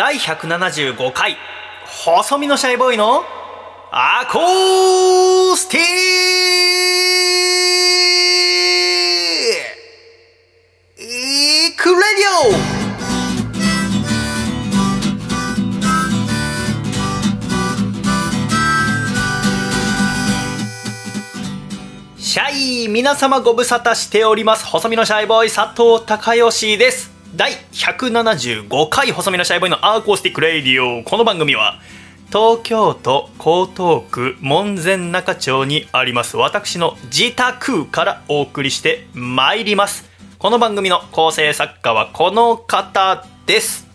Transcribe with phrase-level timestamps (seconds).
[0.00, 1.36] 第175回
[1.84, 3.22] 細身のシャイボーイの
[3.92, 5.80] アコースティ
[11.68, 12.30] ックレディ
[22.16, 22.18] オ。
[22.18, 22.50] シャ
[22.86, 24.64] イ皆様ご無沙汰しております。
[24.64, 27.19] 細身のシャイボーイ佐藤孝義です。
[27.36, 31.78] 第175回細身のシャイボーイのアーコースティックレディオこの番組は
[32.28, 36.36] 東京都江東区門前仲町にあります。
[36.36, 40.08] 私の自宅からお送りしてまいります。
[40.38, 43.88] この番組の構成作家はこの方です。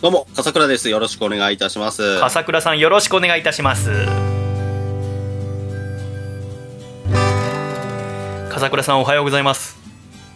[0.00, 0.88] どうも、笠倉です。
[0.88, 2.20] よろしくお願いいたします。
[2.20, 3.90] 笠倉さんよろしくお願いいたします。
[8.58, 9.77] 笠倉さんおはようございます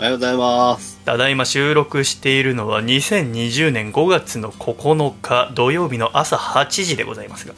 [0.03, 0.98] おはようございます。
[1.05, 7.55] ただいま収録しているのは2020年5月の9日土曜日の朝8時でございますが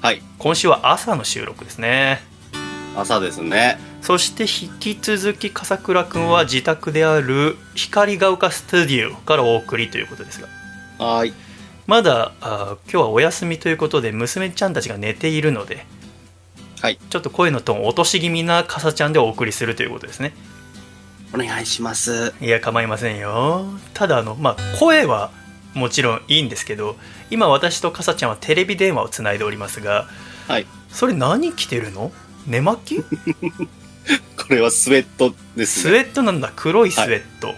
[0.00, 2.20] はい、今週は朝の収録ですね
[2.94, 3.80] 朝ですね。
[4.00, 10.46] そして引き続き笠倉くんは自宅である光が丘スタジオからお送りということですが
[11.04, 11.34] はーい。
[11.88, 15.84] まだあー今日はお休みということで娘ちゃんたちが寝ているので
[16.80, 20.32] はい、ちょっと声のトーン落とし気味な笠ちゃんでお送りするということですね
[21.34, 22.34] お願いします。
[22.40, 25.30] いや構いませんよただあのまあ声は
[25.74, 26.96] もちろんいいんですけど
[27.30, 30.06] 今私とかさちゃんはテレビ電話をつないでおりますが
[30.48, 30.66] はい。
[30.90, 32.12] それ何着てるの？
[32.46, 33.02] 寝巻き？
[34.36, 36.00] これはスウェットですスウね。
[36.00, 37.54] ェットなんだ黒いスウェット、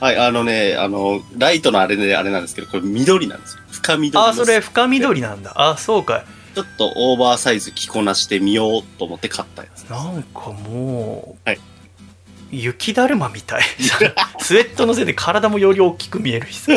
[0.00, 3.62] はい、あのね、あの、ライトのあれであれなんですけど、これ緑なんですよ。
[3.72, 6.24] 深緑のあそれ深緑なんだあそうかい
[6.54, 9.82] ちょっとオーバーサイズ着こなしてみようと思って買ったやつ。
[9.82, 11.60] なんかもう、はい
[12.50, 13.62] 雪だるまみたい。
[14.40, 16.72] スウェットのせいで体もより大きく見えるしさ。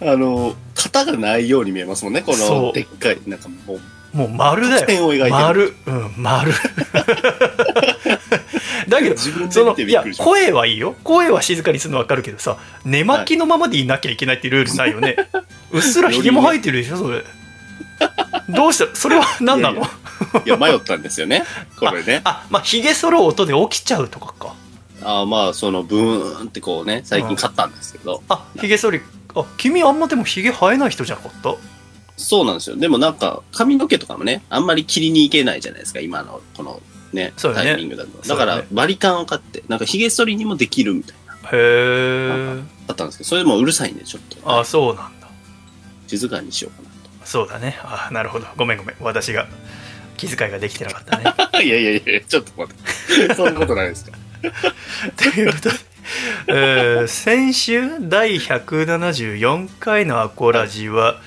[0.00, 5.30] あの、型がないように見えますもんね、このでっかい、なんかもう、もう丸だよ。
[5.30, 5.74] 丸。
[5.86, 6.52] うん丸。
[8.88, 9.16] だけど
[9.50, 10.94] そのいや声はいいよ。
[11.02, 15.16] 声は静かにするの分かるけどさ寝巻きのままでいなきゃいけないっていうルールないよね、
[15.72, 17.24] うっすらひげも生えてるでしょそれ。
[18.48, 18.94] どうした？
[18.94, 19.88] それは何なのいや。
[20.32, 20.38] た。
[20.38, 21.44] いや、迷ったんですよね。
[21.78, 22.20] これね。
[22.24, 24.54] あまあひげ剃る音で起きちゃうとかか
[25.02, 28.22] あまあ、その、ブーンってこうね、最近買ったんですけど。
[28.28, 29.00] あひげ剃り。
[29.34, 31.54] あ君あんまでもひげ生えない人じゃなかった？
[32.16, 32.76] そうなんですよ。
[32.76, 36.80] でもなんか、髪の毛とかもね、あんまり切りに行けないじゃないですか、今の、この
[37.12, 37.32] ね、ね。
[37.36, 38.28] タイミングだと。
[38.28, 45.28] だから、バリカンを買って、なんか、髭剃りにもできるみたいな、へえだったんですけど、それでもうるさいんで、ちょっと、あそうなんだ。
[46.06, 46.90] 静かにしようか
[47.24, 47.76] そうだね。
[47.82, 48.46] あなるほど。
[48.56, 48.96] ごめんごめん。
[49.00, 49.48] 私が
[50.16, 51.24] 気遣いができてなかったね。
[51.24, 51.32] な。
[51.62, 53.34] いやいやいや、ちょっと待って。
[53.34, 54.12] そんなことないですか？
[55.16, 55.76] ということで、
[56.48, 61.20] えー先週第174回のアコラジは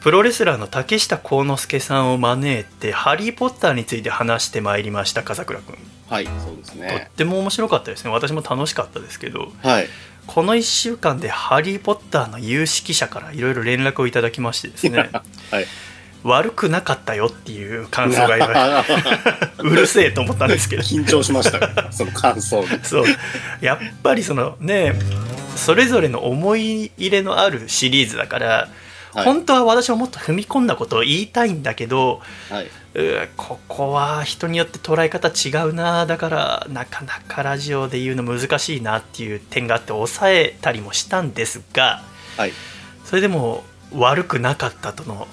[0.00, 5.76] プロレスラーの竹下幸之助さんを招いて「ハリー・ポッター」について話してまいりました笠倉君
[6.08, 7.10] はい、そうですとっね。
[7.16, 9.88] ても面白かったですね私も楽しかったですけどはい。
[10.26, 15.10] この1週間で「ハリー・ポッター」の有識者からいろいろ連絡をいただきましてですね
[15.50, 15.66] はい。
[16.24, 18.84] 悪くなかったよっていう感想が言わ
[19.58, 22.68] れうるせえと思ったんですけど緊張しましたから、その感想に。
[22.82, 23.04] そう
[23.60, 24.94] やっぱりそのね
[25.54, 28.68] それぞれの思い入れのあるシリーズだから、はい
[29.22, 32.20] 本当は私はもっと踏み込んだことを言いたいんだけど
[32.50, 32.66] はい。
[33.36, 42.02] ここは人によって捉え方違うなだからなかなかラジオで言うの難しいなっていう点があって抑えたりもしたんですが
[42.36, 42.52] はい。
[43.04, 43.62] それでも
[43.92, 45.26] 悪くなかったとの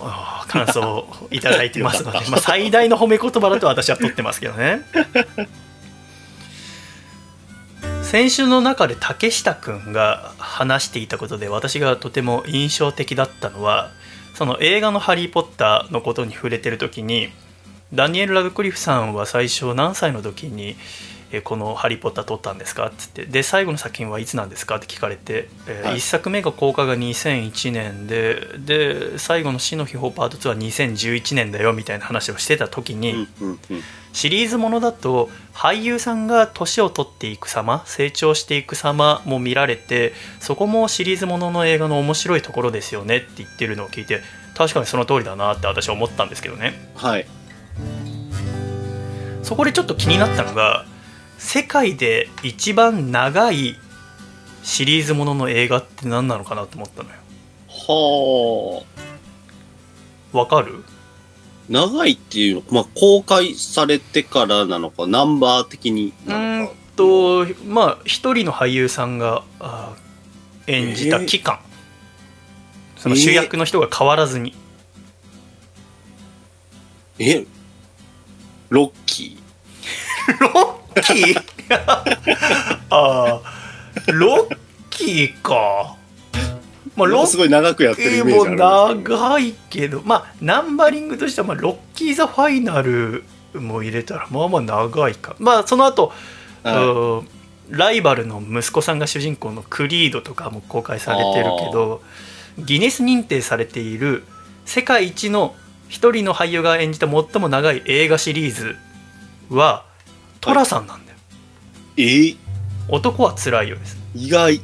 [0.48, 4.82] 感想をいただいてますので まあ最大の褒め言葉だと私は取ってますけどね。
[8.04, 13.92] 先週の中で竹下くんが話していたことで私がとても印象的だったのは
[14.34, 17.30] その映画の「ハリー・ポッター」のことに触れてる時に
[17.94, 20.76] ダニエル・ラドクリフさんは最初何歳の時に
[21.32, 24.76] えーこの「ハリー・ポッター」撮ったんですか?」っつってで最後の作品はいつなんですか？
[24.78, 33.28] って聞かれて、えはい1作目が公開が2001年でで最後の「死の秘宝パート2」は2011年だよみたいな話をしてた時に。
[34.14, 40.12] シリーズものだと俳優さんが年を取っていく様成長していく様も見られて
[40.42, 44.22] そこもシリーズものの映画の面白いところですよねって言ってるのを聞いて
[44.58, 47.26] 確かにその通りだなって私は思ったんですけどねはい。
[49.44, 50.86] そこでちょっと気になったのが
[51.44, 53.76] 世界で一番長い
[54.64, 57.16] シリーズものの映画って何なのかなと思ったのよ。
[57.68, 58.86] は
[60.34, 60.38] あ。
[60.38, 60.84] わかる？
[61.68, 69.44] 長いっていうの、まあ、公開されてからなのか、ナンバー的にうんとまあ一人の俳優さんが
[70.68, 71.60] 演じた期間、
[72.98, 74.54] その主役の人が変わらずに、
[77.20, 77.46] え
[78.70, 79.38] ロッキ
[80.40, 81.44] ロッキー。
[81.74, 82.04] あ
[82.90, 83.42] あ
[84.12, 84.58] ロッ
[84.90, 85.96] キーか。
[86.96, 93.24] まあロッーすごい長くやってるイメもージ長いけどまあナンバリングとしては、まあ、ロッキー・ザ・ファイナル
[93.54, 95.36] も入れたらまあまあ長いか。
[95.40, 96.12] まあその後、
[96.64, 96.76] はい。
[96.76, 97.28] うん
[97.72, 102.02] ライバルの息子さんが主人公のクリードとかも公開されてるけど
[102.60, 104.24] ギネス認定されている
[104.66, 105.56] 世界一の
[105.88, 108.76] 一人の俳優が演じた最も長い映画シリーズ
[109.50, 109.86] は
[110.42, 111.18] 寅さんなんだよ、
[111.98, 112.02] え？
[112.04, 112.38] ー
[112.90, 113.98] 男はつらいよです。
[114.16, 114.56] 意外。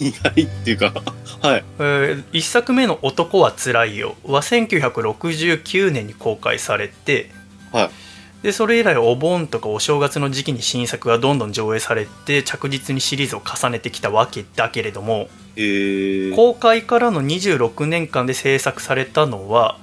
[0.00, 0.92] 意外っていうか、
[1.42, 1.64] はい。
[1.78, 7.30] えー一作目の「男はつらいよ」は1969年に公開されて、
[7.72, 7.90] はい。
[8.42, 19.76] でそれ以来お盆とかお正月の時期に新作がどんどん上映されて着実にシリーズを重ねてきたわけだけれどもえー、公開からの26年間で制作されたのは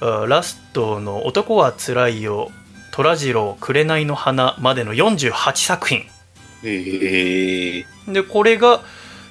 [0.00, 2.52] あラストの「男はつらいよ」
[2.96, 6.06] 「虎次郎紅の花」までの48作品。
[6.62, 7.84] え。
[8.08, 8.80] ー、でこれが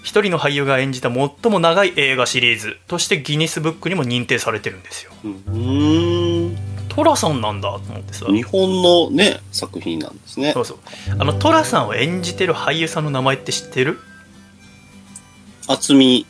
[0.03, 5.11] 一人の俳優が演じた最も長い映画シリーズとしてギネスブックにも認定されてるんですよ。
[5.23, 6.57] うーん。
[6.89, 8.27] 寅さんなんだと思ってさ。
[8.27, 10.53] 日本のね、作品なんですね。
[10.53, 10.61] そ。
[10.61, 10.77] うそう。
[11.17, 13.99] あの寅さんを演じてる俳優さんの名前って知ってる？
[15.67, 16.27] 渥美、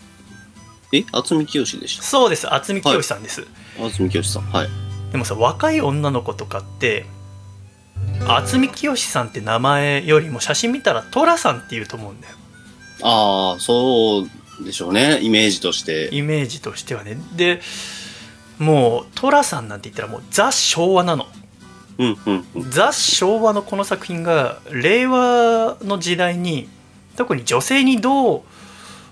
[0.93, 0.99] え？
[1.11, 2.47] 渥美清でしそうです。
[2.47, 3.45] 渥美清さんです、
[3.77, 3.83] た。
[3.83, 4.43] 渥美清さん。
[4.43, 4.69] はい。
[5.11, 7.05] でもさ若い女の子とかって
[8.27, 12.35] 渥美清さんって名前よりも写真見たら寅さんって言うと思うんだよ
[13.03, 15.19] ああ、そうでしょうね。
[15.21, 16.09] イメージとして。
[16.13, 17.61] イメージとしてはねで
[18.57, 21.27] もう寅さんなんて言ったらもうザ昭和なの
[21.97, 22.71] うん、うん、うん。
[22.71, 26.69] ザ昭和のこの作品が令和の時代に
[27.15, 28.43] 特に女性にど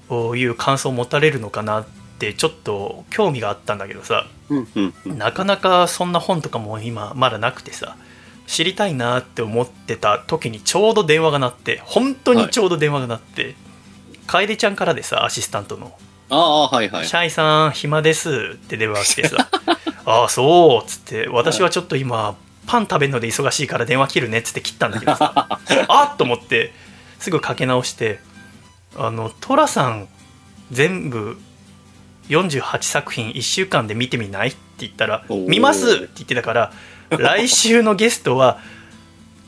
[0.10, 1.86] ういう感想を持たれるのかなっ
[2.20, 5.18] てちょっと興味があったんだけどさうん、うん、うん。
[5.18, 7.98] なかなかそんな本とかも今まだなくてさ
[8.48, 13.56] 知りたいなって思ってた時にちょうど電話が鳴って本当にちょうど電話が鳴って、
[14.28, 15.94] 楓ちゃんからでさアシスタントの。
[16.30, 17.06] ああ、はい、はい。
[17.08, 17.14] シ。
[17.14, 19.50] ャイさん暇ですって電話が来てさ
[20.06, 22.36] ああそうっつって私はちょっと今
[22.66, 25.48] パン食べるので忙しいから電話切るねっつって切ったんだけどさ
[25.88, 26.74] あっと思って
[27.20, 28.20] すぐかけ直して
[28.96, 30.08] あの寅さん
[30.72, 31.38] 全部
[32.30, 36.74] 48作品1週間で見てみないって言ったら見ますって言ってたから
[37.18, 38.60] 来週のゲストは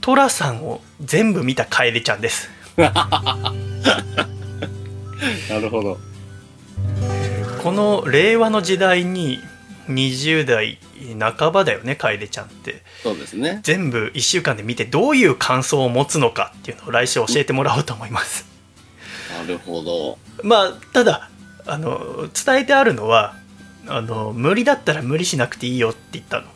[0.02, 2.92] 寅さんを全部見た楓ちゃんです な
[5.60, 5.98] るほど。
[7.64, 9.40] この令和の時代に
[9.90, 10.78] 20代
[11.20, 13.60] 半ばだよね楓ちゃんってそうですね。
[13.64, 18.46] 全部1週間で見てどういう感想を持つのかっていうのを来週教えてもらおうと思います
[19.36, 20.18] なるほど。
[20.44, 21.30] まあただ
[21.66, 23.36] あの伝えてあるのは
[23.88, 26.48] あの無理だったら無理しなくていいよって言ったの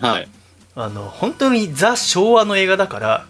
[0.00, 0.28] はい。
[0.76, 3.26] あの本当にザ昭和の映画だから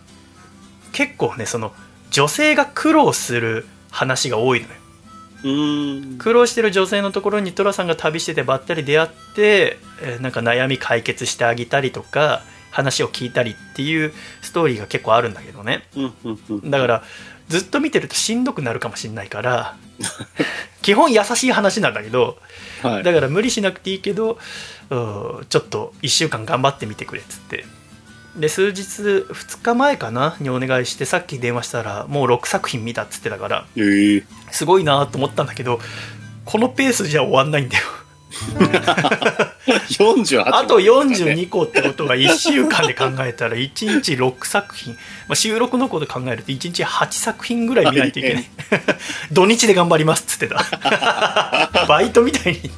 [0.93, 1.73] 結構ねその
[2.11, 4.75] 女性が苦労する話が多いのよ
[5.45, 6.19] うーん。
[6.19, 14.13] 苦労してる女性のところに寅さんが旅しててばったり出会って、えーなんか悩み解決してあげたりとか話を聞いたりっていう
[14.43, 15.83] ストーリーが結構あるんだけどね。
[16.65, 17.03] だから
[17.51, 19.77] ずっと見てるとしんどくなるかもしれないから
[20.81, 22.39] 基本優しい話なんだけど
[22.83, 23.03] はい。
[23.03, 24.39] だから無理しなくていいけど
[24.89, 24.97] う
[25.43, 27.67] んちょっと1週間頑張ってみてくれっつって。
[28.37, 35.81] で数日2日前かなにお願いしてさっき電話したらもう6作品見たっつってたからえー、すごいなと思ったんだけど
[36.45, 37.85] このペースじゃ終わんないんだよ
[38.31, 45.01] 48あと42個ってことは1週間で考えたら1日6作品、ま
[45.33, 48.45] あ、収録のこと考えると1日8作品ぐらい見ないといけない。
[49.33, 50.65] 土日で頑張りますっつってた。
[51.89, 52.71] バイトみたいに。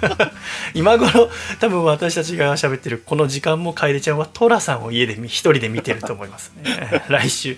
[0.74, 7.02] 今頃多分私たちが喋ってるこの時間も楓ちゃんは寅さんを家で見一人で見てると思いますね。
[7.08, 7.56] 来週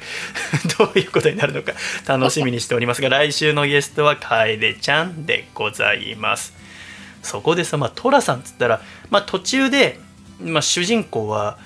[0.78, 1.72] どういうことになるのか
[2.06, 6.57] 楽しみにしておりますが来週のゲストは楓ちゃんでございます
[7.28, 8.80] そこでさ、まあ、寅さんっつったら、
[9.10, 10.00] まあ、途中で、
[10.40, 11.58] まあ、主人公は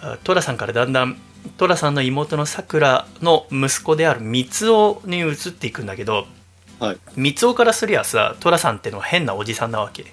[0.00, 1.16] あ寅さんからだんだん
[1.56, 6.26] 寅さんの妹のさくらの息子である三男に移っていくんだけど
[6.78, 6.98] はい。
[7.16, 10.06] 三男からすりゃさ寅さんってのは変なおじさんなわけ。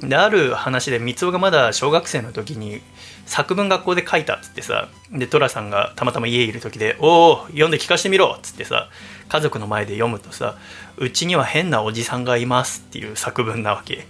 [0.00, 2.80] である話で三男がまだ小学生の時に
[3.26, 8.88] 作文学校で書いたっつってさで寅さんがたまたま家いる時で「おお読んで聞かせてみろ」っつってさ
[9.28, 10.56] 家族の前で読むとさ
[10.96, 14.06] 「うちには変なおじさんがいます」っていう作文なわけ。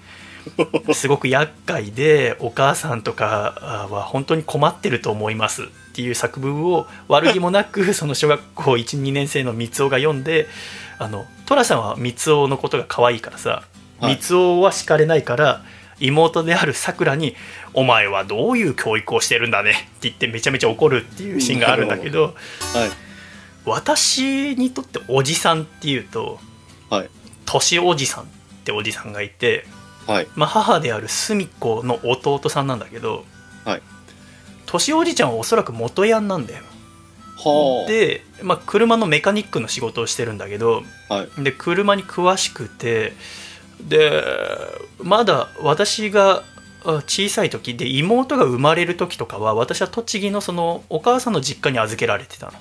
[0.94, 10.48] すごく厄介でお母さんとかは本当に困ってると思いますっていう作文を悪気もなく その小学校12年生の三男が読んで
[10.98, 13.62] あの寅さんは三男のことが可愛いからさ
[14.00, 14.18] はい。
[14.20, 15.62] 三尾は叱れないから
[16.00, 17.34] 妹であるさくらに
[17.74, 22.34] 「お前はどういう教育をしてるんだね」って言ってめちゃめちゃ怒るっていうシーンがあるんだけど。
[22.74, 23.07] はい。
[23.64, 26.38] 私にとっておじさんっていうと
[26.90, 27.10] はい。
[27.44, 28.26] 年おじさんっ
[28.64, 29.64] ておじさんがいて、
[30.06, 30.26] はい。
[30.34, 33.24] まあ、母であるすみ子の弟さんなんだけど
[33.64, 33.82] はい。
[34.66, 36.62] 年おじちゃんはおそらく元ヤンなんだよ
[37.36, 37.88] はあ。
[37.88, 41.42] で、まあ、車のメカニックの仕事をしてるんだけどはい。
[41.42, 43.12] で車に詳しくて
[43.80, 44.22] で
[44.98, 46.42] まだ私が
[46.84, 52.52] あ小さい時で妹が生まれる時とかは私は栃木のそのお母さんの実家に預けられてたの。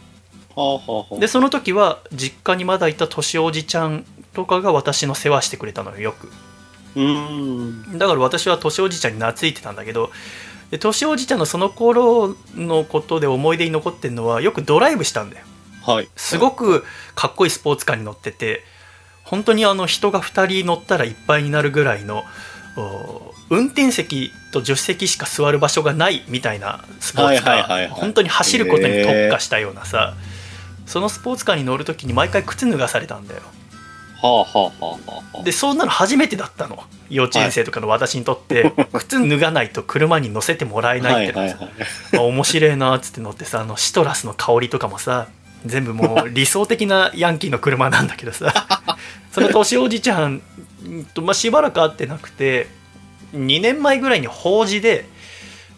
[1.20, 6.30] でその時は実家にまだいた年おじちゃんとかが私の世話してくれたのよよく。
[6.96, 7.98] うーん。
[8.00, 10.10] だから私は年おじちゃんに懐いてたんだけど
[10.72, 15.46] で年おじちゃんのその頃のことで思い出に残ってるのはよくドライブしたんだよ。
[15.84, 16.10] はい。
[16.16, 16.84] すごく
[17.14, 18.64] かっこいいスポーツカーに乗ってて
[19.24, 22.24] 本当にあの人が2人乗ったらいっぱいになるぐらいの
[22.78, 27.88] お運転席と助手席しか座る場所がないみたいなスポーツカはいはいはい。
[27.90, 30.16] 本当に走ることに特化したようなさ
[30.88, 33.42] そのスポーツカーに乗るときに毎回靴脱がされたんだよ。
[34.20, 34.46] はあは
[34.82, 35.44] あはあはあ。
[35.44, 36.84] でそんなの初めてだったの。
[37.10, 41.58] 幼稚園生とかの私にとって、 靴脱がないと車に乗せてもらえないっていはいはい。
[42.18, 45.28] あ面白いなっつって乗ってさあのシトラスの香りとかもさ
[45.66, 48.54] 全部もう 理想的なヤンキーの車なんだけどさ。
[49.32, 50.42] その年おじちゃん
[51.14, 52.68] と、まあ、しばらく会ってなくて
[53.36, 55.06] 2年前ぐらいに法事で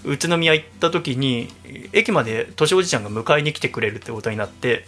[0.06, 1.52] 宇都宮行った時に
[1.92, 4.86] 駅まで年おじちゃんが迎えに来てくれるってことになって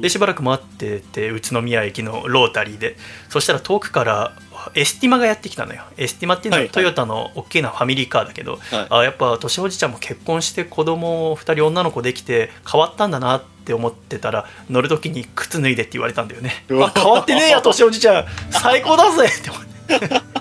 [0.00, 2.96] でしばらく待ってて宇都宮駅のロータリーで。
[3.28, 4.32] そしたら遠くから
[4.74, 5.82] エスティマがやってきたのよ。
[5.96, 6.72] エスティマっていうのははいはい。
[6.72, 8.86] トヨタの大きなファミリーカーだけど、はい。
[8.90, 16.64] あやっぱ年おじちゃんも結婚して子供2人女の子できて変わったんだなって思ってたら乗る時に靴脱いでって言われたんだよね。
[16.70, 18.24] あ変わってねえや年おじちゃん。
[18.50, 20.35] 最高だぜって思って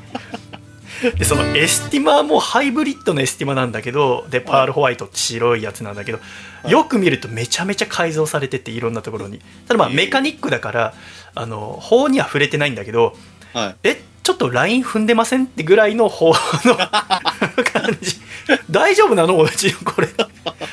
[1.12, 6.20] でそのエスティマもハイブリッドのエスティマなんだけどでパールホワイトって白いやつなんだけど、
[6.66, 6.72] い。
[6.72, 9.40] よく見るとめちゃめちゃ改造されてていろんなところに。
[9.68, 10.94] ただまあメカニックだから
[11.34, 13.16] あの法には触れてないんだけど
[13.54, 13.76] はい。
[13.84, 16.30] えちょっとライン踏んでませんってぐらいの法
[16.66, 16.76] の
[17.64, 18.16] 感じ
[18.70, 19.42] 大丈夫なの？
[19.42, 20.10] うちこれ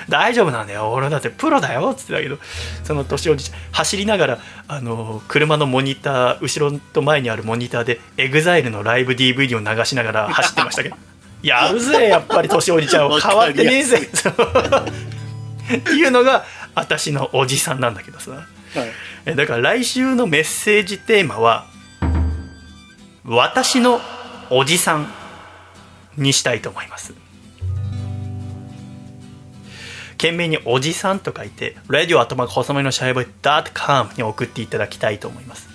[0.08, 0.90] 大丈夫なんだよ。
[0.90, 1.90] 俺だってプロだよ。
[1.92, 2.38] っつってたけど。
[2.84, 4.38] その年おじちゃん走りながら
[4.68, 10.96] あの車のモニター後ろと前にあるモニターで EXILE のライブ DVD を流しながら走ってましたけど。
[11.42, 13.98] やるぜやっぱり年おじちゃんは 変わってねえぜ。
[13.98, 18.30] っていうのが私のおじさんなんだけどさ。
[18.32, 18.46] はい。
[19.24, 21.66] えだから来週のメッセージテーマは
[23.24, 24.00] 「私の
[24.50, 25.12] おじさん」
[26.16, 27.14] にしたいと思います
[30.22, 33.26] 懸命に「おじさん」と書いて「ラディオアットマーク細めのシャイボーイ
[33.74, 35.68] .com」に送っていただきたいと思います。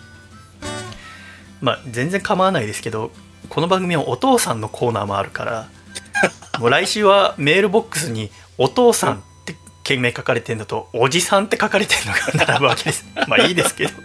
[1.59, 3.11] まあ全然構わないですけど
[3.49, 5.67] この番組はお父さんのコーナーもあるから
[6.59, 13.05] もう来週はメールボックスに「お父さん」って件名書かれてるのと「おじさん」って書かれてるのが並ぶわけです。
[13.27, 13.91] まあいいですけど。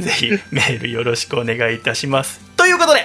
[0.00, 2.40] ぜひメールよろしくお願いいたします。
[2.56, 3.04] ということで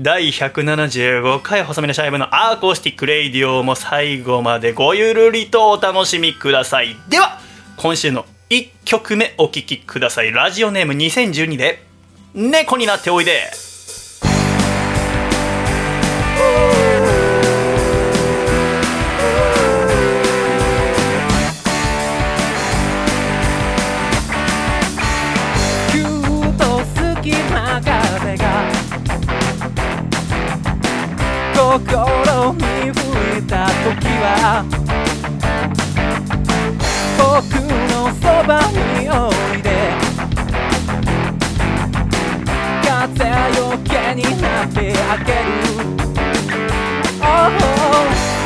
[0.00, 6.94] 第175回細身のシャイボーイのアーコースティックレイディオも最後までごゆるりとお楽しみください。
[7.08, 7.40] では
[7.76, 10.30] 今週の1曲目お聴きください。
[10.30, 11.82] ラジオネーム2012で
[12.32, 13.50] 「猫になっておいで」
[31.68, 32.62] 心に
[32.94, 33.04] 吹
[33.38, 34.64] いた時は
[37.18, 37.44] 僕
[37.92, 39.68] のそばにおいで
[42.82, 44.78] 風よけになって
[45.10, 45.46] あげる。
[47.20, 47.26] Oh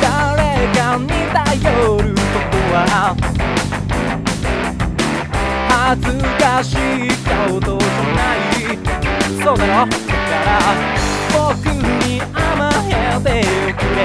[0.01, 1.63] 誰かに頼
[2.03, 2.19] るこ
[2.51, 2.77] とは。
[5.69, 6.11] 恥ず
[6.43, 6.75] かしい
[7.23, 8.43] 顔とじゃない。
[9.41, 9.87] そうだろ。
[9.87, 11.02] だから
[11.33, 12.91] 僕に甘え
[13.23, 13.29] て
[13.67, 13.99] おくれ。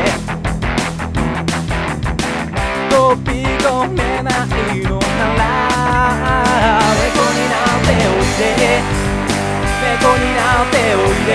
[2.91, 5.05] 飛び込めないのな
[5.37, 5.41] ら。
[6.97, 8.51] 猫になっておいで。
[9.85, 11.31] 猫になっておいで。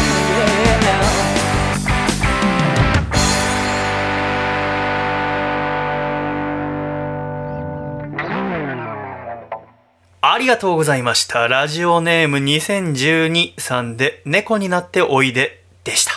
[10.22, 11.48] ありがとうございました。
[11.48, 16.12] ラジオネーム2012さんで猫になっておいででした。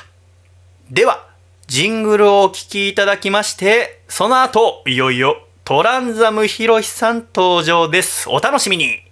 [0.90, 1.26] では、
[1.68, 9.04] ジングルをお聴きいただきまして、その後、いよいよトランザムヒロシさん登場ですお楽しみに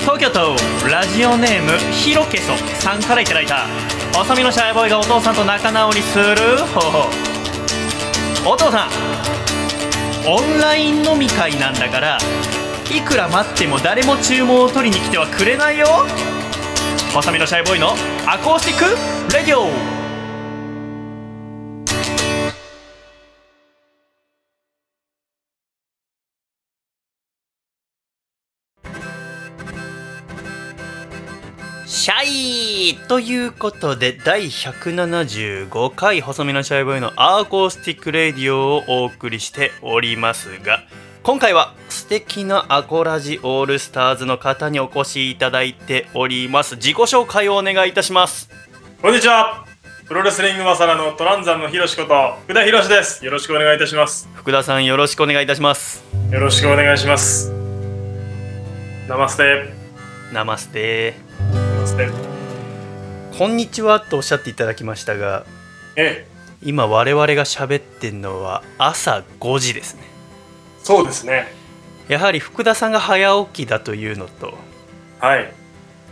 [0.00, 0.56] 東京都
[0.88, 3.66] ラジオネームヒロケソさんからいただいた
[4.12, 9.43] 細身のシャイボーイがお父さんと仲直りする方法お父さん
[10.26, 12.18] オンライン飲み会なんだから
[12.90, 15.86] いくら待っても誰も注文を取りに来てはくれないよ。
[17.12, 17.90] 細身のシャイボーイの
[18.26, 19.68] アコースティックレディオ。
[19.68, 19.93] シャ
[32.90, 40.82] イということで第175回細身のシャイボーイのアコースティックレディオをお送りしておりますが
[41.22, 48.50] 今回は素敵なアコラジオールスターズの方にお越しいただいております自己紹介をお願いいたします
[49.00, 49.66] こんにちは。
[50.06, 52.14] プロレスリングマサラのトランザムのヒロシこと
[52.44, 53.24] 福田ヒロシです。
[53.24, 54.28] よろしくお願いいたします。
[54.34, 57.52] 福田さんよろしくお願いいたしますよろしくお願いします。
[59.08, 59.72] ナマステ。
[60.32, 61.14] ナマステ
[61.52, 62.33] ナマステ。
[63.36, 65.44] こんにちはとおっしゃっていただきましたが
[65.96, 66.28] ええ、
[66.62, 70.02] 今我々が喋ってんのは朝5時ですね
[70.84, 71.46] そうですね。
[72.06, 74.54] やはり福田さんが早起きだというのと
[75.18, 75.52] はい。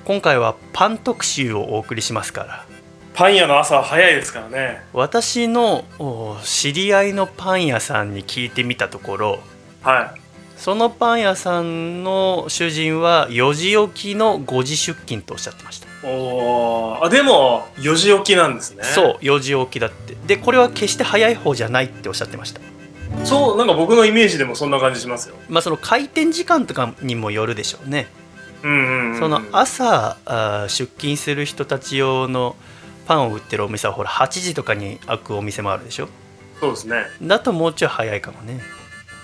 [0.04, 2.66] 今回はパン特集をお送りしますから
[3.14, 4.82] パン屋の朝は早いですからね。
[4.92, 9.38] 私のお知り合いのパン屋さんに聞いてみたところ
[9.82, 10.16] は
[10.62, 15.90] そのパン屋さんの主人は4時起きの5時出勤とおっしゃってました、い。
[16.04, 18.84] おーあ、でも、4時起きなんですね。
[18.84, 23.26] そう4時起きだってでこれは決して早い方じゃないっておっしゃってましたう。
[23.26, 25.34] そう、なんか僕のイメージでもそんな感じしますよ。
[25.48, 28.06] まあその開店時間とかにもよるでしょうね
[28.62, 29.18] うんうん、うん。
[29.18, 32.54] その朝あー出勤する人たち用の
[33.08, 36.08] パンを売ってるお店はほら8時とかに開くお店もあるでしょ
[36.60, 37.02] そうですね。
[37.20, 38.60] だともうちょい早いかもね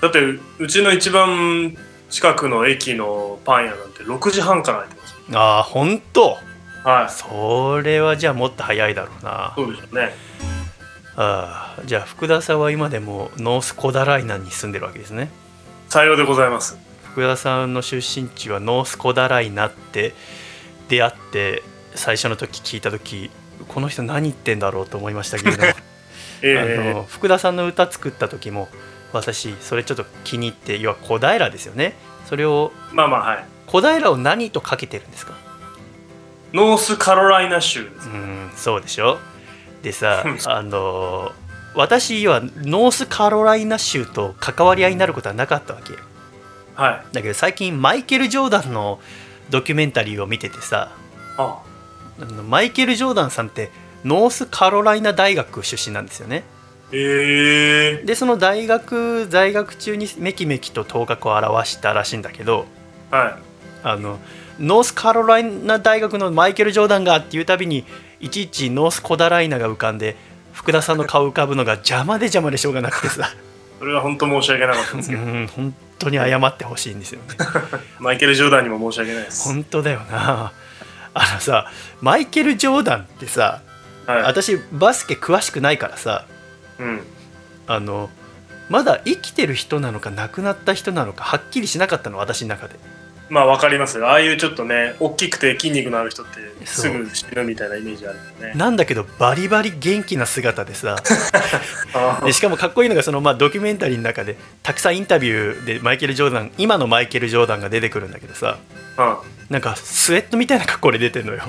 [0.01, 0.21] だって、
[0.59, 1.77] うちの一番
[2.11, 5.15] 近くの駅のパン屋なんて6時半から開いてます。
[5.35, 6.37] ああ本当？
[6.85, 7.11] はい。
[7.11, 10.15] それはじゃあもっと早いだろうなそうでしょうね。
[11.17, 15.31] ああじゃあ福田さんは今でもノースコダライナに住んでるわけですね
[15.89, 16.79] さようでございます。
[17.03, 20.15] 福田さんの出身地はノースコダライナって
[20.89, 21.65] 出会って
[21.97, 23.31] 最初の時聞いた時
[23.67, 25.69] この人何言ってんだろうと思いましたけれども
[26.43, 28.69] ええあの福田さんの歌作った時も
[29.13, 31.95] 私それちょっと気に入って要は小平ですよね。
[32.27, 33.45] それをまあまあはい。
[33.67, 35.35] 小平を何とかけてるんですか？
[36.53, 38.13] ノースカロライナ州ですう。
[38.13, 39.19] んそうでしょ？
[39.83, 41.33] でさあの
[41.75, 45.93] 私はノースカロライナ州と関わり合いになることはなかったわけ。
[45.93, 45.99] よ
[46.75, 47.15] はい。
[47.15, 49.01] だけど最近マイケル・ジョーダンの
[49.51, 50.93] ドキュメンタリーを見ててさ
[51.37, 51.63] あ。
[52.21, 53.71] あのマイケル・ジョーダンさんって
[54.05, 56.43] ノースカロライナ大学出身なんですよね
[56.93, 62.67] ええでその大学在学中にめきめきと頭角を現したらしいんだけど
[63.11, 63.39] は
[63.83, 64.19] あの
[64.59, 67.85] ノースカロライナ大学のマイケル・ジョーダンがっていうたびに
[68.21, 70.17] いちいちノースコダライナが浮かんで
[70.53, 73.29] 福田さんの顔浮かぶのが邪魔で邪魔でしょうがなくてさい。
[73.79, 77.37] それは本当申し訳なかったんですうけど、ん本当に謝ってほしいんですよね
[78.01, 79.45] マイケル・ジョーダンにも申し訳ないです。
[79.49, 80.51] 本当だよな
[81.15, 81.71] あのさ
[82.01, 83.61] マイケル・ジョーダンってさ
[84.07, 84.23] はい。
[84.23, 86.25] 私バスケ詳しくないからさ
[86.79, 87.01] うん。
[87.67, 88.11] あの
[88.69, 92.77] まだ生きてる人なのか亡くなった人なのかはっきりしなかったの私の中で。
[93.31, 94.09] まあわかりますよ。
[94.09, 98.59] ああいうちょっとね、大きくて筋肉のある人ってすぐ死ぬみたいなイメージあるよね。
[98.59, 100.97] なんだけどバリバリ元気な姿でさ。
[101.95, 108.59] あでしかもかっこいいのがその、まあ、ドキュメンタリーの中でたくさんインタビューでマイケル・ジョーダン今のマイケル・ジョーダンが出てくるんだけどさ。
[108.97, 111.43] あなんかスウェットみたいな格好で出てるのよ。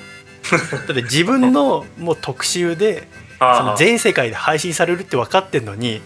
[0.49, 0.57] だ
[0.93, 3.07] って自分のもう特集で
[3.39, 6.01] そあの全世界で配信されるって分かってんのに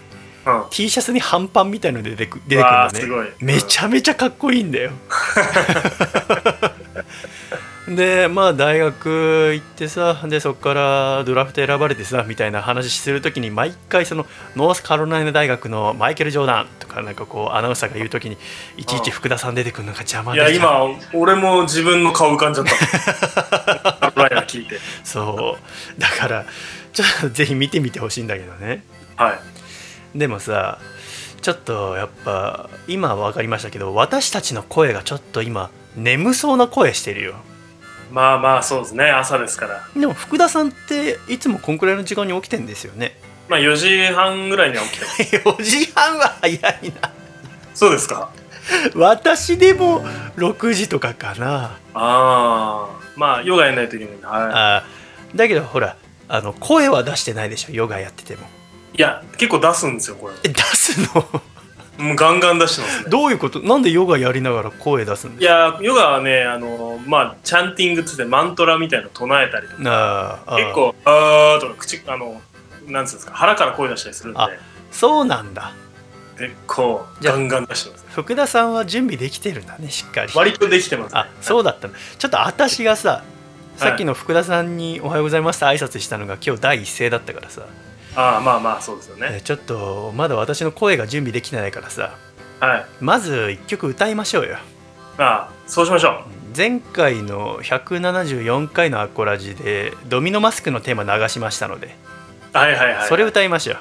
[0.46, 0.64] うん。
[0.70, 2.68] T シャツに半パンみたいので出てく出てく
[3.06, 3.30] るのね。
[3.40, 4.92] めちゃめちゃかっこいいんだよ。
[7.88, 14.24] でまあ大学行ってさでそこからドラフト選ばれてさみたいな話するときに毎回その
[14.56, 18.38] ノースカロライナ大学のマイケル・ジョーダンとかなんかこうアナウンサーが言うときに
[18.78, 20.38] いちいち福田さん出てくるのが邪魔で。
[20.38, 20.80] いや、今、
[21.12, 23.92] 俺も自分の顔浮かんじゃった。
[24.12, 24.78] カロライナ聞いて。
[25.02, 25.58] そ
[25.98, 26.00] う。
[26.00, 26.46] だから
[26.94, 28.84] ちょっとぜひ見てみてほしいんだけどね
[29.16, 29.38] は
[30.14, 30.18] い。
[30.18, 30.78] でもさ
[31.42, 37.34] ちょっとやっぱ今は分かりましたけど私たちの声がちょっと今眠そうな声してるよ
[38.10, 39.10] まあまあ、そうですね。
[39.10, 39.88] 朝ですから。
[39.98, 45.22] でも福田さんっていつもこんくらいの時間に起きてんですよねまあ4時半ぐらいには起きてます。
[45.36, 47.10] 4時半は早いな
[47.74, 48.30] そうですか。
[48.94, 50.04] 私でも
[50.36, 52.88] 6時とかかなああ。
[53.16, 54.16] まあ、ヨガやんないといけない。
[54.22, 54.84] はあ
[55.34, 55.96] だけどほら
[56.28, 58.42] あの声は出してないでしょヨガやってても。
[58.94, 58.98] い。
[58.98, 61.24] いや結構出すんですよこれえ出すの？
[61.96, 63.10] もうガンガン出してますね。
[63.10, 63.60] どういうこと？
[63.60, 70.44] なんでヨガやりながら声出すんいですやヨガはねあのまあチャンティングっつってマントラみたいなの唱えたりとか。
[70.56, 72.40] 結構「あー」とか口あの
[72.86, 74.40] なんつうんですか腹から声出したりするんで。
[74.40, 74.50] あ
[74.90, 75.72] そうなんだ。
[76.38, 78.08] 結構ガンガン出してますね。
[78.10, 80.32] 福田さんは準備できてるんだねしっかり。
[80.34, 81.20] 割とできてますね。
[81.20, 83.22] あそうだったんだちょっと私がさ
[83.76, 87.62] さっきの福田さんに「おはようございます」挨拶したのが今日第一声だったからさ、
[88.16, 89.28] ああまあまあそうですよね。
[89.30, 92.14] えちょっとまだ私の声が準備できてないからさ。
[92.60, 92.84] はい。
[93.00, 94.56] まず一曲歌いましょうよ。
[95.18, 96.56] ああそうしましょう。
[96.56, 101.96] 前回の174回のアコラジでドミノマスクのテーマ流しましたので
[102.52, 103.76] はいはいはいそれ歌いましょう。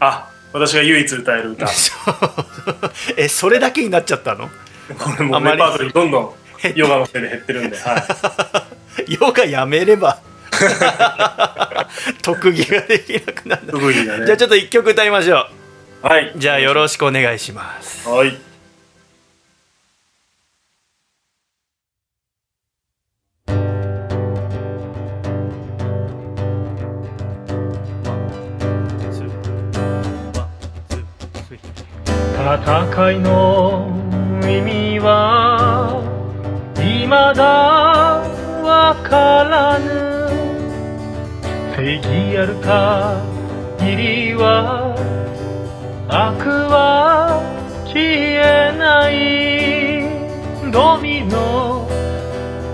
[0.00, 1.66] あ私が唯一歌える歌。
[3.16, 4.50] えそれだけになっちゃったの？
[4.98, 6.30] これもあまりうレパートリーどんどん
[6.74, 8.02] ヨガのせいで減ってるんで、はい、
[9.08, 10.18] ヨガやめれば。
[12.22, 13.62] 特技ができなくなる。
[13.62, 14.26] んだ特技がね。
[14.26, 15.46] じゃあちょっと一曲歌いましょ
[16.02, 18.08] はい、うじゃあよろしくお願いします。
[18.08, 18.50] はい。
[32.50, 33.86] 戦いの
[34.42, 36.02] 意味は
[36.74, 38.39] 未だ
[38.70, 39.84] わからぬ。
[41.74, 42.06] 正義
[42.38, 42.54] ある
[43.80, 44.94] 限りは
[46.08, 47.42] 悪は
[47.86, 49.12] 消えない。
[50.70, 51.88] ドミノ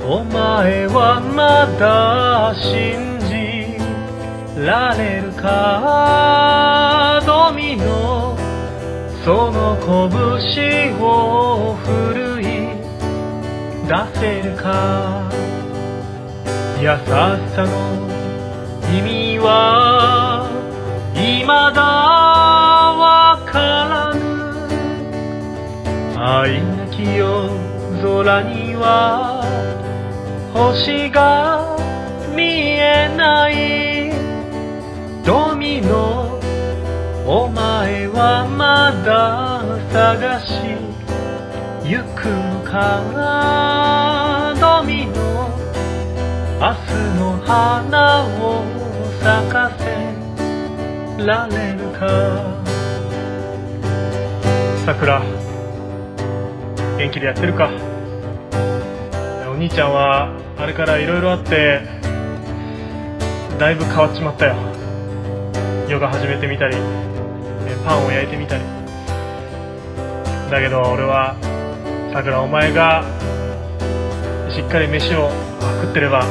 [0.07, 3.35] お前はまだ信じ
[4.61, 8.37] られるかドミノ
[9.25, 12.45] その拳を振るい
[13.89, 14.67] 出せるか。
[16.79, 17.73] 優しさの
[18.93, 20.51] 意味は
[21.15, 24.21] 未だわからぬ
[26.21, 27.49] 愛なき夜
[28.03, 29.43] 空には
[30.53, 31.77] 星が
[32.35, 34.12] 見えない。
[35.25, 36.39] ドミノ
[37.27, 40.53] お前はまだ探し
[41.89, 44.55] 行くのかな？
[44.61, 45.56] ドミノ。
[46.59, 46.79] 明日
[47.19, 48.64] の花を
[49.21, 49.85] 咲かせ
[51.23, 52.09] られるか。
[54.87, 55.21] 桜
[56.97, 57.69] 元気でやってるか。
[59.51, 61.83] お兄ちゃんはあれからいろいろあって
[63.59, 64.55] だいぶ変わっちまったよ。
[65.90, 66.77] ヨガ始めてみたり
[67.85, 68.64] パンを焼いてみたり。
[70.51, 71.37] だけど俺は
[72.14, 73.05] さくらお前が
[74.51, 75.31] しっかり飯を
[75.83, 76.25] 食ってれば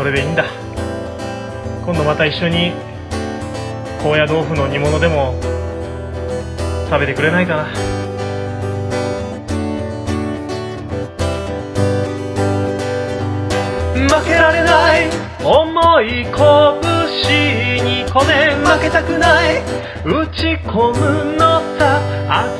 [0.00, 0.46] それでいいんだ。
[1.84, 2.72] 今度また一緒に
[4.02, 5.34] 高野豆腐の煮物でも
[6.88, 7.64] 食べてくれないかな。
[14.08, 15.10] 負けられない
[15.44, 16.40] 重い拳
[17.84, 19.60] に込め負けたくない
[20.06, 22.00] 打ち込むのさ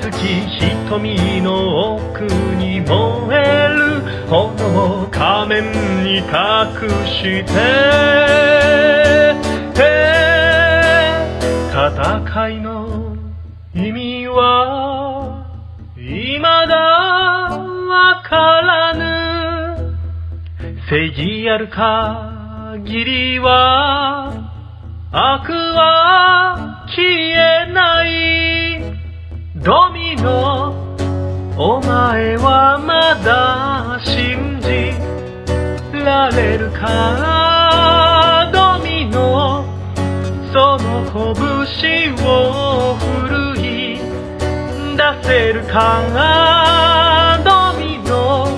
[0.02, 0.44] 熱き
[0.90, 3.89] 瞳の奥に燃える
[4.30, 4.46] 炎
[5.02, 5.72] を仮面
[6.04, 6.24] に隠
[7.04, 7.50] して
[11.72, 13.16] 戦いの
[13.74, 15.44] 意味は
[15.96, 16.46] 未だ
[16.78, 19.96] わからぬ。
[20.88, 24.32] 正義ある限りは
[25.10, 28.08] 悪は消えない。
[29.56, 30.86] ドミノ
[31.62, 34.19] お前はまだ信じ
[36.04, 39.64] られるかドミノ。
[40.52, 42.26] その拳を
[42.96, 44.00] 振るい
[44.96, 45.78] 出せるか
[47.44, 48.48] ドミノ。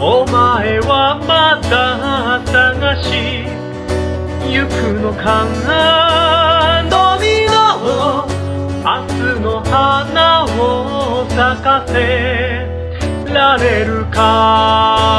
[0.00, 3.06] お前はまだ探し
[4.50, 5.24] 行くのか
[6.90, 7.56] ドミノ。
[8.84, 12.77] 明日の花を咲かせ
[13.32, 15.18] られるか？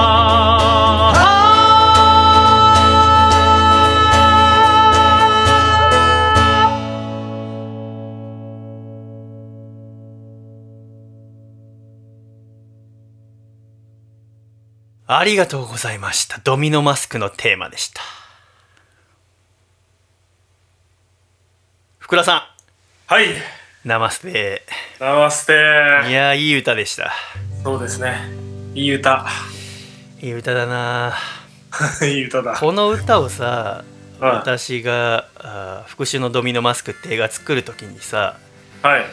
[15.11, 16.39] ありがとうございました。
[16.43, 18.01] ドミノマスクのテーマでした。
[21.97, 22.55] 福田さ
[23.07, 23.29] はい。
[23.29, 23.33] ん
[23.83, 24.61] ナマステ。
[24.99, 25.53] ナマステ。
[26.09, 27.11] いやいい歌でした
[27.63, 28.17] そうですね。
[28.73, 29.25] いい歌。
[30.21, 31.13] いい歌だな。
[32.01, 32.55] いい歌だ。
[32.55, 33.83] この歌をさ
[34.19, 38.37] はい私があー復讐のドミノマスクって映画作る時にさ
[38.81, 39.05] はい。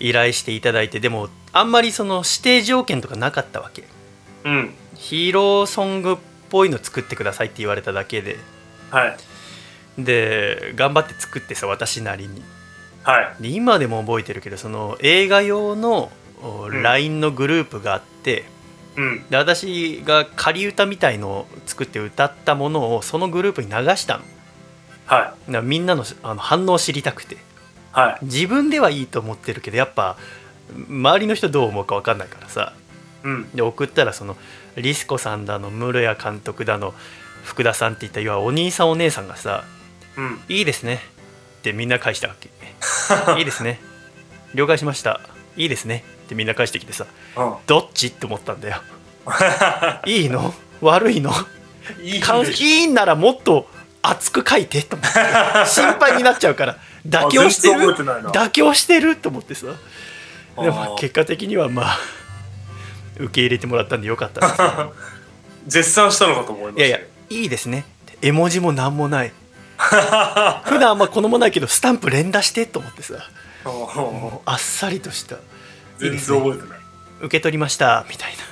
[0.00, 3.84] 依頼していただいてでもあんまりその指定条件とかなかったわけ。
[4.44, 4.74] うん。
[4.96, 6.16] ヒーローソングっ
[6.50, 8.38] ぽいの作ってくださいって言われただけで。
[8.90, 9.16] はい。
[9.98, 12.42] で頑張って作ってさ私なりに。
[13.04, 13.42] はい。
[13.42, 16.10] で今でも覚えてるけどその映画用の
[16.70, 18.44] LINE のグループがあって、
[18.96, 19.24] うん。
[19.28, 24.24] で私が仮歌みたいのを作って歌ったものをそのグループに流したの。
[25.06, 25.52] はい。
[25.52, 27.36] らみんなのあの反応を知りたくて。
[27.92, 28.24] はい。
[28.24, 30.16] 自分ではいいと思ってるけどやっぱ
[30.88, 32.72] 周りの人どう思うか分かんないからさ。
[33.22, 33.50] うん。
[33.52, 34.36] で送ったらその
[34.76, 36.94] リスコさんだの室谷監督だの
[37.44, 39.64] 福田さんっていったいわお兄さんお姉さんがさ
[40.16, 41.00] うん「いいですね」
[41.58, 42.50] ってみんな返したわけ
[43.38, 43.80] 「いいですね。
[44.54, 45.20] 了解しました。
[45.56, 47.06] いいですね」ってみんな返してきてさ
[47.36, 47.54] うん。
[47.66, 48.08] どっち？
[48.08, 48.82] って思ったんだよ。
[50.06, 50.54] いいの？
[50.80, 51.32] 悪いの？
[52.02, 53.68] いいかんならもっと
[54.02, 55.18] 熱く書いてと思って。
[55.68, 56.76] 心配になっちゃうから。
[57.06, 57.94] 妥協してる？
[57.94, 59.16] 妥協してる？
[59.16, 59.66] と思ってさ。
[60.60, 61.98] でも結果的にはまあ
[63.16, 64.40] 受け入れてもらったんでよかった。
[64.40, 64.54] で す
[65.66, 67.84] 絶賛したのかと思いましたいやいやいいですね。
[68.20, 69.32] 絵文字も何もない。
[70.64, 73.14] 普段あんま好まないけどスタンプ連打してと思ってさ。
[74.44, 75.36] あっさりとした
[76.10, 76.78] 全然覚えてない。
[77.20, 78.42] 受け取りましたみたいな。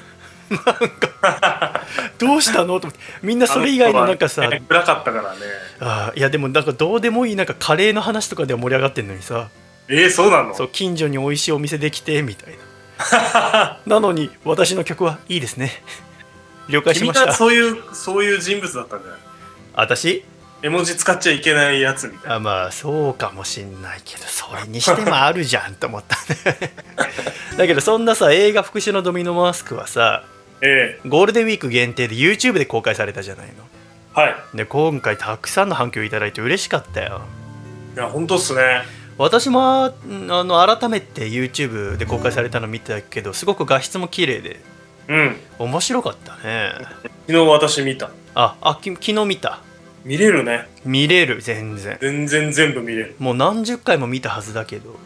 [0.51, 1.81] なんか
[2.19, 2.99] どうしたのと思って。
[3.23, 5.39] みんなそれ以外のなんかさね暗かったからね。
[5.81, 9.49] あーいやでもなんかどうでもいいなんかカレーの話とかでは盛り上がってんのにさ。
[9.89, 10.55] えー、そうなの？
[10.55, 13.79] そう近所に美味しいお店できてみたいな。
[13.87, 15.83] なのに私の曲はいいですね。
[16.69, 17.27] 了解し君ました。
[17.27, 19.21] がそういうそういう人物だったんじゃない？
[19.75, 20.25] 私？
[20.62, 22.35] 絵文字使っちゃいけないやつみたいな。
[22.37, 26.16] あまあそうかもしんないけどそれにしてもあるじゃんと思った
[26.53, 26.73] ね。
[27.57, 30.25] だけどそんなさ映画「復讐のドミノマスク」はさ
[30.61, 33.53] えゴールデンウィーク限定で YouTube で公開されたじゃないの。
[34.16, 34.57] えはい。
[34.57, 37.23] で今回たくさんの反響いただいて嬉しかったよ。
[37.96, 38.83] いや本当っすね。
[39.16, 44.61] 私もあの改めて YouTube で公開されたの見たけどすごく画質も綺麗で
[45.09, 45.37] うん。
[45.59, 46.73] 面白かったね。
[47.27, 48.11] 昨日私見た。
[48.35, 49.61] ああき昨日見た
[50.11, 50.66] 見れるね。
[50.85, 51.96] 見れる全然。
[52.01, 53.14] 全然全部見れる。
[53.20, 54.96] もう何十回も見たはずだけど。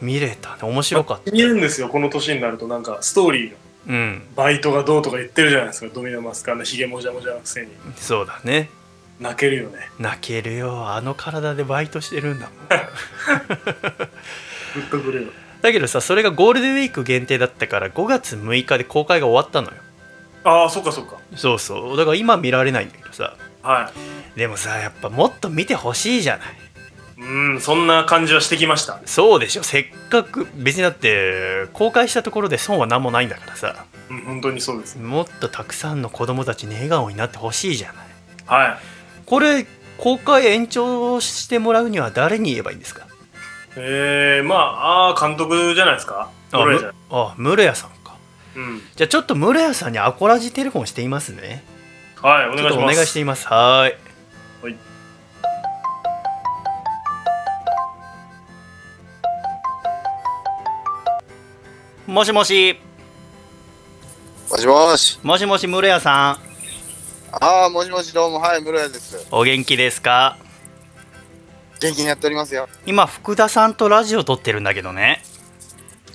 [0.00, 0.50] 見れた。
[0.50, 1.32] ね面白かった。
[1.32, 2.68] 見るんですよこの年になると。
[2.68, 3.56] なんかストーリーが
[3.88, 4.22] うん。
[4.36, 5.88] バイトがどうとか言ってるじゃないですか。
[5.92, 7.72] ドミノマスクあのヒゲもじゃもじゃのくせに。
[7.96, 8.70] そうだね。
[9.18, 9.90] 泣けるよね。
[9.98, 10.90] 泣けるよ。
[10.90, 12.54] あの体でバイトしてるんだもん。
[12.68, 12.74] グ
[14.80, 15.28] ッとくるよ。
[15.60, 19.82] だけどさそれがゴールデンウィーク限定だったから5月6日で公開が終わったのよ。
[20.44, 21.16] ああそっかそっか。
[21.34, 21.96] そうそう。
[21.96, 23.90] だから今見られないんだけどさは
[24.36, 24.38] い。
[24.38, 26.46] でもさやっぱもっと見てほしいじゃない。
[27.16, 29.00] うんそんな感じはしてきました。
[29.06, 29.62] そうでしょ。
[29.62, 33.86] せっかく別にだって公開したところで損は何もないんだからさ。
[34.10, 34.98] うん本当にそうです。
[34.98, 38.06] もっとたくさんの子供たちに笑顔になってほしいじゃない。
[38.46, 38.78] はい。
[39.24, 43.06] これ公開延長してもらうには誰に言えばいいんですか？
[43.76, 46.30] えー、まああー監督じゃないですか。
[46.52, 46.66] あ
[47.10, 48.16] あ室屋さんか。
[48.56, 48.82] うん。
[48.94, 51.64] じゃあちょっと室屋さんにアコラジテレフォンしていますね
[52.24, 52.94] はいお願いします。
[52.96, 53.46] 願いしています。
[53.46, 53.94] はーい。
[54.62, 54.76] はい。
[62.06, 62.80] もしもし。
[64.50, 65.20] もしもし。
[65.22, 66.38] もしもし室屋さん。
[67.44, 69.26] ああ、もしもし、どうも、はい、室谷です。
[69.30, 70.38] お元気ですか？
[71.78, 72.70] 元気にやっておりますよ。
[72.86, 75.22] 今福田さんとラジオ撮ってるんだけどね。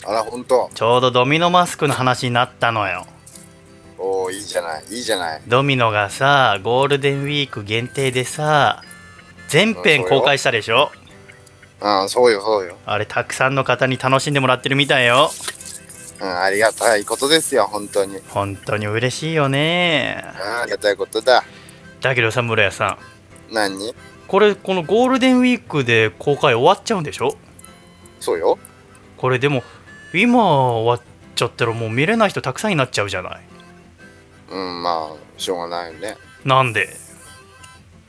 [0.03, 0.71] あら、ほんと。
[0.73, 3.05] ちょうどドミノマスクの話になったのよ
[3.99, 5.41] おお、いいじゃない、いいじゃない。
[5.45, 8.81] ドミノがさゴールデンウィーク限定でさ
[9.49, 10.91] 全編公開したでしょ？
[11.81, 12.77] ああ、そうよ、そうよ。
[12.85, 15.29] あれたくさんの方に楽しんでもらってるみたいよ
[16.21, 18.19] うん、ありがたいことですよ、本当に。
[18.29, 21.43] 本当に嬉しいよねあありがたいことだ。
[22.01, 22.97] だけどさ室屋さ
[23.49, 23.93] ん何？
[24.27, 27.35] これこのゴールデンウィークで公開終わっちゃうんでしょ？
[28.19, 28.59] そうよ。
[29.17, 29.63] これでも
[30.13, 31.01] 今終わっ
[31.35, 33.41] ちゃったらもう見れない人たくさんになっちゃうじゃない
[34.51, 36.17] うん、まあ、しょうがないよね。
[36.43, 36.89] なんで？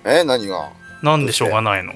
[0.05, 0.70] え、何が？
[1.03, 1.94] なんでしょうがないの？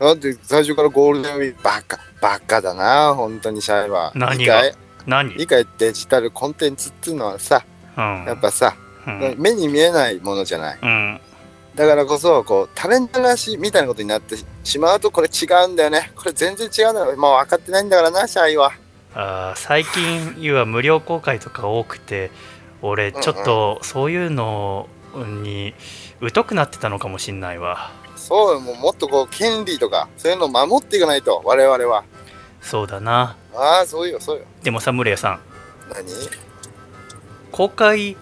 [0.00, 4.12] だって、最初からゴールデンウィーク、バカ、バカだな、本当にシャイは。
[4.14, 4.62] 何が？
[4.62, 4.74] 理解
[5.06, 5.34] 何？
[5.34, 7.64] 理解デジタルコンテンツっていうのはさ、
[7.96, 10.78] うんやっぱさ、うん、目に見えないものじゃない。
[10.80, 11.20] うん、
[11.74, 16.12] だからこそ、こう、タレントなしみたいなことになってしまうと、これ違うんだよね。
[16.14, 17.16] これ全然違うんだよ。
[17.16, 18.72] もう分かってないんだからな、シャイは。
[19.14, 22.30] あー最近言うは無料公開とか多くて
[22.82, 24.88] 俺ちょっとそういうの
[25.42, 25.74] に
[26.34, 27.90] 疎くなってたのかもしんないわ。
[28.16, 32.04] そうよ、もうもっとこう、権利とか、そういうのを守っていかないと、我々は。
[32.60, 33.36] そうだな。
[33.54, 34.44] ああ、そうよ、そうよ。
[34.62, 35.40] でもさ室屋さん。
[35.90, 36.04] 何？
[37.50, 38.16] 公開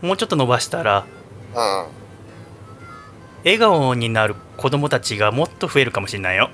[0.00, 1.04] もうちょっと伸ばしたら
[1.54, 1.86] うん。
[3.44, 6.50] 笑顔になる子供たちがもっと増えるかもしれないよ。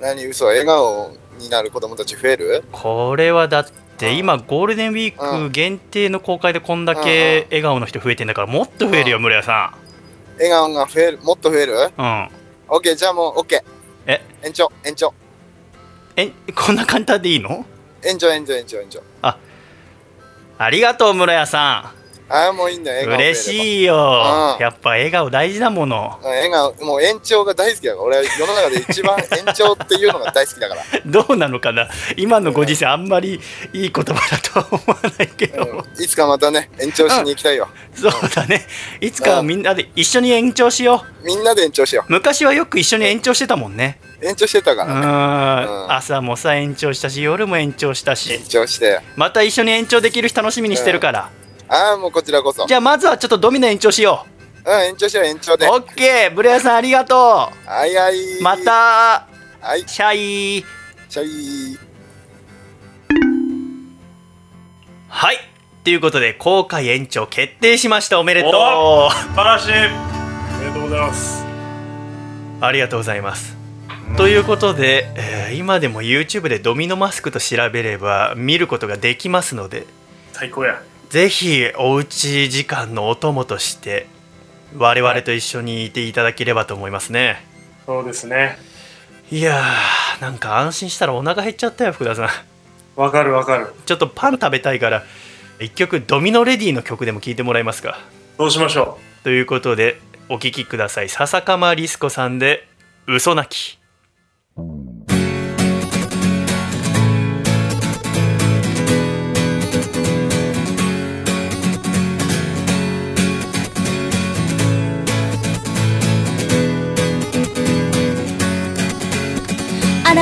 [0.00, 0.26] 何？
[0.26, 2.64] 嘘笑顔になる子供たち増える？
[2.72, 4.18] これはだってうん。
[4.18, 9.22] 今ゴールデンウィーク限定の公開でこんだけ笑顔の人増えてんだからもっと増えるようん。
[9.22, 9.74] 村屋さ
[10.34, 11.18] 笑顔が増える。
[11.22, 11.74] もっと増える？
[11.74, 12.28] んうん。
[12.68, 13.62] オッケーじゃあもうオッケー
[14.06, 14.22] え？
[14.42, 15.14] 延長延長。
[16.16, 16.30] え？
[16.54, 17.64] こんな簡単でいいの？
[18.02, 19.02] 延長延長延長延長。
[20.58, 21.92] ありがとう村屋さ
[22.28, 23.94] ああもういいんだよん笑顔嬉しいよ。
[23.94, 24.62] うん。
[24.62, 26.18] やっぱ笑顔大事だもの。
[26.20, 28.02] うん笑顔もう延長が大好きだから。
[28.02, 31.88] 俺は世の中で一番 延長っていうのが大好きだから、どうなのかな？
[32.16, 33.40] 今のご時世あんまり
[33.72, 37.68] いい言葉だとは思わないけど、うん、いつかまたね延長しに行きたいよ。
[37.94, 38.66] そうだね。
[39.00, 41.24] いつかはみんなで一緒に延長しよう。
[41.24, 43.98] みんなで延長しよ昔はよく一緒に延長してたもんね。
[44.20, 45.00] う延長してたうからね。
[45.00, 45.02] ん。
[45.02, 45.92] うん。
[45.92, 49.00] 朝もさ延長したし夜も延長した延し長して。
[49.16, 51.30] また一緒に延長できる日楽しみにしてるから、
[51.68, 52.66] ああもうこちらこそ。
[52.66, 54.26] じゃあまずはちょっとドミノ延長しよ
[54.64, 54.70] う。
[54.70, 55.66] ん延長しよう延長で。
[55.66, 56.34] うオッケー。
[56.34, 57.50] ブレアさんありがとは
[57.86, 58.38] いはい。
[58.38, 59.26] うまた。
[59.60, 59.84] はい。
[59.86, 60.64] シャイ。
[61.08, 61.78] シャイ。
[65.08, 65.38] はい。
[65.84, 68.20] ということで公開延長決定しました。
[68.20, 68.52] おめでとう。
[68.52, 69.70] お素晴らしい。
[69.70, 71.44] おめでとうございます。
[72.60, 73.56] ありがとうございます。
[74.16, 79.86] ということで、えー今でも YouTube でドミノマスクと調べれば見ることができますので。
[80.32, 80.82] 最高や
[81.16, 84.06] ぜひおうち時間のお供として
[84.76, 87.42] 我々と一緒にいていただければと思いますね。
[87.86, 88.58] そうですね。
[89.30, 93.00] いやーなんか安心したらお腹減っちゃったよ福田さん。
[93.00, 93.72] わかるわかる。
[93.86, 95.04] ちょっとパン食べたいから
[95.58, 97.98] 一曲ドミノレディの曲でも聴いてもらえますか。
[98.36, 99.98] どうしましょということで
[100.28, 101.08] お聴きください。
[101.08, 102.68] 笹かまリスコさんで
[103.08, 103.78] 「嘘泣き」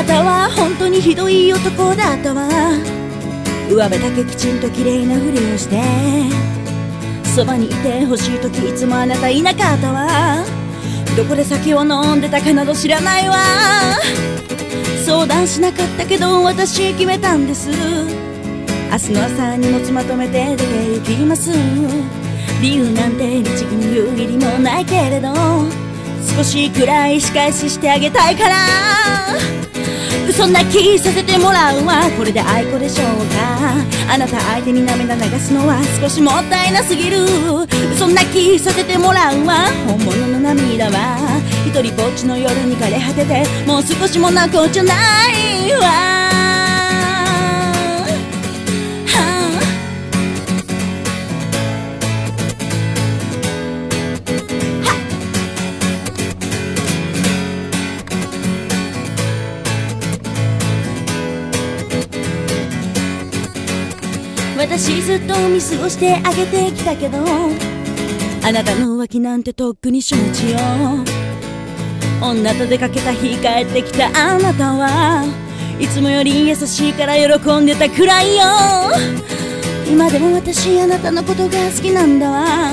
[0.05, 2.47] あなたは本当にひどい男だったわ
[3.71, 5.81] 上辺だけきちんと綺麗なふりをして。
[7.35, 10.45] そばにいてほしい時いつもあなたいなかったわ。
[11.17, 13.37] どこで酒を飲んでたかなど知らないわ。
[15.07, 17.71] 相談しなかったけど私決めたんです。
[17.71, 21.51] 明日の朝荷物まとめて出て行きます。
[22.61, 25.33] 理由なんて律儀に言う義理もないけれど
[26.37, 29.64] 少しくらい仕返ししてあげたいから。
[30.33, 32.03] そんな気させてもらうわ。
[32.17, 34.13] これで愛子でしょうか。
[34.13, 37.27] あなた相手に涙流すのは少しもったいなすぎる。
[37.97, 39.67] そんな気させてもらうわ。
[39.87, 41.41] 本物の涙は。
[41.67, 44.95] 一人ぼっちの夜に枯れ果ててもう少しも泣こうじゃな
[45.29, 46.31] いわ、
[64.77, 70.59] 私ずっとミスをしてあげてきたけどあなたの浮気なんてとっくに承知よ。
[72.21, 75.25] 女と出かけた日帰ってきたあなたは
[75.79, 78.43] いつもより優しいから喜んでたくらいよ。
[79.89, 82.73] 今でも私あなたのことが好きなんだわ。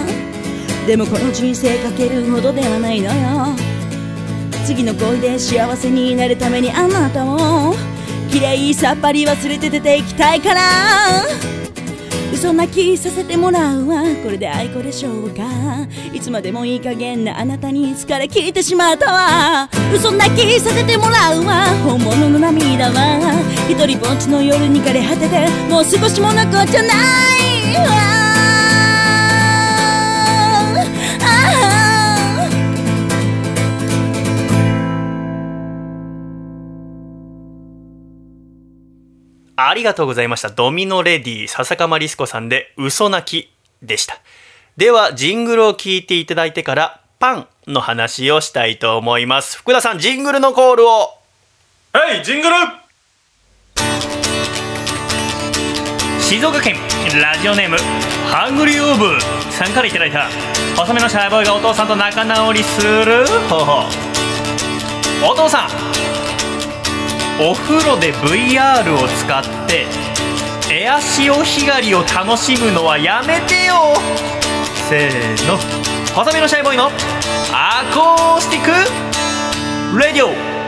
[0.88, 3.56] でもこの人生かけるほどではないのよ。
[4.66, 7.76] 次の恋で幸せになるためにあなたを
[8.32, 11.61] 綺麗さっぱり忘れて出ていきたいから。
[12.42, 14.02] 嘘泣きさせてもらうわ。
[14.24, 15.44] これで愛子でしょうか。
[16.12, 19.70] いつまでもいい加減なあなたに疲れ切ってしまったわ。
[19.94, 21.68] 嘘泣きさせてもらうわ。
[21.86, 23.44] 本物の涙は。
[23.70, 28.11] 一人ぼっちの夜に枯れ果ててもう少しも残っちゃないわ。
[39.70, 40.50] ありがとうございました。
[40.50, 43.52] ドミノレディ笹かまリスコさんで嘘泣き
[43.86, 44.20] でした。
[44.78, 49.58] では、ジングルを聞いていただいてから、パンの話をしたいと思います。
[49.58, 51.22] 福田さん、ジングルのコールを。
[51.94, 52.56] はいジングル
[56.22, 56.78] 静岡県
[57.22, 57.76] ラジオネーム
[58.30, 59.20] ハングリーオーブ
[59.52, 60.30] さんからいただいた
[60.78, 63.90] 細めのシャイボーイがお父さんと仲直りする方法
[65.22, 66.11] お父さん
[67.44, 69.88] お風呂で VR を使って
[70.72, 73.96] エア潮干狩りを楽しむのはやめてよ。
[74.88, 75.58] せーの。
[76.14, 76.92] 細身のシャイボーイの
[77.52, 80.61] アコースティックレディオ。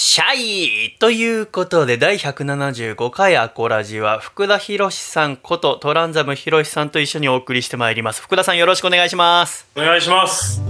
[0.00, 8.22] シャイということで、第175回アコラジは、福田博さんことトランザム博さんと一緒にお送りしてまいります。
[8.22, 9.66] 福田さんよろしくお願いします。
[9.74, 10.62] お願いします。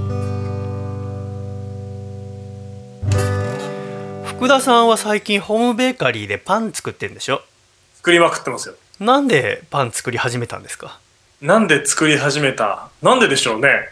[4.24, 7.42] 福田さんは最近ホームベーカリーでパン作ってんでしょ？
[7.96, 8.76] 作りまくってますよ。
[8.98, 11.00] なんでパン作り始めたんですか？
[11.42, 12.88] なんで作り始めた？
[13.02, 13.90] なんででしょうね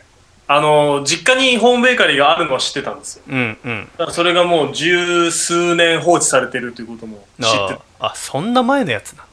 [0.49, 3.88] あの実家にホームベーカリーがあるのは知ってたんですようんうん。
[3.92, 9.24] だからそれがもう十数年放置されてるということも知ってああ、そんな前のやつな。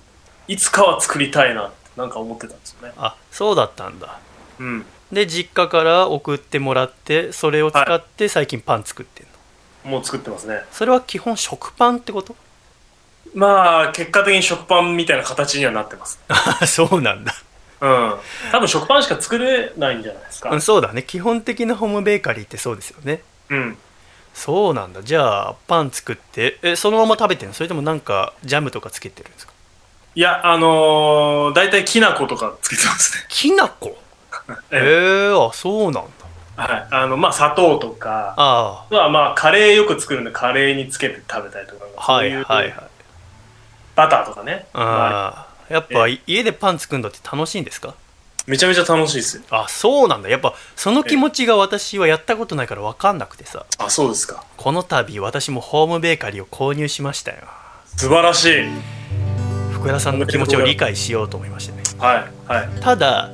[0.47, 4.19] いつかは作りたいなってなんか思ってたんですよねあ、そうだったんだ。
[4.59, 9.27] うんで、実家から送ってもらって、それを使って最近パン作ってん
[9.85, 9.91] の。
[9.91, 12.35] もう作ってますねそれは基本食パンってこと？
[13.35, 17.33] まあ結果的に食パンみたいな形にはなってます あそうなんだ。
[17.83, 18.13] うん。
[18.51, 20.49] 多分食パンしか作れないんじゃないですか。
[20.51, 21.03] うんそうだね。
[21.03, 23.21] 基本的なホームベーカリーってそうですよね。
[23.49, 23.77] うん。
[24.33, 25.03] そうなんだ。
[25.03, 27.53] じゃあ、パン作って、え、そのまま食べてんの？
[27.53, 29.53] それともなんか、ジャムとかつけてるんですか？
[30.15, 33.25] いやあのー、大体きな粉とかつけてますね。
[33.29, 33.95] きな粉？
[34.71, 34.79] ええ。
[35.29, 36.01] ー、あ、そうなんだ。
[36.55, 36.87] はい。
[36.91, 42.75] あのまあ砂糖とかあはまあカレーよく作るんでカレーにつけて食べたりとかあ、はいそういうはいはい。
[43.95, 47.95] バターとかね、まあ、ああ、やっぱ家でパン作るのって楽しいんですか？
[48.45, 50.27] めちゃめちゃ楽しいですよあ、そうなんだ。
[50.29, 53.65] やっぱ、その気持ちが私はやったことないから分かんなくてさ。
[53.77, 57.37] あそうですかこの度、私もホームベーカリーを購入しましたよ。
[57.95, 58.65] 素晴らしい
[59.71, 61.83] 福田さんの気持ちを理解しようと思いましてね。
[61.99, 63.29] はいはいただ、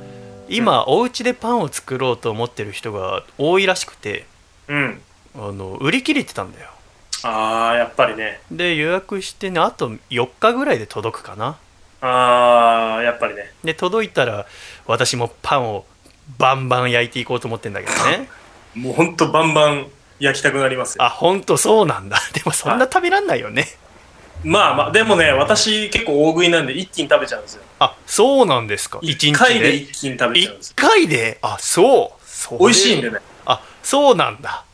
[0.48, 4.26] 今、お家でパンを作ろうと思ってる人が多いらしくて、
[4.68, 5.00] うん
[5.34, 6.68] あの、売り切れてたんだよ。
[7.24, 11.56] ああやっぱりねで、予約してね、あと4日ぐらいで届くかな。
[12.02, 14.46] ああやっぱりねで、届いたら、
[14.86, 15.84] 私もパンを
[16.38, 18.28] バンバン焼いていこうと思ってんだけどね。
[18.74, 19.86] もうほんとバンバン
[20.18, 22.18] 焼きたくなりますよあ、ほんとそうなんだ。
[22.32, 23.66] でもそんな食べらんないよね。
[24.42, 28.98] まあまあでもね私結構大食いなんで一気に食べちゃうんですよあ、そうなんですか。
[29.02, 29.38] 一一日で？
[29.38, 31.38] 回で一気に食べちゃうんです一よ回で？
[31.42, 32.26] あ、そう。
[32.26, 34.64] それ美味しいんでねあ、そうなんだ。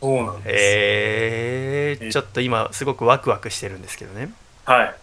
[0.00, 4.30] そうなんです、えー、ちょっと今すごくワクワクしてるんですけどね。
[4.64, 4.94] はい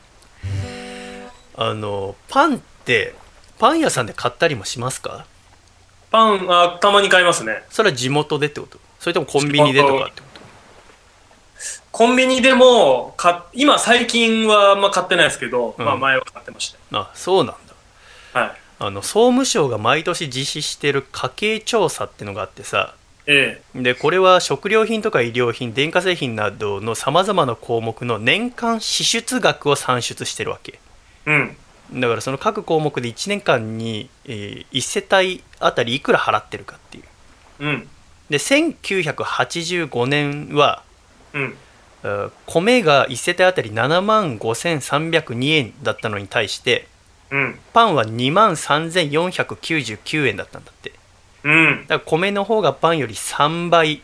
[1.56, 3.16] あの、パンって、
[3.60, 5.26] パン屋さんで買ったりもしますか？
[6.12, 7.64] パンあたまに買いますね。
[7.70, 8.80] それは地元でってこと？
[9.00, 10.42] それともコンビニでとかってこと？
[11.92, 15.86] コンビニでもか今最近はあんま買ってないですけど、うん。
[15.86, 17.74] まあ前は買ってましあ、そうなんだ。
[18.34, 18.52] たはい。
[18.80, 22.96] あの、総務省が毎年実施してる家計調査ってのがあってさ、
[23.26, 30.74] えでこれは食料品とか医療品電化製品などのさまざまな項目の年間支出額を算出してるわけ。
[30.74, 30.83] え
[31.26, 31.56] うん。
[31.94, 37.04] だからその各項目で1年間に、え1世帯あたりいくら払ってるかっていう。
[37.60, 37.90] うん。
[38.30, 40.84] で1985年は
[41.34, 41.56] うん。
[42.04, 46.88] えー米が1世帯あたり7万5302円だったのに対して
[47.32, 47.60] うん。
[47.74, 50.94] パンは2万3499円だったんだって。
[51.44, 51.86] うん。
[51.88, 54.02] だから米の方がパンより3倍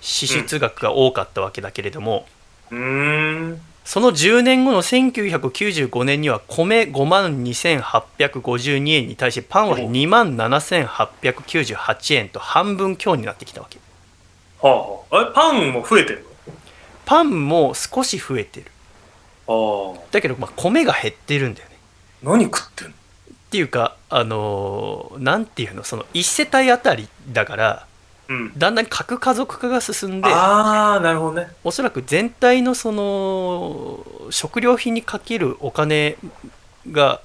[0.00, 2.26] 支出額が多かったわけだけれども、
[2.70, 3.60] うーん
[3.90, 13.80] その10年後の1995年には米5万2852円に対してパンは2万7898円と半分強になってきたわけ。
[14.62, 14.70] は
[15.10, 15.16] あ。
[15.16, 16.24] はあえパンも増えてる
[17.04, 18.66] パンも少し増えてる。
[19.48, 20.02] のああ。
[20.12, 21.76] だけどまあ米が減ってるんだよね。
[22.22, 22.92] 何食ってんの？
[22.92, 22.96] っ
[23.50, 25.82] ていうかあのーなんていうの？
[25.82, 27.89] その1世帯あたりだからうん
[28.56, 31.48] だんだん核家族化が進んでああなるほどね。
[31.64, 36.16] おそらく全体のその食料品にかけるお金
[36.92, 37.20] が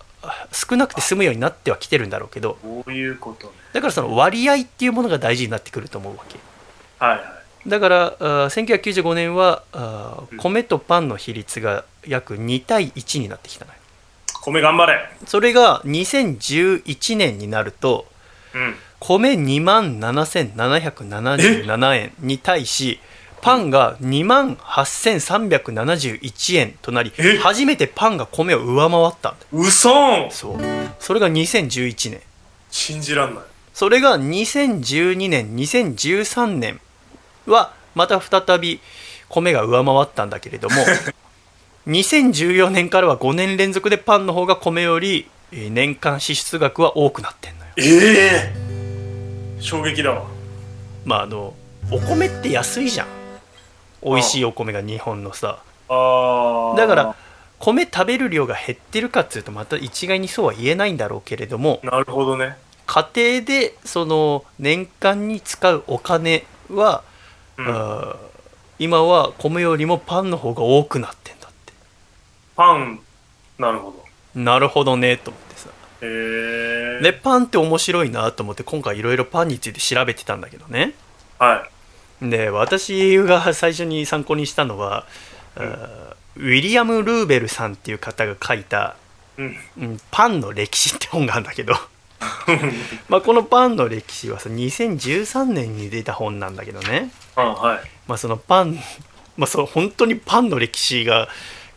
[0.51, 3.53] 少なくて済むようになってはきてるんだろうけどこういうことね。
[3.73, 6.39] だからその割合っていうものが大事になってくると思うわけ。
[6.97, 7.23] はいは
[7.65, 7.69] い。
[7.69, 9.63] だからあー1995年は
[10.37, 13.77] 米とパンの比率が約2対1になってきたのよ。
[14.41, 15.09] 米頑張れ。
[15.27, 18.07] それが2011年になると
[18.55, 22.99] うん米2万7777円に対し
[23.41, 27.37] パンが2万8371円となりえ？
[27.37, 30.59] 初めてパンが米を上回ったうそんそう。
[30.99, 32.21] それが2011年。
[32.71, 33.43] 信じらんない。
[33.73, 36.79] それが2012年2013年
[37.45, 38.79] はまた再び
[39.29, 40.75] 米が上回ったんだけれども
[41.87, 47.71] 2014年からは5年連続でパンの方が米よりえー年間支出額は多くなってんのよ。
[47.77, 48.64] ええ
[49.59, 50.23] 衝撃だわ。
[51.05, 51.53] まああの
[51.91, 53.07] お米って安いじゃん。
[54.03, 55.59] 美味しいお米が日本のさ。
[55.89, 57.15] ああだから
[57.59, 62.57] 米食べる量が減ってるかっつうとまた一概にそうは言えないんだろうけれどもなるほどね。
[62.85, 67.03] 家庭でその年間に使うお金は、
[67.57, 68.15] うん。
[68.77, 71.73] 今は米よりもパンの方が多くなってんだって。
[72.55, 72.99] パン、
[73.57, 74.05] なるほど。
[74.39, 75.54] なるほどねと思って。
[75.54, 75.54] さ
[76.01, 77.03] へえ。
[77.03, 80.93] でパンって面白いなと思って今回いろいろパンについて調べてたんだけどね
[81.39, 81.67] は
[82.21, 82.29] い。
[82.29, 85.05] で私が最初に参考にしたのは、
[85.55, 88.95] あーウィリアム・ルーベルさんっていう方が書いた
[89.37, 89.57] うん。
[89.79, 91.73] 「うんパンの歴史」って本があるんだけど
[93.09, 97.79] まあこのパンの歴史はさ2013年に出た本なんだけどね、あはい。
[98.07, 98.79] まあ、そのパン、
[99.37, 101.27] まあ、そう本当にパンの歴史が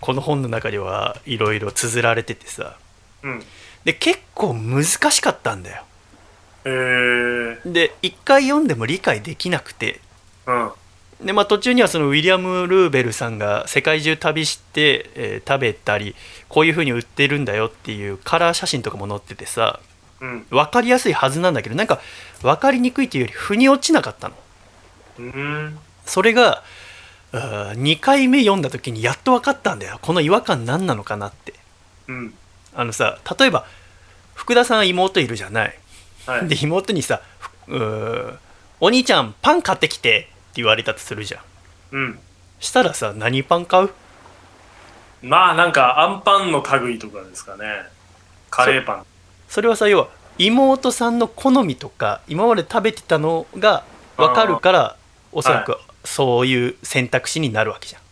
[0.00, 2.76] この本の中ではいろいろ綴られててさ
[3.22, 3.42] うん。
[3.89, 5.82] で結構難しかったんだよ
[6.66, 7.70] へえ。
[7.70, 10.01] で一回読んでも理解できなくて
[10.47, 10.70] うん。
[11.24, 16.14] で、まあ、途中にはそのウィリアム・ルーベルさんが世界中旅して、えー食べたり
[16.51, 19.80] こういう風に売ってるんだよっていうカラー写真とかも載っててさ
[20.20, 20.47] うん。
[20.51, 21.99] 分かりやすいはずなんだけどなんか
[22.43, 24.34] 分かりにくいっていうより腑に落ちなかったの
[25.18, 25.78] うん。
[26.05, 26.62] それが
[27.32, 31.55] 2回目読んだ時にやっと分かったんだよこの違和感何なのかなって
[32.09, 32.34] うん。
[32.74, 33.64] あのさ例えば
[34.39, 35.78] 福田さんは妹いるじゃない
[36.24, 36.49] はい。
[36.49, 37.20] で妹にさ
[37.66, 38.36] 「うー
[38.80, 41.43] お兄ちゃんパン買ってきて」って言われたとするじゃん
[41.91, 42.18] うん。
[42.61, 43.91] したらさ何パン買う？
[45.22, 47.64] まあなんか、アンパンの類とかですかね。
[48.51, 49.07] カレーパン。
[49.49, 50.09] それはさ要は
[50.39, 53.82] 妹さんの好みとか今まで食べてたのが
[54.16, 54.97] 分かるから
[55.32, 58.03] おそらくそういう選択肢になるわけじゃん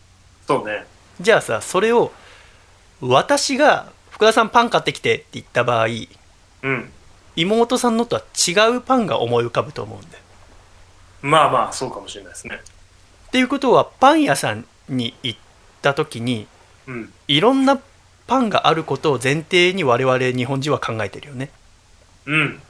[0.45, 0.85] そうね。
[1.21, 2.11] じゃあさそれを
[2.99, 5.87] 私が「福田さんパン買ってきて」って言った場合
[6.63, 6.91] うん。
[7.35, 10.23] 妹さんのとは違うパンが思い浮かぶと思うんだよ
[11.21, 12.59] まあまあ、そうかもしれないですね。
[13.27, 15.39] っていうことはパン屋さんに行っ
[15.81, 16.47] た時に
[16.87, 17.13] うん。
[17.27, 17.79] いろんな
[18.27, 21.49] パンがあることを前提に我々日本人は考えてるよね
[22.25, 22.61] うん。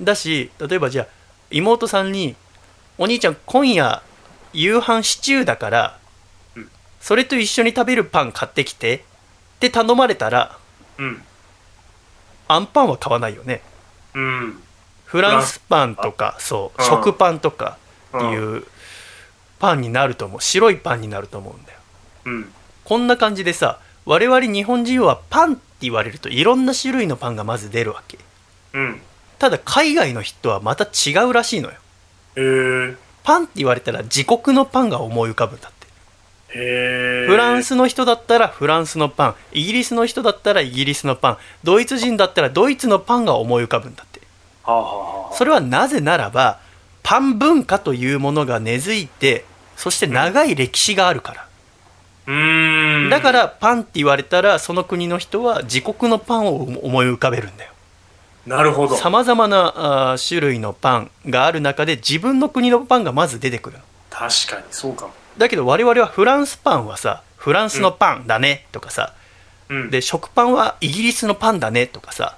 [0.00, 1.06] だし例えばじゃあ
[1.50, 2.36] 妹さんに
[2.98, 4.02] 「お兄ちゃん今夜
[4.52, 5.98] 夕飯シチューだから
[6.56, 9.04] うんそれと一緒に食べるパン買ってきて」
[9.56, 10.58] って頼まれたら
[10.98, 11.22] うん。
[12.52, 13.62] あんパンは買わないよね
[14.14, 14.62] うん。
[15.04, 17.76] フランスパンとかそううん食パンとか
[18.16, 18.32] ってうん。
[18.32, 18.64] いう
[19.58, 21.78] パンになると思う白いパンになると思うんだよ
[22.26, 22.52] うん。
[22.84, 28.18] こんな感じでさ我々日本人はパンって言われるといろんな種類のパンがまず出るわけ
[28.74, 29.00] うん。
[29.38, 31.76] ただ海外の人はまた違うらしいのよ
[32.36, 32.96] へえ。
[33.22, 35.79] パンって言われたら自国のパンが思い浮かぶんだって。
[36.52, 39.34] フランスの人だったらフランスのパン。
[39.52, 41.38] イギリスの人だったらイギリスのパン。
[41.62, 44.20] ドイツ人だったらドイツのパンが思い浮かぶんだって。
[44.64, 44.96] はあ、はあ
[45.26, 46.58] はあ、それはなぜならば
[47.02, 49.44] パン文化というものが根付いて
[49.76, 51.46] そして長い歴史があるから。
[52.26, 53.10] うーん。
[53.10, 57.70] だからパンって言われたらその国の人は自国のパンを思い浮かべるんだよ。
[58.46, 58.96] なるほど。
[58.96, 63.84] さまざまな種類のパンがある中で自分の国のパンがまず出てくるの。
[64.10, 65.12] 確かにそうかも。
[65.38, 69.14] だけど我々はフランスパンはさフランスのパンだねとかさ、
[69.68, 69.90] うん。
[69.90, 72.36] で食パンはイギリスのパンだねとかさ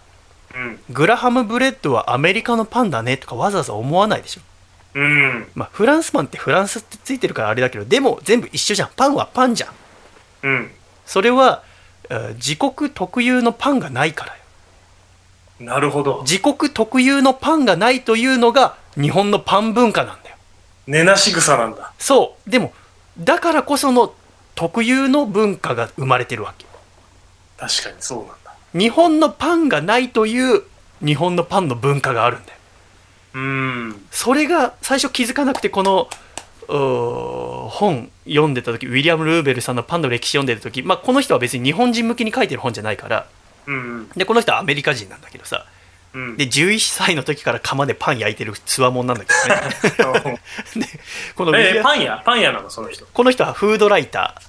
[0.55, 0.79] うん。
[0.91, 4.41] グラハムブレッドはアメリカのパンだねとかわざわざ思わないでしょ
[4.95, 5.49] うん。
[5.55, 9.73] まあフランスパンってフランスってついてるからあれだけどでも全部一緒じゃんパンはパンじゃん
[10.45, 10.71] うん。
[11.07, 11.63] それは
[12.11, 14.39] えー自国特有のパンがないからよ
[15.61, 16.23] なるほど。
[16.23, 20.37] 自国特有のパンがないというのが日本のパン文化なんだよ
[20.87, 21.93] 根なし草なんだ。
[21.99, 22.73] そうでも
[23.25, 24.15] だからこその
[24.55, 26.67] 特有の文化が生まれてるわけ
[27.57, 28.55] 確かにそうなんだ。
[28.75, 30.63] 日本のパンがないという
[31.05, 32.59] 日本のパンの文化があるんだよ
[33.35, 34.07] うーん。
[34.11, 36.09] それが最初気づかなくてこの
[36.69, 43.27] 本読んでた時ウィリアム・ルーベルさんのパンの歴史読んでる時、まあ、この人は別に日本人向きに書いてる本じゃないから
[43.67, 44.09] うん。
[44.17, 45.67] でこの人はアメリカ人なんだけどさ
[46.15, 46.37] うん。
[46.37, 49.33] で11歳の時から窯でパン焼いてるつわもんなんだけ
[50.03, 50.41] どね
[50.77, 50.87] で
[51.35, 52.23] このえー、アパン屋？
[52.25, 53.07] パン屋なのその人。
[53.07, 54.41] この人はフードライタ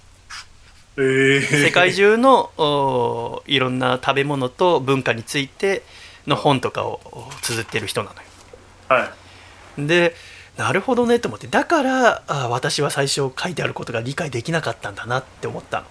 [0.96, 5.84] えー、ー世界中のおいろんな食べ物と文化について
[6.28, 8.22] の本とかをお綴ってる人なのよ
[8.90, 9.12] は
[9.78, 9.88] い。
[9.88, 10.16] で
[10.58, 15.86] なるほどねと思ってだからあ私は最初書いてあることが理解できなかったんだなって思ったの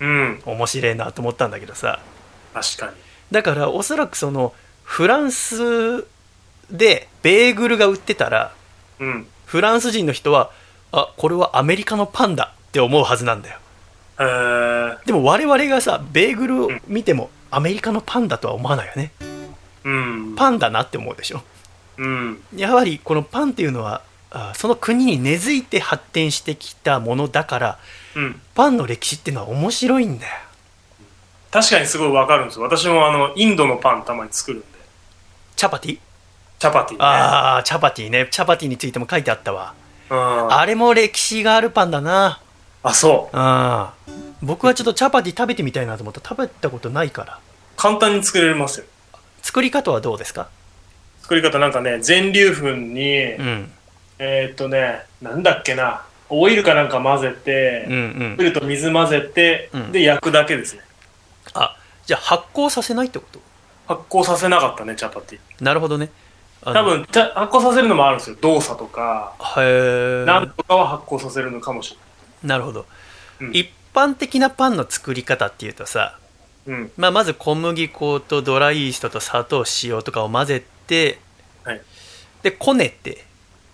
[0.00, 0.42] うん。
[0.46, 2.00] 面白いなと思ったんだけどさ
[2.54, 2.92] 確かに。
[3.30, 4.54] だからおそらくその
[4.84, 6.06] フランス
[6.70, 8.54] でベーグルが売ってたら
[9.00, 9.26] うん。
[9.46, 10.50] フランス人の人は
[10.92, 13.58] あこれはアメリカのパンだって思うはずなんだよ
[14.18, 19.12] えー、でも我々がさベーグルを見てもアメリカのパンだとは思わないよね
[19.84, 20.34] うん。
[20.36, 21.42] パンだなって思うでしょ
[21.98, 22.42] うん。
[22.54, 27.78] やはりこのパンっていうのはあその国に根付いて発展してきたものだから
[28.14, 28.40] うん。
[28.54, 30.32] パンの歴史っていうのは面白いんだよ
[31.54, 32.64] 確かにすごいわかるんですよ。
[32.64, 34.66] 私もあの、インドのパンたまに作るんで。
[35.56, 35.98] チャパティ？
[36.58, 37.04] チャパティね。
[37.04, 38.28] ああチャパティね。
[38.30, 39.74] チャパティについても書いてあったわ。
[40.10, 40.52] うん。
[40.52, 42.40] あれも歴史があるパンだな。
[42.82, 43.36] あ、そう。
[43.36, 43.86] うん。
[44.42, 47.38] 僕はちょっとチャパティ食べてみたいなと思った食べたことないから。
[47.76, 48.86] 簡単に作れますよ。
[49.42, 50.48] 作り方はどうですか？
[51.22, 53.72] 作り方なんかね、全粒粉に、うん。
[54.18, 57.96] えーっとね、なんだっけな、オイルかなんか混ぜて、うんう
[58.34, 58.36] ん。
[58.36, 59.92] ルと水混ぜて、うん。
[59.92, 60.82] で、焼くだけですね。
[61.54, 61.76] あ
[62.06, 63.40] じゃあ発酵させないってこと？
[63.86, 65.64] 発酵させなかったね、チャパティ。
[65.64, 66.10] なるほどね
[66.62, 68.36] 多分、発酵させるのもあるんですよ。
[68.40, 71.98] 動作とか、へえなんとかは発酵させるのかもし
[72.42, 72.86] なるほど、
[73.40, 76.18] うん一般的なパンの作り方っていうとさ、
[76.66, 76.82] れない。
[76.82, 76.92] うん。
[76.96, 81.20] まあ、まず小麦粉とドライイーストと砂糖塩とかを混ぜて、
[81.62, 81.80] はい
[82.42, 83.24] でこねて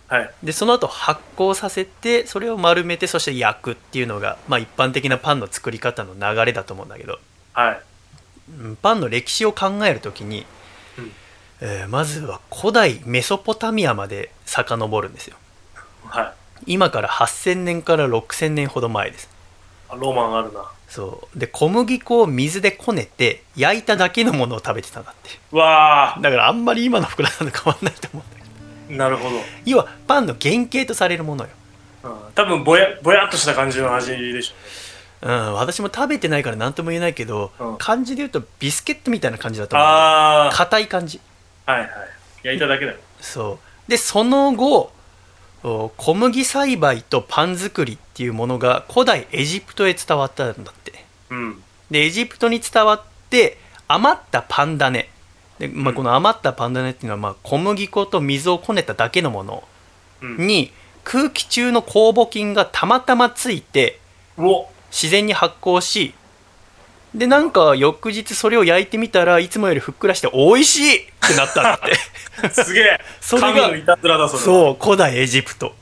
[0.07, 0.31] はい。
[0.43, 7.19] でその後発酵させてそれを丸めてそして焼くっていうのが、まあ、一般的なパンの作り方の流れだと思うんだけど、
[7.53, 7.81] はい。
[8.49, 10.45] うんパンの歴史を考えるときに、
[10.97, 11.11] うん。
[11.61, 15.37] えーまずは古代メソポタミアまで遡るんですよ。
[16.05, 16.33] はい。
[16.65, 19.29] 今から8000年から6000年ほど前です。
[19.89, 20.71] あロマンあるな。
[20.87, 21.39] そう。
[21.39, 25.39] で小麦粉を水でこねて焼いただけのものを食べてたんだって。
[25.51, 28.43] うわだからあんまり今の膨らんだと変わんないと思うんだけ
[28.89, 28.93] ど。
[28.93, 29.37] ーなるほど。
[29.65, 31.49] 要はパンの原型とされるものよ。
[32.03, 34.57] うん、多分ぼやぼやっとした感じの味でしょう
[35.29, 39.75] ん私も食べてないから何とも言えないけど、うん感じで言うとビスケットみたいな感じだと。
[39.75, 41.19] 思う硬い感じ
[41.65, 41.89] はいはい。
[42.43, 42.97] 焼いただけだよ。
[43.19, 44.91] そうでその後
[45.63, 51.63] お小麦栽培とパン作りっていうものが古代エジプトへ伝わったんだってうん。
[51.91, 53.57] でエジプトに伝わって
[53.87, 55.07] 余ったパン種
[55.59, 59.63] で、まあ、うんこの余ったパン種っていうのはまあ小麦粉と水をこねただけのもの
[60.21, 60.47] うん。
[60.47, 60.71] に
[61.03, 63.99] 空気中の酵母菌がたまたまついて
[64.37, 66.13] うお自然に発酵し
[67.15, 71.79] でなんか翌日それを焼いてみたらいつもよりふっくらして美味しいってなったんだっ
[72.49, 72.49] て。
[72.63, 73.01] すげえ。
[73.19, 75.75] それが神のいたずらだ、そう古代エジプト。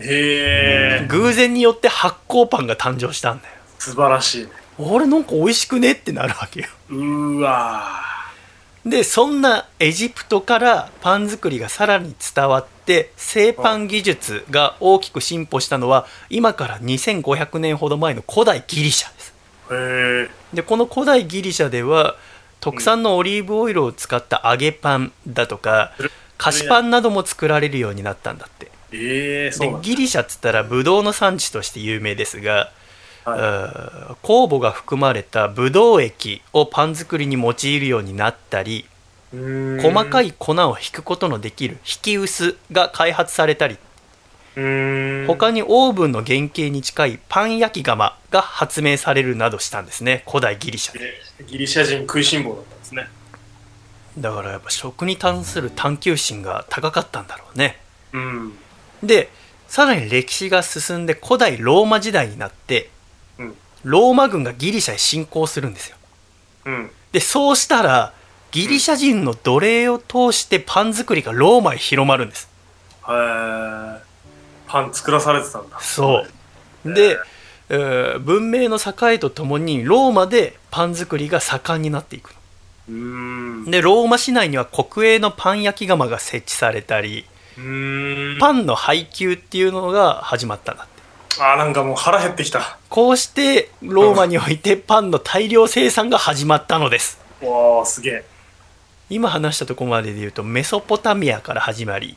[0.00, 3.54] へえ、偶然によって発酵パンが誕生したんだよ。
[3.78, 4.44] 素晴らしい。
[4.44, 4.50] ね。
[4.78, 6.66] あれなんか美味しくねってなるわけよ。
[6.90, 7.38] うー。
[7.38, 8.06] わ
[8.84, 19.34] でそんなエジプトからパン作りがさらに伝わって製パン技術が大きく進歩したのは今から2500年ほど前の古代ギリシャです。
[20.54, 22.16] でこの古代ギリシャでは
[22.60, 28.70] 特産のオリーブオイルを使った揚げパンだとかうん菓子パンなども作られるようになったんだって。
[28.90, 29.50] で
[29.82, 32.68] ギリシャっつったらブドウの産地として有名ですが、はい
[34.22, 38.86] 酵母が含まれたブドウ液をパン作りに用いるようになったり
[39.32, 40.28] 細かい。
[40.28, 43.78] い粉を引くことのできる引き薄が開発されたり。
[45.26, 53.08] 他にオーブンの原型に近いパン焼き窯が発明されるなどしたんですね古代ギリシャでえギリシャ人食いしん坊だったんですね。
[54.18, 57.78] だからやっぱ食に関する探求心が高かったんだろうね
[58.14, 58.52] うん。
[59.02, 59.28] で
[59.68, 62.88] さらに歴史が進んで古代ローマ時代になって
[63.38, 63.54] うん。
[63.84, 65.96] ローマ軍がギリシャへ侵攻するんですよ
[66.64, 66.90] うん。
[67.12, 68.14] でそうしたら
[68.56, 72.48] ギリシャ人の奴隷を通してパン作りがローマへ広まるんです
[73.06, 74.00] へえ。
[74.66, 75.78] パン作らされてたんだ。
[75.78, 76.24] そ
[76.84, 77.18] うで、
[77.68, 82.30] えー文明の栄えとともにローマでパン作りが盛んになっていく
[82.88, 82.94] うー
[83.68, 83.70] ん。
[83.70, 87.26] でローマ市内には国営のパン焼き窯が設置されたり
[87.58, 88.38] うーん。
[88.38, 90.86] パンの配給っていうのが始まったんだっ
[91.36, 92.78] てあーなんかもう腹減ってきた。
[92.88, 98.24] こうしてローマにおいてパンの大量生産が始まったのですわあすげえ。
[99.08, 102.16] 今話したところまでで言うとメソポタミアから始まり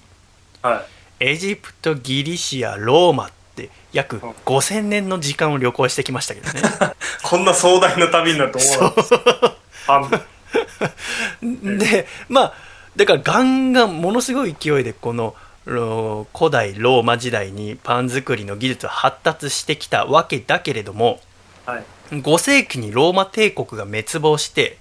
[0.62, 0.86] は
[1.20, 1.32] い。
[1.32, 6.62] エジプトギリシアローマって約5000年の時間を旅行してきましたけどね
[7.24, 8.84] こんな壮大な旅になると思
[9.88, 10.22] わな。
[11.78, 12.54] でまあ
[12.96, 15.36] だからガンガンものすごい勢いでこの
[15.66, 21.20] ロ古代ローマ時代にパン作りの技術は発達してきたわけだけれども
[21.66, 21.84] はい。
[22.12, 24.78] 5世紀にローマ帝国が滅亡してうん。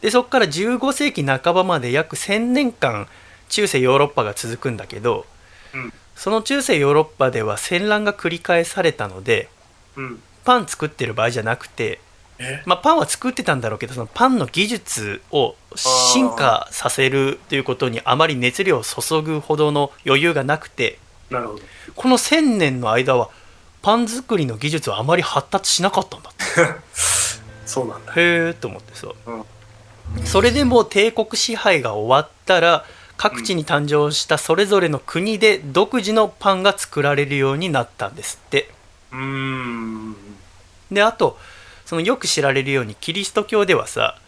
[0.00, 3.06] でそこから15世紀半ばまで約1000年間
[3.48, 5.26] 中世ヨーロッパが続くんだけど
[5.74, 5.92] うん。
[6.16, 9.48] その中世ヨーロッパでは戦乱が繰り返されたので
[9.96, 10.22] うん。
[10.44, 12.00] パン作ってる場合じゃなくて
[12.38, 12.62] え？
[12.64, 20.98] まあ、パンは作ってたんだろうけどそのパンの技術を進化させるということにあまり熱量を注ぐほどの余裕がなくて。
[21.94, 23.30] この1000年の間は
[23.82, 26.40] パン作りの技術はあまり発達しなかったんだって
[27.70, 28.12] そうなんだ。
[28.14, 29.06] へえと思ってさ、
[30.24, 32.84] それでも帝国支配が終わったら
[33.16, 38.70] 各地に誕生したそれぞれの国で独自のパンが作られるようになったんですって
[39.12, 40.16] うーん。
[40.90, 41.38] であと
[41.86, 44.18] そのよく知られるようにキリスト教ではさ、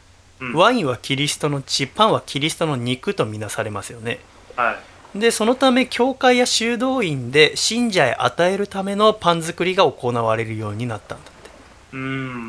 [0.40, 4.20] うんワインはキリストの血パンはキリストの肉とみなされますよね
[4.54, 4.76] は
[5.14, 5.18] い。
[5.18, 11.30] でそのため教会や修道院で信者へ与えるためのパン作りが行われるようになったんだ。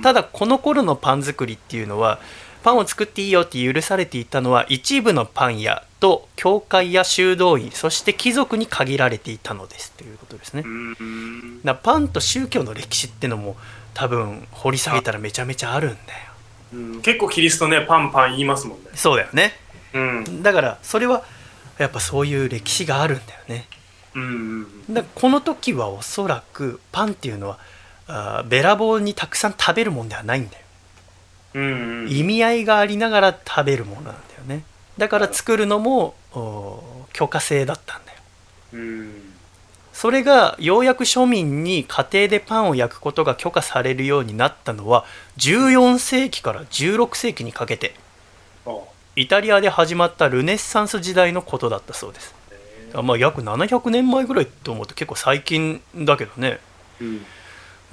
[0.01, 2.19] ただこの頃のパン作りっていうのは
[2.63, 11.61] パンを作っていいよって許されていたのは一部のパン屋と教会や修道院そして貴族に限られていたのですということですねうん。
[11.63, 13.57] だからパンと宗教の歴史ってのも
[13.93, 16.33] 多分掘り下げたらめちゃめちゃあるんだよ
[16.73, 18.85] うん結構キリストね、パンパン言いますもんね。
[18.95, 19.53] そうだよね
[19.93, 20.41] うん。
[20.41, 21.23] だからそれは
[21.77, 23.67] やっぱそういう歴史があるんだよね
[24.15, 24.93] うん。
[24.93, 27.59] だこの時はおそらくパンっていうのは
[28.07, 30.63] あーべらぼうにたくさん食べるもんではないんだよ。
[31.55, 32.07] うん。
[32.09, 34.63] 意味合いがありながら食べるものなんだよね。
[34.97, 38.17] だから作るのもお許可制だったんだよ。
[38.73, 39.33] うん。
[39.93, 45.05] それがようやく庶民に家庭でパンを焼くことが許可されるようになったのは
[45.37, 47.93] 14世紀から16世紀にかけて。
[48.65, 48.77] あ。
[49.15, 52.33] イタリアで始まったルネッサンス時代のことだったそうです。
[52.95, 56.59] あまあ約700年前ぐらいと思うと結構最近だけどね、
[56.99, 57.25] うん。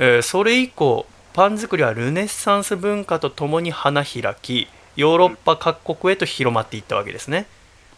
[0.03, 7.47] えーそれ以降パン作りはルネッサンス文化とともに花開きヨーロッパ各国へと広まっていったわけですね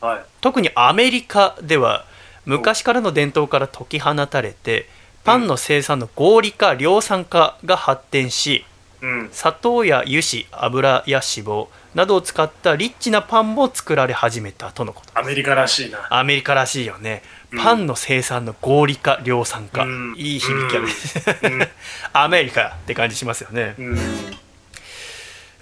[0.01, 0.23] はい。
[0.41, 2.05] 特にアメリカでは
[2.45, 4.87] 昔からの伝統から解き放たれて
[5.23, 8.65] パンの生産の合理化量産化が発展し
[9.01, 9.29] うん。
[9.33, 15.19] 砂糖や油脂油や脂肪などを使ったリッチなパンも作られ始めたとのこと。
[15.19, 16.07] アメリカらしいな。
[16.11, 17.23] アメリカらしいよね。
[17.51, 17.59] うん。
[17.59, 20.15] パンの生産の合理化量産化、うん。
[20.17, 20.87] いい響きある、
[21.55, 21.69] うん。
[22.13, 23.99] アメリカって感じしますよね、うん。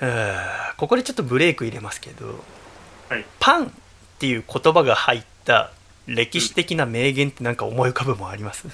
[0.00, 2.42] えーここでちょっとブレイク入れますけど
[3.10, 3.24] はい。
[3.38, 3.68] パンっ
[4.18, 5.72] ていう言葉が入った
[6.06, 8.66] 歴史的な名言ってなんか思い浮かぶもんあります、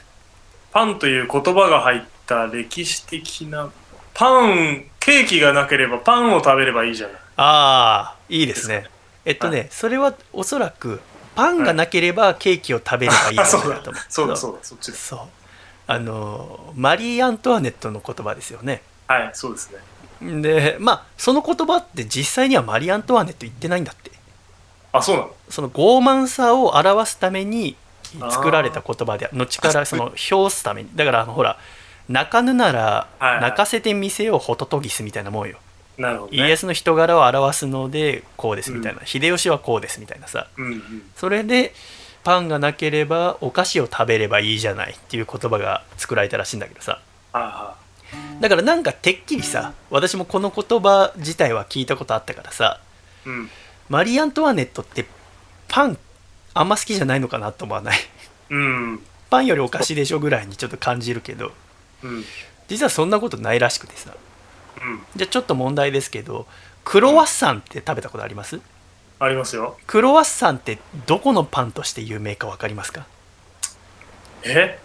[0.70, 3.70] パンという言葉が入った歴史的な、
[4.14, 7.16] パン、ケーキがなければパンを食べればいいじゃない。
[7.36, 8.86] ああいいですね。
[9.24, 11.00] えっとね、それはおそらく
[11.34, 13.76] パンがなければケーキを食べればいい あ、かそうだ。
[13.76, 14.02] なと思う。
[14.08, 14.28] そう。
[14.28, 15.08] だ、そうだ、そっちです。
[15.08, 15.20] そう。
[15.88, 18.82] あのマリー・アントワネットの言葉ですよね。
[19.06, 20.42] はい、そうですね。
[20.42, 24.10] でまあその言葉って実際にはマリー・アントワネット言ってないんだって。
[24.92, 25.34] あ、そうなの？
[25.50, 27.76] その傲慢さを表すために
[28.30, 30.90] 作られた言葉で後からその表すために。
[30.94, 31.58] だからあのほら
[32.08, 33.40] 泣かぬならはいはい。
[33.42, 35.58] 泣かせてみせよホトトギスみたいなもんよ、
[35.98, 36.48] なるほど、ね。
[36.48, 41.02] イエスの人柄を表すのでこうですみたいな、秀吉はこうですみたいなさうんうん。
[41.16, 41.72] それで
[42.24, 47.00] パンがなければお菓子を食べればいいじゃないっていう言葉が作られたらしいんだけどさ
[48.40, 52.80] だからなんかてっきりさ私もこの言葉自体は聞いたことあったからさ
[53.24, 53.28] い。
[53.28, 53.50] うん。
[53.88, 55.06] マリー・アントワネットって
[55.68, 55.98] パン
[56.54, 57.98] あんま好きじゃないのかなと思わない？
[58.50, 59.00] うん。
[59.30, 61.52] パンよりお菓子でしょぐらいにちょっと感じるけど
[62.02, 62.24] うん。
[62.68, 64.16] 実はそんなことないらしくてさうん。
[65.16, 66.46] じゃあちょっと問題ですけど
[66.84, 68.60] クロワッサンって食べたことあります？
[69.18, 69.78] ありますよ。
[69.86, 73.06] クロワッサンってどこのパンとして有名か分かりますか？
[74.44, 74.78] え？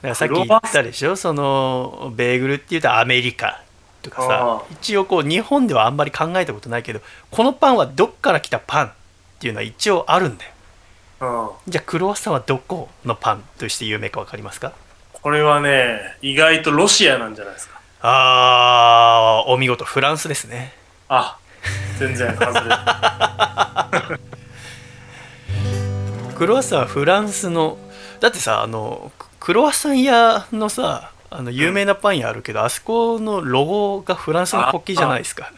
[0.00, 1.16] だからさっき言ったでしょ？
[1.16, 3.62] そのベーグルって言うとアメリカ
[4.02, 8.92] とかさ一応こう日本ではあんまり考えたことないけどこのパンはどっから来たパンっ
[9.40, 10.52] ていうのは一応あるんだよ。
[11.20, 11.70] うん。
[11.70, 14.72] じゃあクロワッサンはどこのパンとして有名か分かりますか？
[15.12, 17.77] これはね、意外とロシアなんじゃないですか？
[18.00, 19.84] あーお見事。
[19.84, 20.72] フランスですね。
[21.08, 21.36] あ、
[21.98, 22.60] 全然外れ。
[26.36, 27.78] クロワッサンはフランスの
[28.20, 35.50] だってさあのククロワッサン屋のさあの有名なパン屋あるけど、あそこのロゴがフランスの国旗じゃないですか。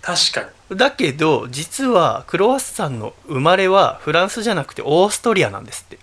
[0.00, 0.76] 確かに。
[0.78, 5.98] だけど実はクロワッサンの生まれはフランスじゃなくてオーストリアなんですって、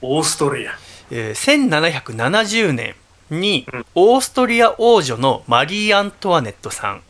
[0.00, 0.72] オーストリア。
[1.10, 2.94] えー1770年
[3.30, 7.02] にうんオーストリア王女のマリー・アントワネットさん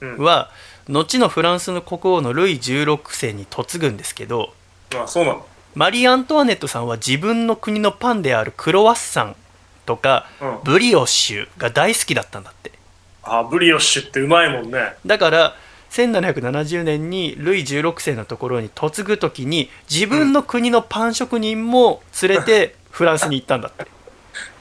[0.00, 0.18] うん。
[0.18, 0.50] は
[0.88, 4.52] 後のフランスの国王のルイ16世に嫁ぐんですけど
[4.94, 5.46] あ、そうなの？
[5.74, 9.36] マリー・アントワネットさんは自分の国のパンであるクロワッサン
[9.86, 10.58] とかうん。
[10.64, 12.72] ブリオッシュが大好きだったんだって
[13.22, 14.94] あ、ブリオッシュってうまいもんね。
[15.04, 15.54] だから
[15.90, 23.86] 1770年にルイ16世のところに嫁ぐ時に自分の国のパン職人も連れてフランスに行ったんだってあ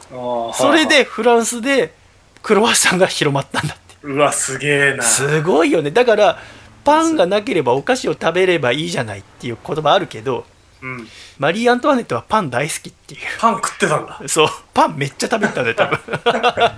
[0.10, 1.94] それでフランスで
[2.42, 4.08] クロワッサンが広まったんだって。
[4.08, 5.04] うわ、すげえな。
[5.04, 5.92] すごいよね。
[5.92, 6.40] だから
[6.84, 10.46] パンがなければお菓子を食べればいいじゃないっていう言葉あるけど
[10.82, 11.08] うん。
[11.38, 13.22] マリー・アントワネットはパン大好きっていう。
[13.40, 14.22] パン食ってたんだ。
[14.28, 14.48] そう。
[14.74, 16.72] パンめっちゃ食べてたんだよ多分。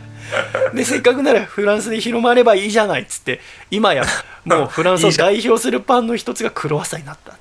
[0.73, 4.05] でせっかくならフランスで広まればいいじゃないっつって今や
[4.45, 7.33] もうフランスを代表するパンの一つがクロワッサンになった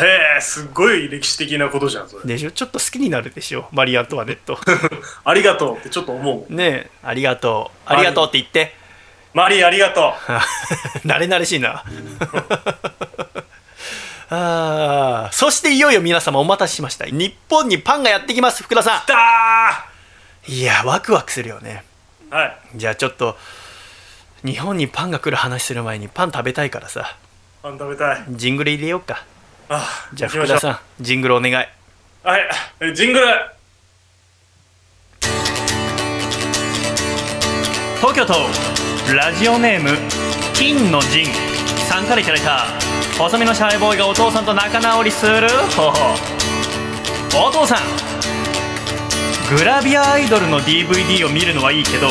[0.00, 2.24] へえ、すっごい歴史的なことじゃん、それ。
[2.24, 2.50] でしょ？
[2.52, 3.68] ちょっと好きになるでしょ？
[3.72, 4.58] マリー・アントワネット。
[5.24, 6.52] ありがとうってちょっと思う。
[6.54, 7.78] ねえありがとう。
[7.86, 8.74] ありがとうって言って。
[9.34, 10.14] マリーありがと
[11.04, 11.84] 慣れ慣れしいな。
[14.30, 15.34] あー。
[15.34, 17.06] そしていよいよ皆様お待たせしました。
[17.06, 20.52] 日本にパンがやってきます福田さきたー。
[20.52, 21.84] んいやワクワクするよね。
[22.30, 22.56] はい。
[22.76, 23.36] じゃあちょっと
[24.44, 27.16] 日本にパンが来る話する前にパン食べたいからさ。
[27.62, 28.24] パン食べたい。
[28.30, 29.24] ジングル入れようか
[29.68, 31.54] あ、じゃあ福田さんジングルお願い。
[31.54, 31.68] はい。
[32.80, 33.26] えジングル。
[38.00, 38.34] 東京都
[39.14, 39.90] ラジオネーム
[40.54, 41.26] 金の陣。
[41.88, 42.66] さんからいただいた
[43.18, 45.48] 細身のシャイボーイがお父さんと仲直りする。
[45.74, 46.14] 方法
[47.48, 47.78] お父さん
[49.56, 52.08] グラビアアイドルの DVD を見るのはいいけど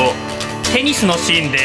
[0.74, 1.60] テニスのシーンで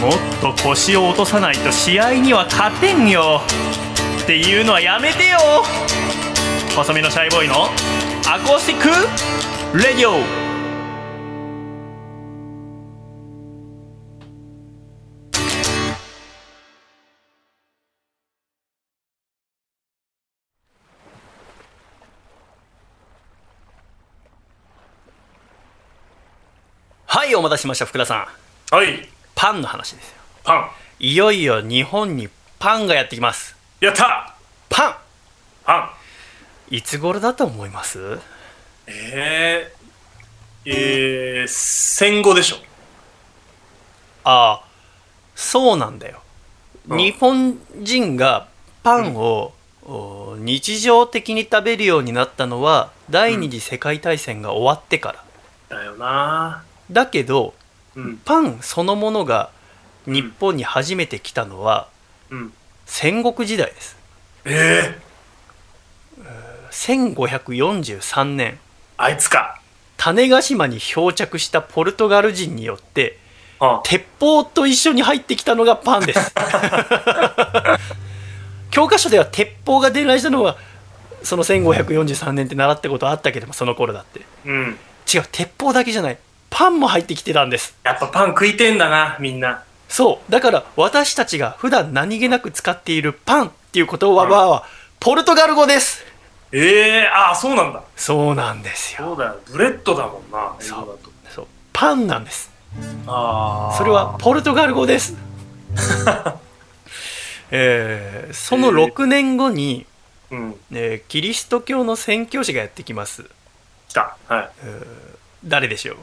[0.00, 3.40] もっと腰を落とさないと試合には勝てんよ
[4.30, 5.38] っていうのはやめてよ。
[6.76, 7.64] 細身のシャイボーイの
[8.32, 10.12] アコースティックレディオ。
[27.04, 28.28] はいお待たせしました福田さ
[28.70, 28.76] ん。
[28.76, 29.08] はい。
[29.34, 30.16] パンの話ですよ。
[30.44, 30.70] パン。
[31.00, 32.28] いよいよ日本に
[32.60, 34.34] パンがやってきますやった
[34.68, 35.00] パ
[35.64, 35.90] パ
[36.70, 36.74] ン。
[36.74, 38.18] ンいつ頃だと思います？
[38.86, 42.56] えー、えー、戦後でしょ。
[44.24, 44.64] ああ
[45.34, 46.20] そうなんだよ、
[46.88, 48.48] うん日本人が
[48.82, 49.54] パンを、
[49.84, 55.24] お日常的に食べるようになったのは第二次世界大戦が終わってか
[55.70, 57.54] ら、だよなだけど
[57.96, 58.18] うん。
[58.18, 59.50] パンそのものが
[60.04, 61.88] 日本に初めて来たのは
[62.28, 62.52] うん。
[62.92, 63.96] 戦国時代です。
[64.44, 68.58] えー、1543年。
[68.96, 69.60] あいつか。
[69.96, 73.16] 種子島に漂着したポルトガル人によって
[73.60, 73.80] あ。
[73.84, 76.34] 鉄砲と一緒に入ってきたのがパンです。
[78.72, 80.56] 教科書では鉄砲が伝来したのは
[81.22, 84.22] その1543年って習ったことあったけどもその頃だって。
[84.44, 84.76] うん。
[85.12, 86.18] 違う鉄砲だけじゃない。
[86.50, 87.76] パンも入ってきてたんです。
[87.84, 89.62] やっぱパン食いてんだな、みんな。
[89.90, 94.64] そうだから私たちが普段何気なく使っているパンっていう言葉は
[95.00, 96.04] ポルトガル語です
[96.52, 97.82] ええー、ああ、そうなんだ。
[97.96, 99.36] そうなんですよそうだよ。
[99.52, 101.10] ブレッドだもんな、英そう語だと。
[101.30, 102.50] そうパンなんです
[103.06, 103.76] ああ。
[103.78, 105.14] それはポルトガル語です
[107.52, 109.86] えーその6年後に、
[110.30, 110.54] うん。
[110.72, 113.24] えーキリスト教の宣教師がやってきます
[113.88, 114.16] 来た。
[114.28, 114.50] はい。
[115.44, 115.96] 誰でしょう？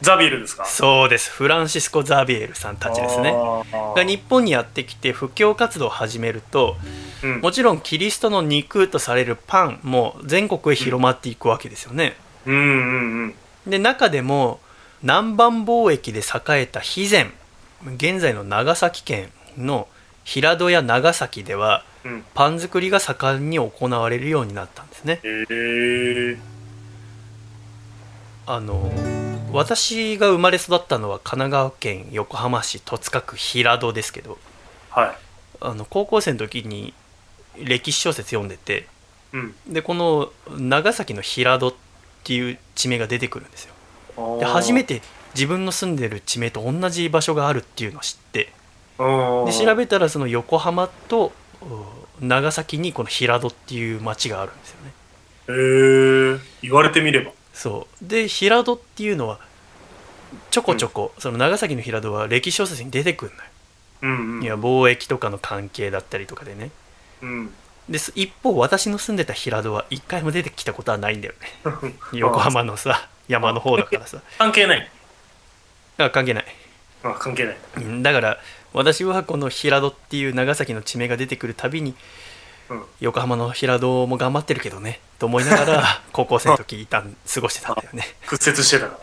[0.00, 0.64] ザビエルですか？
[0.64, 3.32] そうですフランシスコ・ザビエルさんたちですね
[3.96, 6.76] が日本にやってきて布教活動を始めると
[7.22, 7.40] うん。
[7.40, 13.34] もちろんキリストの肉とされるパンも全国へ広まっていくわけですよね、うんうん
[13.64, 13.70] うん。
[13.70, 14.60] で中でも
[15.02, 17.32] 南蛮貿易で栄えた肥前
[17.96, 19.88] 現在の長崎県の
[20.24, 22.24] 平戸や長崎ではうん。
[22.34, 26.38] パン作りが盛んに行われるようになったんですねええー。
[28.50, 28.90] あの
[29.52, 34.38] 私が生まれ育ったのは神奈川県横浜市戸塚区平戸ですけど
[34.88, 35.16] はい。
[35.60, 36.94] あの高校生の時に
[37.58, 38.86] 歴史小説読んでて
[39.34, 39.54] うん。
[39.68, 41.74] でこの長崎の平戸っ
[42.24, 48.50] ていう地名が出てくるんですよで初めてて自分の住んでる地名と同じ場所があるっていうのを知って
[48.98, 51.32] で調べべたらその横浜と
[52.20, 54.92] う長崎にこの平戸っていう町があるんですよね
[55.50, 57.32] えー、言われてみれば。
[57.58, 59.40] そうで平戸っていうのは
[60.50, 63.42] ちょこちょこ、その長崎の平戸は歴史小説に出てくるのよ、
[64.02, 64.42] うんうん。
[64.44, 66.70] いや貿易とかの関係だったりとかでね
[67.20, 67.50] うん。
[67.88, 71.34] です一方私の住んでた平戸は一回も出てきたことはないんだよ
[71.82, 74.90] ね 横浜のさ山の方だからさ 関係ない。
[75.96, 76.44] あ関係ない
[77.02, 77.56] あ関係ない。
[77.78, 78.38] うんだから
[78.72, 81.96] 私はこの平戸っていう長崎の地名が出てくるたびに、うん
[83.00, 88.06] 横浜の平戸も頑張ってるけどねと思いながら 高校生の時いたん過ごしてたんだよね。
[88.26, 88.98] 屈折してたか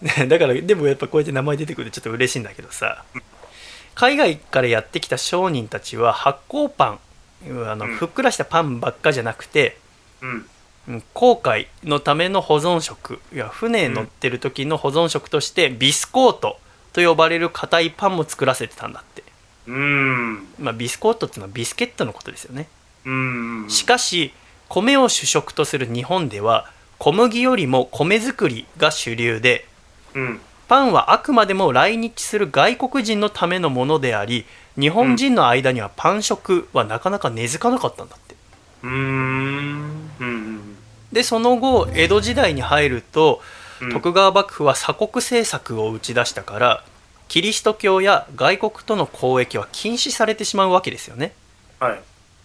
[0.00, 0.26] ら ね。
[0.26, 3.04] だからでもやっぱこうやって名前出てくるとちょっと嬉しいんだけどさ。
[3.94, 7.00] 海外からやってきた商人たちは発酵パン
[7.68, 7.96] あのうん。
[7.96, 9.76] ふっくらしたパンばっかじゃなくて、
[10.20, 10.46] うん。
[10.88, 13.20] うん航海のための保存食。
[13.32, 16.58] いや船に乗ってる時の保存食としてビスコート
[16.92, 19.22] と呼ばれる硬いパンも作らせてたんだって、
[19.68, 20.46] うん。
[20.58, 22.68] まあ、ビスコートっていうのはビスケットのことですよね
[23.04, 23.66] うん。
[23.68, 24.32] しかし
[24.68, 29.66] 米を主食とする日本では小麦よりも米作りが主流で
[30.14, 30.40] うん。
[30.68, 34.44] パンはあくまでも来日する外国人のためのものであり
[34.78, 38.34] 日本人の間にはパン食はなかなか根付かなかったんだって
[38.82, 40.10] うーん。
[40.20, 40.76] うん。
[41.12, 43.42] でその後江戸時代に入ると
[43.80, 43.92] うん。
[43.92, 46.84] 徳川幕府は鎖国政策を打ち出したから
[47.28, 51.32] キリスト教や外国との交易は禁止されてしまうわけですよね
[51.78, 52.00] はい。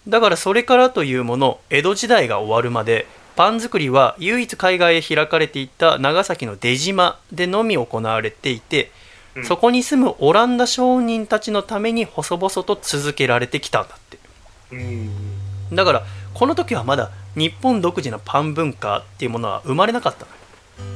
[0.06, 3.06] だからそれからというもの江戸時代が終わるまで
[3.36, 14.18] パン作りは唯一海外へ開かれていた長崎の出島でのみ行われていて、うんそこに住むオランダ商人たちのために細々と続けられてきたんだって
[14.70, 15.10] うん。
[15.74, 16.02] だから
[16.34, 20.36] この時はまだ日本独自のパン文化っていうものは生まれなかったのよ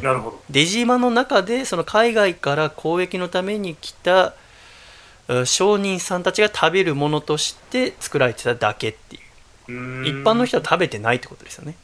[0.02, 0.40] なるほど。
[0.50, 4.34] 出島の中でその海外から交易のために来た
[5.28, 9.18] え商人さんたちが食べるものとして作られてただけってい
[9.68, 11.76] ううん一般の人は食べてないってことですよね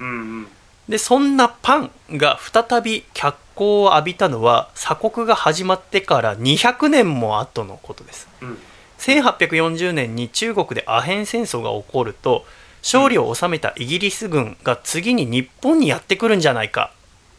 [0.00, 0.46] うんうん。
[0.88, 8.58] でそんなパンが再び脚光を浴びたのは鎖国が始まってから200年も後のことですうん。
[8.98, 12.44] 1840年に中国でアヘン戦争が起こると
[12.82, 16.92] 勝利を収めたイギリス軍が次に日本にやってくるんじゃないか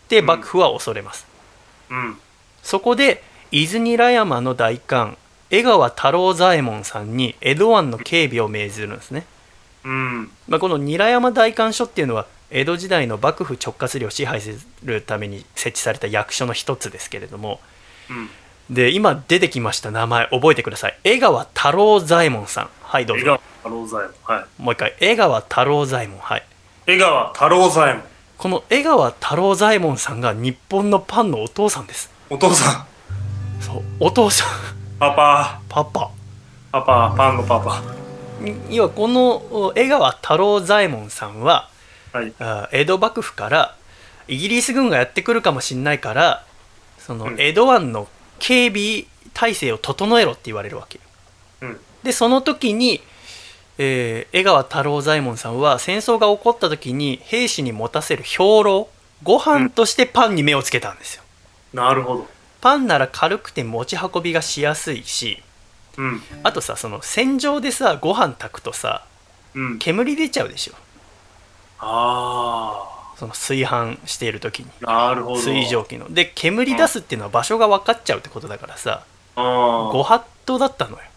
[0.04, 1.26] って幕府は恐れます、
[1.90, 2.18] うん。
[2.62, 5.18] そこで伊豆韮山の大官
[5.50, 9.26] 江川太郎左衛門さんに江戸湾の警備を命ずるんですね、
[9.84, 10.32] うん。
[10.48, 17.60] まあ、この韮山大官所っていうのは江戸時代の幕府直轄領を支配するために設置された役所の一つですけれども
[18.10, 18.30] うん。
[18.70, 24.38] で今出てきました名前覚えてください江川太郎左衛門さんはいどうぞ江川太郎左衛門。
[24.38, 24.62] はい。
[24.62, 26.46] もう一回江川太郎左衛門はい
[26.88, 28.13] 江川太郎左衛門。
[28.44, 32.86] この江川太郎左衛門さんが日本のパンのお父さんですお父さ
[33.62, 34.52] そうお父さんん。
[35.00, 35.62] パパ。
[35.70, 36.12] パパ
[36.74, 37.14] パパ。
[37.16, 37.82] パンのパパ。
[38.70, 41.70] 要はこのお江川太郎左衛門さんは
[42.12, 42.34] はい。
[42.40, 43.78] あ江戸幕府から
[44.28, 46.46] イギリス軍がやってくるかもしれないから
[46.98, 51.02] そのうん江戸湾の警備体制を整えろって言われるわけよ
[51.62, 51.80] うん。
[52.04, 53.00] でその時に、
[53.78, 58.88] えー江川太郎左衛門さんは戦争が起こった時に兵士に持たせる兵糧
[59.24, 61.24] ご飯としてパンに目をつけたんですよ、
[61.74, 62.28] なるほど。
[62.62, 65.42] パンなら軽くて持ち運びがしやすいし
[65.98, 66.22] うん。
[66.44, 69.06] あとさその戦場でさご飯炊くとさ
[69.54, 69.80] うん。
[69.80, 70.74] 煙出ちゃうでしょ
[71.80, 75.10] あその炊飯している時にあ。
[75.10, 75.42] なるほど。
[75.42, 79.04] 水蒸気ので煙出すっていうのは場所が分かっちゃうってことだからさ
[79.36, 81.13] あご法度だったのよあ。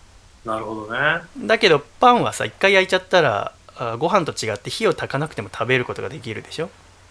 [0.47, 1.23] なるほどね。
[1.39, 6.71] だけどパンはさ一回焼いちゃったらあご飯と違って火を焚かなくても食べることができるでしょ？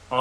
[0.10, 0.16] あ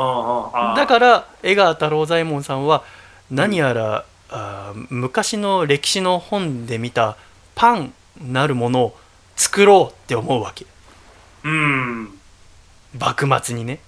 [0.53, 0.59] あ。
[0.59, 0.77] ああ。
[0.77, 2.83] だから江川太郎左衛門さんは
[3.31, 7.17] 何やら、あー昔の歴史の本で見た
[7.55, 8.97] パンなるものを
[9.37, 10.67] 作ろうって思うわけ
[11.45, 12.19] うん。
[12.99, 13.79] 幕末にね、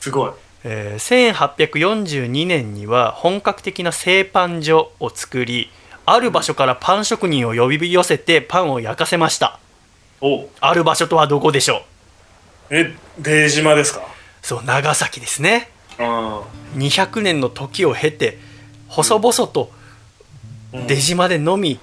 [0.00, 0.32] すごい。
[0.64, 5.70] えー1842年には本格的な製パン所を作り
[6.06, 9.58] ある場所からパン職人を呼び寄せてパンを焼かせました。
[10.20, 10.48] お。
[10.60, 11.84] ある場所とはどこでしょ
[12.70, 12.76] う？
[12.76, 14.02] え、出島ですか？
[14.42, 15.70] そう長崎ですね。
[15.98, 16.42] あ
[16.76, 18.38] 200年の時を経て
[18.88, 19.70] 細々と
[20.74, 20.78] あ。
[20.86, 21.78] 出島でのみ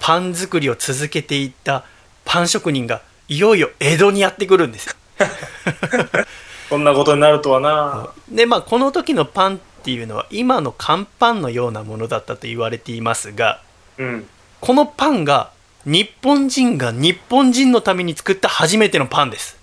[0.00, 1.84] パン作りを続けていった
[2.24, 4.86] パン職人がいよいよ江戸にやってくるんです。
[4.86, 4.94] よ
[6.70, 8.08] こんなことになるとはな。
[8.30, 13.62] でまあこの時のパンっていうのは今の乾パンのようなものだったと言われていますが
[13.96, 14.26] うん。
[14.60, 15.50] このパンが
[15.86, 19.58] 日本人が日本人のために作った初めてのパンです、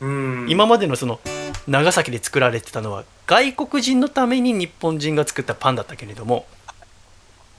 [0.00, 0.46] うん。
[0.48, 1.18] 今までのその
[1.66, 6.46] 長崎で作られてたのは外国人のために日本人が作ったパンだったけれども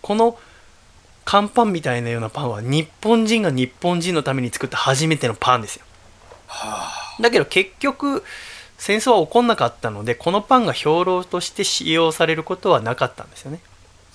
[0.01, 0.39] この
[1.26, 5.84] 乾パンみたいなようなパンは日本人が日本人のために作った初めてのパンですよ
[7.20, 8.24] だけど結局
[8.78, 13.60] 戦争は起こんなかったのでこのパンが兵糧として使用されることはなかったんですよね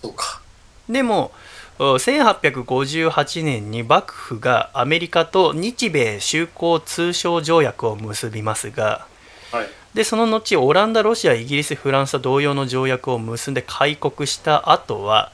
[0.01, 0.41] そうか。
[0.89, 1.33] でも
[1.79, 9.07] お1858年に幕府がアメリカと日米修好通商条約を結びますが
[9.51, 9.69] はい。
[9.95, 15.33] でその後オランダロシアイギリスフランスと同様の条約を結んで開国した後は、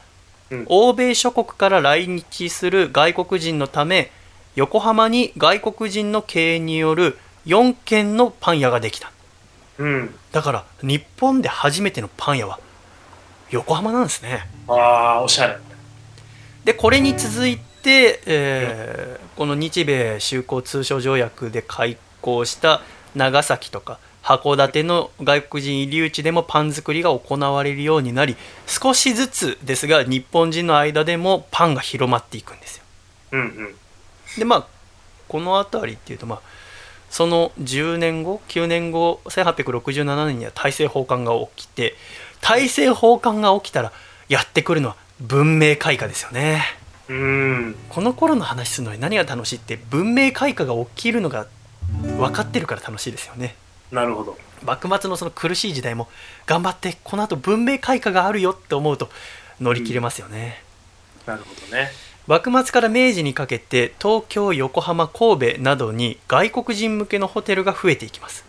[0.51, 4.11] うん欧米諸国から来日する外国人のため
[4.55, 9.11] 横浜に外国人の経営による4軒のパン屋ができた
[9.79, 10.15] うん。
[10.31, 12.59] だから日本で初めてのパン屋は
[13.49, 14.73] 横浜なんですねあ
[15.19, 15.57] あ、おしゃれ。
[16.65, 22.81] でこれに続いて、えーこの日米修好通商条約で開港した
[23.15, 28.35] 長崎とか函館の外国人入り口でもパン作りが行われるようになり
[28.67, 32.83] 少しずつですが日本人の間でもパンが広まっていくんですよ
[33.31, 33.75] うんうん。
[34.37, 34.67] でまあ
[35.29, 36.41] この辺りっていうとまあ
[37.09, 41.95] その10年後9年後1867年には大政奉還が起きて
[42.41, 43.91] 大政奉還が起きたら
[44.27, 46.61] やってくるのは文明開化ですよね
[47.09, 47.75] うん。
[47.89, 51.47] この頃の話するのに何が楽しいって文明開化が起きるのが
[52.17, 53.55] 分かってるから楽しいですよね
[53.91, 54.37] なるほど。
[54.63, 56.07] 幕末のその苦しい時代も
[56.45, 59.09] 頑張ってこの後文明開化があるよって思うと
[59.59, 60.63] 乗り切れますよね、
[61.25, 61.91] なるほどね。
[62.29, 68.45] 幕末から明治にかけて東京横浜神戸などに外国人向けのホテルが増えていきます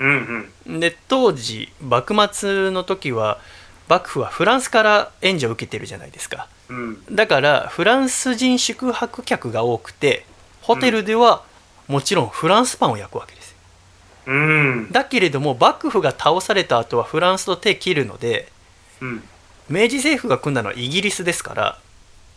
[0.00, 0.80] うんうん。
[0.80, 3.38] で当時幕末の時は
[3.86, 7.04] 幕府はフランスから援助を受けてるじゃないですかうん。
[7.14, 10.24] だからフランス人宿泊客が多くて
[10.62, 11.42] ホテルでは
[11.86, 13.56] もちろんフランスパンを焼くわけですよ
[14.28, 14.90] うん。
[14.90, 18.48] だけれども幕府が倒された後はフランスと手切るので
[19.02, 19.22] うん。
[19.68, 21.78] 明治政府が組んだのはイギリスですから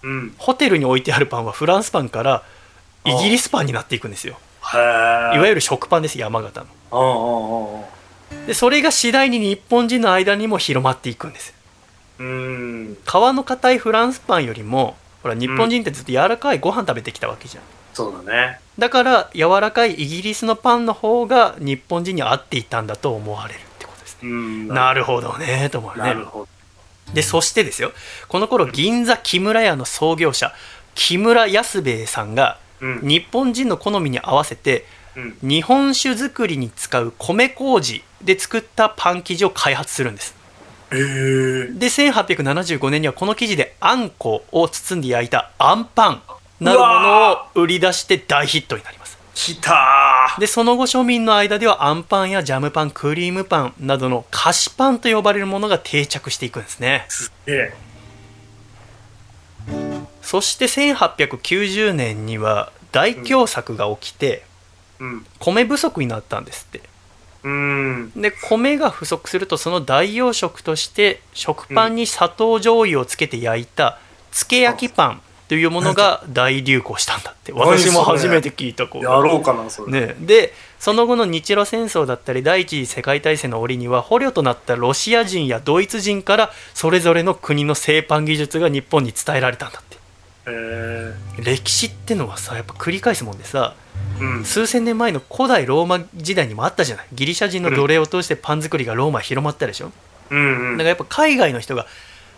[0.03, 0.35] うん。
[0.37, 2.43] ホテルに置いてあるパンはフランスパンから
[3.05, 4.37] イギリスパンになっていくんですよ。
[4.73, 7.85] いわゆる食パンです山形の。
[8.45, 11.53] でそれが次第に日本人の間にも広まっていくんです
[12.19, 12.97] うん。
[13.05, 18.59] 皮の硬いフランスパンよりもほら日本人ってずっと柔らかいご飯食べてきたわけじゃんそうだね。
[18.79, 24.67] だから柔らかいイギリスのパンの方が日本人に合っていたんだと思われるってことですねうん。
[24.69, 26.47] なるほどねと思うねなるほど。
[27.13, 27.91] でそしてですよ
[28.27, 30.53] この頃銀座木村屋の創業者
[30.95, 33.07] 木村安兵衛さんがうん。
[33.07, 34.85] 日本人の好みに合わせて
[35.15, 35.37] うん。
[35.41, 40.35] 日本酒作りに使う米麹で作ったパン生地を開発するんです
[40.91, 40.99] ええ。
[41.73, 46.21] で1875年にはこの生地であんこを包んで焼いたあんパン
[46.59, 49.00] なるものを売り出して大ヒットになります
[49.33, 57.11] きたでその後庶民の間ではあんパンやジャムパンクリームパンなどの菓子パンと呼ばれるものが定着していくんですねー。
[57.11, 57.73] すげえ。
[60.21, 64.43] そして1890年には大凶作が起きて
[64.99, 65.25] うん。
[65.39, 66.81] 米不足になったんですって
[67.43, 68.11] うん。
[68.15, 73.99] で米が不足するとその代用食として食パンに砂糖醤油をつけて焼いた
[74.31, 75.21] つけ焼きパン
[75.51, 79.91] というものが大流行したんだって私も初めて聞いたこうやろうかな、それ。
[80.07, 89.97] ね、でその後の日露戦争だったり第一次世界大戦の折には捕虜となったロシア人やドイツ人からそれぞれの国の製パン技術が日本に伝えられたんだって
[90.45, 93.75] え歴史ってのはさやっぱ繰り返すもんでさ
[94.21, 94.23] え。
[94.23, 94.45] うん。
[94.45, 99.91] 数千年前の古代ローマ時代にもあったじゃないギリシャ人の奴隷を通してパン作りがローマに広まったでしょ、
[100.29, 100.77] うんうん。
[100.77, 101.87] だからやっぱ海外の人が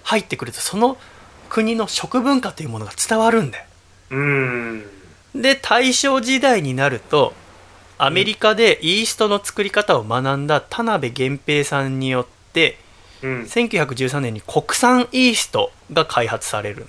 [0.01, 0.97] 入ってくるとその
[1.53, 3.65] 国の食文化というものが伝わるんだよ
[4.09, 4.83] うん。
[5.35, 7.33] で大正時代になると
[7.99, 12.79] アメリカでイーストの作り方を学んだ田辺源平さんによって
[13.21, 13.41] うん。
[13.43, 16.87] 1913年に国産イーストが開発される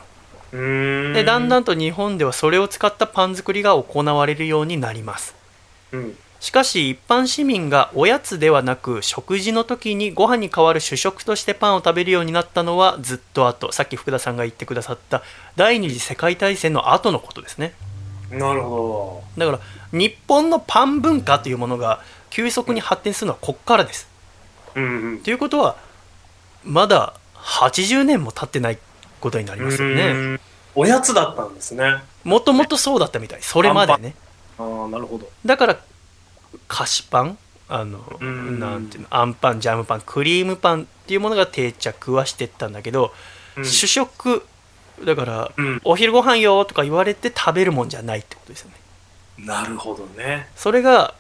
[0.53, 1.13] のうん。
[1.13, 5.35] でだんだんと日本ではそれを使ったパン作りが行われるようになります
[5.93, 6.17] うん。
[6.45, 15.23] しかし一般市民がおやつではなく食事の時にご飯に代わる主食としてパンを食べるようになったのはずっと後さっき福田さんが言ってくださった
[15.57, 17.73] 第二次世界大戦の後のことですね
[18.31, 19.61] なるほだから
[19.99, 24.07] 日本のパン文化というものが急速に発展するのはこっからです
[24.75, 24.83] ど。
[24.83, 25.21] うんうん。
[25.21, 25.79] ということは
[26.63, 28.79] まだ80年も経ってない
[29.19, 30.41] ことになりますよねうん
[30.75, 32.03] おやつだったんですね。
[32.23, 34.15] もともとそうだったみたいそれまでね
[34.59, 35.27] ああ、なるほど。
[35.47, 35.79] だから
[36.69, 37.39] 菓子パン？
[37.69, 38.61] あのうん。
[38.61, 39.09] なんていうの？
[39.11, 43.13] あんパンジャムパンクリームパンっていうものが定着はしてったんだけど、
[43.57, 43.65] うん。
[43.65, 44.45] 主食
[45.05, 45.81] だから、うん。
[45.85, 48.77] お昼ご飯よとか言われて食べるもんじゃないってことですよね。
[49.47, 50.49] なるほどね。
[50.55, 51.15] それが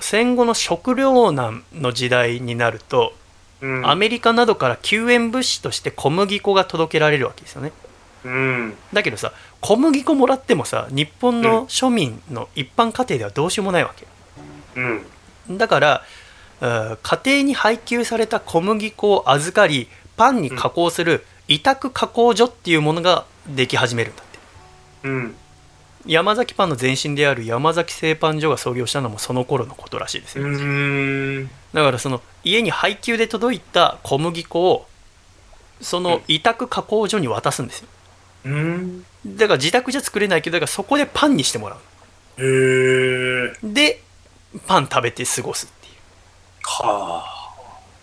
[0.00, 3.12] 戦後の食糧難の時代になると、
[3.60, 3.88] うん。
[3.88, 7.72] アメリカなどから救援物資として小麦粉が届けられるわけですよね。
[8.24, 8.74] うん。
[8.92, 14.04] だけどさ小麦粉もらってもさ日本の庶民の一般家庭ではどうしようもないわけ
[14.76, 15.58] うん。
[15.58, 16.02] だから
[16.60, 24.38] うん家庭に配給された小麦粉を預かりパンに加工する委託加工所っていうものができ始めるんだって
[25.04, 25.34] うん。
[26.06, 31.50] 山崎パンの前身である山崎製パン所が創業したのもその頃のことらしいですよ、うん。
[31.72, 34.86] だからその家に配給で届いた小麦粉を
[35.80, 37.88] その委託加工所に渡すんですよ
[38.46, 39.04] うん。
[39.26, 41.78] だから自宅じゃ作れないけどだからそこでパンにしてもらう
[42.38, 43.56] へえ。
[43.62, 44.00] で
[44.66, 45.94] パン食べて過ごすっていう
[46.62, 47.24] は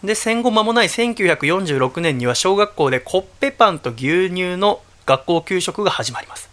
[0.03, 6.49] で戦後間もない1946年には小学校でコッペパンと牛乳の学校給食が始まります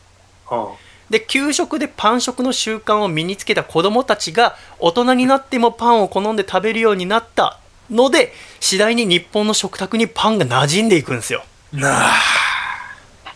[0.49, 0.55] あ。
[0.55, 0.77] は
[1.11, 7.59] で給食でパン食の習慣を身につけた子どもたちが大人になってもパンを好んで食べるようになった
[7.91, 11.43] ので次第に日本の食卓にパンが馴染んでいくんですよ
[11.75, 11.77] あ。
[11.77, 12.13] なあ。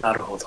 [0.00, 0.46] なるほど。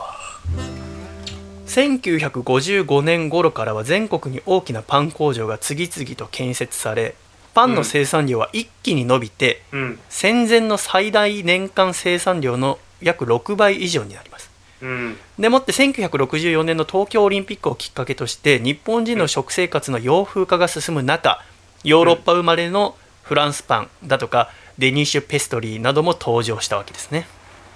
[1.78, 7.14] 1955年頃からは全国に大きなパン工場が次々と建設され
[7.54, 10.00] パンの生産量は一気に伸びて、うん。
[10.10, 14.50] 戦前の最大年間生産量の約6倍以上になります
[14.82, 15.18] うん。
[15.38, 21.44] でもって1964年の東京オリンピックをきっかけとして日本人の食生活の洋風化が進む中
[21.84, 24.50] ヨーロッパ生まれのフランスパンだとか
[24.80, 27.28] デニッシュペストリーなども登場したわけですね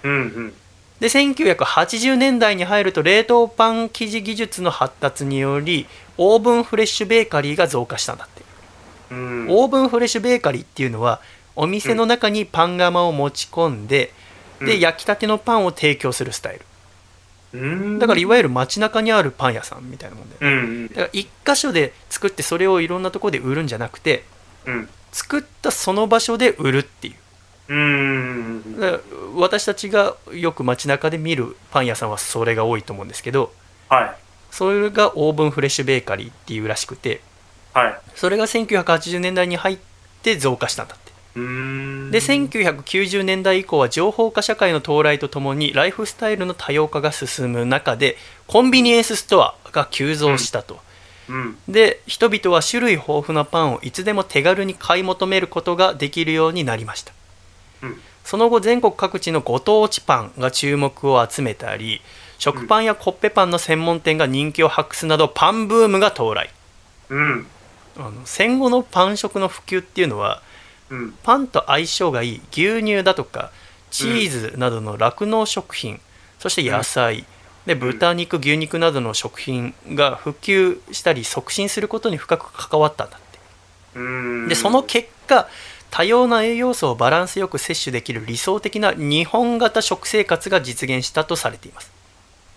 [0.03, 0.11] うん。
[0.11, 0.53] うん。
[1.01, 5.87] で1980年代に入ると冷凍パン生地技術の発達により
[6.17, 8.43] オーブンフレッシュベーカリーが増加したんだって
[9.09, 9.47] うん。
[9.49, 11.19] オーブンフレッシュベーカリーっていうのは
[11.55, 14.13] お店の中にパン窯を持ち込んで、
[14.59, 16.59] でうん焼きたてのパンを提供するスタイ
[17.51, 17.99] ルうん。
[17.99, 20.87] だからいわゆる街中にあるパン屋さんみたいなもんだようん。
[20.87, 24.23] だから一箇所で作ってそれをいろんなところで売るんじゃなくて
[24.67, 24.89] うん。
[25.11, 27.15] 作ったその場所で売るっていう
[29.35, 33.53] 私たちがよく街中で見るパン屋さんはそれが多いと思うんですけど
[33.87, 34.15] はい。
[34.51, 37.21] それがオーブンフレッシュベーカリーっていうらしくて
[37.73, 37.99] はい。
[38.15, 39.77] それが1980年代に入っ
[40.21, 42.11] て増加したんだってうん。
[42.11, 48.17] で1990年代以降は情報化社会の到来とともにライフスタイルの多様化が進む中で
[48.47, 50.79] コンビニエンスストアが急増したと、
[51.29, 51.57] うん。
[51.69, 57.20] で人々は種類豊富なパンをいつでも手軽に買い求めることができるようになりました、うん
[58.31, 61.99] その後全国各地のご当地パンが注目を集めたり
[62.39, 66.49] 食パンやコッペパンの専門店が人気を博すなどパンブームが到来
[67.09, 67.45] うん。
[67.97, 70.41] あの戦後のパン食の普及っていうのは
[70.89, 71.13] うん。
[71.23, 73.51] パンと相性がいい牛乳だとか
[73.89, 75.99] チーズなどの酪農食品、
[76.39, 77.25] そして野菜、
[77.65, 83.39] で豚肉牛肉などの食品が普及したり促進することに深く関わったんだって
[83.95, 84.47] うん。
[84.47, 85.49] でその結果
[85.91, 91.91] 多様な栄養素をバランスよく摂取できる理想的な日本型食生活が実現したとされています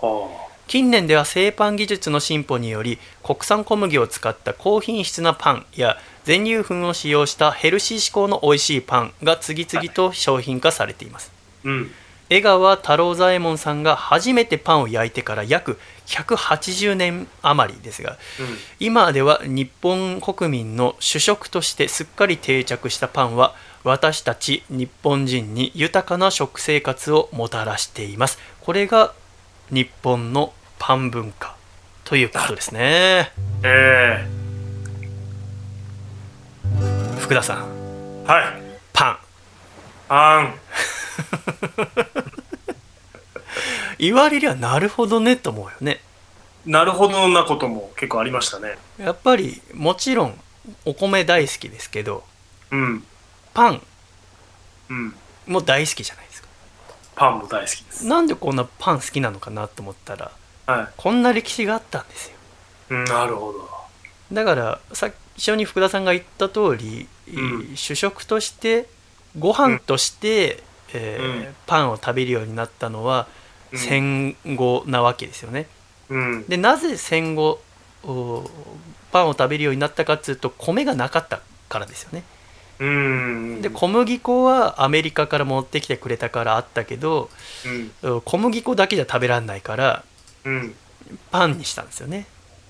[0.00, 11.30] は近年では製パン技術の進歩により国産小麦を使った高品質なパンや全粒粉を使用したヘルシー志向の美味しいパンが次々と商品化されています
[11.64, 11.68] あ。
[11.68, 11.90] うん。
[12.30, 18.18] 江川太郎左衛門さんが初めてパンを焼いてから約180年余りですが
[18.78, 23.54] 今では日本国民の主食としてすっかり定着したパンは
[23.84, 28.38] 私たち日本人に豊かな食生活をもたらしています。
[28.62, 29.12] これが
[29.70, 31.54] 日本のパン文化
[32.04, 33.32] ということですね。
[33.62, 34.26] え
[37.20, 38.24] 福田さん。
[38.26, 38.44] えはい。
[38.94, 39.18] パン。
[40.08, 40.54] あん。
[44.04, 46.00] 言われりゃなるほどねと思うよね
[46.66, 48.78] なるほどなことも結構ありましたね。
[48.98, 50.40] やっぱりもちろん
[50.86, 52.24] お米大好きですけど
[52.70, 53.04] うん。
[53.52, 53.82] パン
[54.88, 55.14] うん。
[55.46, 56.48] も大好きじゃないですか
[57.16, 58.06] パンも大好きです。
[58.06, 60.30] なんでこんなパン好きなのかなと思ったら
[60.66, 63.00] はこんな歴史があったんですよい。
[63.00, 63.68] うんなるほど。
[64.32, 67.40] だから最初に福田さんが言った通り、う
[67.72, 68.86] ん主食として
[69.38, 70.62] ご飯として、
[70.94, 73.43] えーうんパンを食べるようになったのはうん
[73.76, 75.66] 戦後なわけですよね。
[76.08, 76.46] うん。
[76.46, 77.60] でなぜ戦後
[78.04, 78.48] お
[79.12, 82.24] パンを食べるようになったかっていうと米がなかったからですよね。
[82.80, 83.62] うん。
[83.62, 87.30] で小麦粉はアメリカから持ってきてくれたからあったけど
[88.02, 88.20] うん。
[88.22, 90.04] 小麦粉だけじゃ食べられないから
[90.44, 90.74] うん。
[91.30, 92.26] パンにしたんですよね。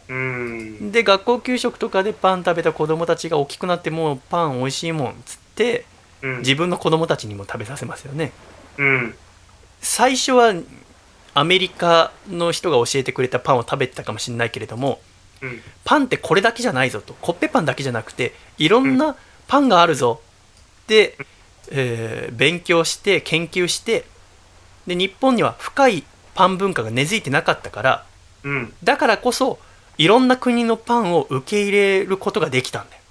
[0.09, 0.93] うん。
[0.93, 5.86] で学校給食とかでパン食べた子供たちが大きくなってもうパン美味しいもんっつって
[6.22, 6.39] うん。
[6.39, 8.32] 自分の子供たちにも食べさせますよね
[8.78, 9.14] うん。
[9.81, 10.55] 最初は
[11.35, 15.01] アメリカの人が教えてくれたパンを食べてたかもしれないけれども
[15.43, 15.61] うん。
[15.85, 19.16] パンってこれだけじゃないぞとコッペパンだけじゃなくていろんな
[19.48, 20.20] パンがあるぞ
[20.85, 21.16] って、
[21.70, 24.05] えー勉強して研究して
[24.86, 26.05] で日本には深い
[26.35, 28.06] パン文化が根付いてなかったから
[28.44, 28.73] うん。
[28.85, 29.59] だからこそ
[29.98, 33.02] いろんな国のパンを受け入れることができたんだよ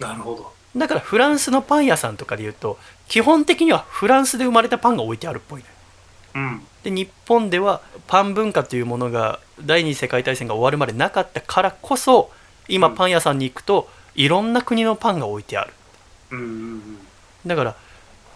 [0.00, 0.52] なるほど。
[0.76, 2.78] だからフランスのパン屋さんとかで言うと
[3.08, 5.62] 基本的にはフランスで生まれたパンが置いてあるっぽい
[6.34, 6.66] のようん。
[6.82, 12.30] で日本ではパン文化というものが第二次世界大戦が終わるまでなかったからこそ
[12.68, 15.72] 今うんパン屋さんに行くといろんな国のパンが置いてある
[16.32, 16.98] うん。
[17.46, 17.76] だから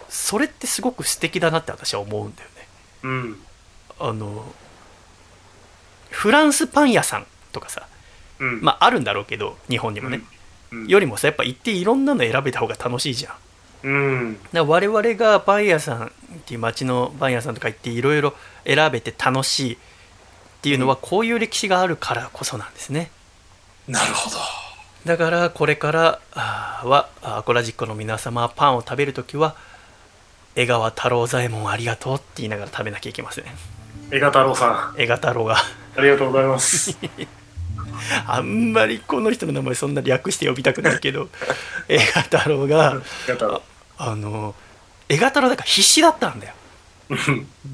[0.09, 2.67] それってすごく素敵だなって私は思うんだよね
[3.03, 3.37] うん。
[3.99, 4.45] あの
[6.09, 7.87] フランスパン屋さんとかさ
[8.39, 8.61] うん。
[8.61, 10.21] まああるんだろうけど日本にもね、
[10.71, 10.87] うん。
[10.87, 13.33] よりもさやっぱ行っていろんなの選べた方が楽しいじゃん
[13.87, 14.37] うん。
[14.51, 16.09] だ我々がパン屋さんっ
[16.45, 18.33] ていう街のパン屋さんとか行っていろいろ
[18.65, 19.77] 選べて楽しいっ
[20.61, 23.11] ていうのはこういう歴史があるからこそなんですね
[23.87, 24.35] なるほど。
[25.05, 29.55] だからこれからはアコラジックの皆様パンを食べるときは
[30.55, 33.45] 江川太郎左衛門ありがとうって言いながら食べなきゃいけません
[34.11, 36.97] 江賀太郎さ江川太郎がん、ありがとうございます。
[38.27, 41.29] あんまりこの人の名前そんな略して呼びたくないけど
[41.87, 43.61] 江川太郎が江賀太郎。
[43.97, 44.55] あの
[45.09, 46.53] 江川太郎だから必死だったんだよ。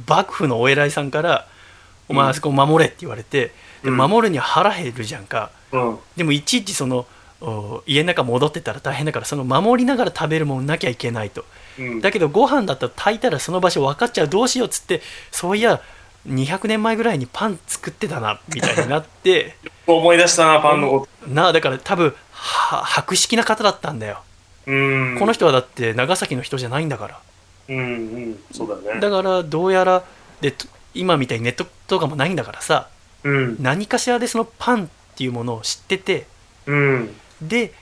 [0.08, 1.48] 幕府のお偉いさんから
[2.08, 3.52] 「お前あそこ守れ」って言われて、
[3.84, 3.98] でうん。
[3.98, 5.50] 守るには腹減るじゃんか。
[5.72, 6.00] うん。
[6.16, 7.06] でもいちいちその
[7.42, 11.46] お家の中戻ってたら大変だからその守りながら食べるもんなきゃいけないと。
[11.80, 12.02] うん。
[12.02, 15.02] だけどご飯だったら炊いたらその場所分かっちゃうどうしようっつって
[15.32, 15.82] そういや
[16.28, 19.58] 200年前ぐらいにパン作ってたなみたいになって。
[19.86, 24.33] 思い出したな、パンのこなあだから多分は博識な方だったんだよ、と。
[24.68, 24.72] う
[25.16, 25.16] ん。
[25.20, 27.22] この人はだって長崎の人じゃないんだから
[27.70, 27.82] うんう
[28.30, 28.40] ん。
[28.52, 29.02] そうだよね。
[29.02, 30.04] だからどうやら
[30.42, 32.90] でと今みたいにネットとかもないんだからさ
[33.24, 33.58] うん。
[33.62, 36.28] 何かしらでそのパンっていうものを知ってて
[36.66, 37.16] うん。
[37.42, 37.74] で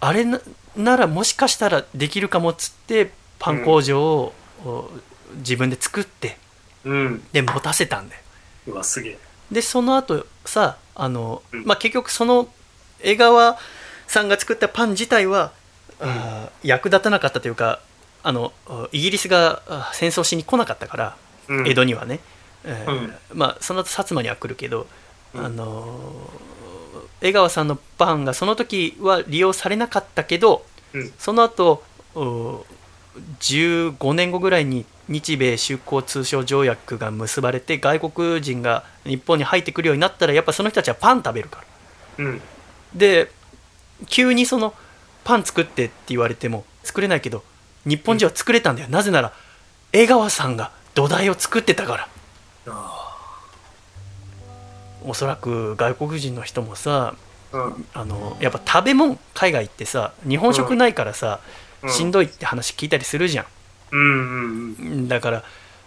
[0.00, 0.40] あれな
[0.76, 4.32] ならもしかしたらできるかもっつってパン工場を、
[4.64, 4.90] お
[5.36, 6.36] 自分で作って
[6.84, 7.24] うん。
[7.32, 8.20] で持たせたんだよ
[8.68, 9.18] うわ、すげえ。
[9.50, 12.48] でその後さあの、うんまあ、結局その
[13.00, 13.58] 江川
[14.06, 15.52] さんが作ったパン自体は、
[16.62, 17.80] 役立たなかったというか
[18.22, 18.52] あの
[18.92, 21.16] イギリスがあ戦争しに来なかったから、
[21.48, 21.68] うん。
[21.68, 22.20] 江戸にはね、
[22.64, 24.86] えーまあその後薩摩には来るけど、
[25.34, 25.44] うん。
[25.44, 26.54] あのー
[27.20, 31.12] 江川さんのパンがその時は利用されなかったけど、うん。
[31.18, 31.82] その後
[32.14, 32.64] お
[33.40, 41.62] 15年後ぐらいに日米修好通商条約が結ばれて外国人が日本に入ってくるようになったらやっぱその人たちはパン食べるか
[42.18, 42.24] ら。
[42.24, 42.40] うん。
[42.94, 43.30] で
[44.08, 44.74] 急にその
[45.24, 47.42] パン作ってって言われても作れないけど
[47.86, 49.32] 日本人は作れたんだよ、なぜなら
[49.92, 52.08] 江川さんが土台を作ってたから
[52.68, 53.16] あ
[55.04, 57.14] おそらく外国人の人もさ
[57.52, 57.56] あ。
[57.56, 57.86] うん。
[57.94, 61.40] あのやっぱ食べ物海外行ってさ日本食ないからさ、
[61.82, 63.46] うんしんどいって話聞いたりするじゃん
[63.92, 65.08] うんうんうん。
[65.08, 65.44] だから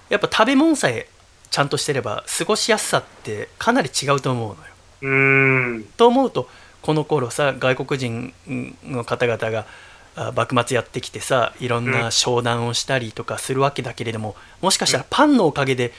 [0.10, 1.10] やっぱ食べ物さえ
[1.50, 4.60] ちゃんとしてれば過ごしやすさってかなり違うと思うのよ
[5.02, 5.84] うーん。
[5.98, 6.48] と思うと
[6.88, 8.34] この頃さ外国人
[8.86, 9.66] の方々が
[10.16, 15.92] あ幕末やってきてさいろんな商談をしたりとかするわけだけれども、もしかしたらパンのおかげで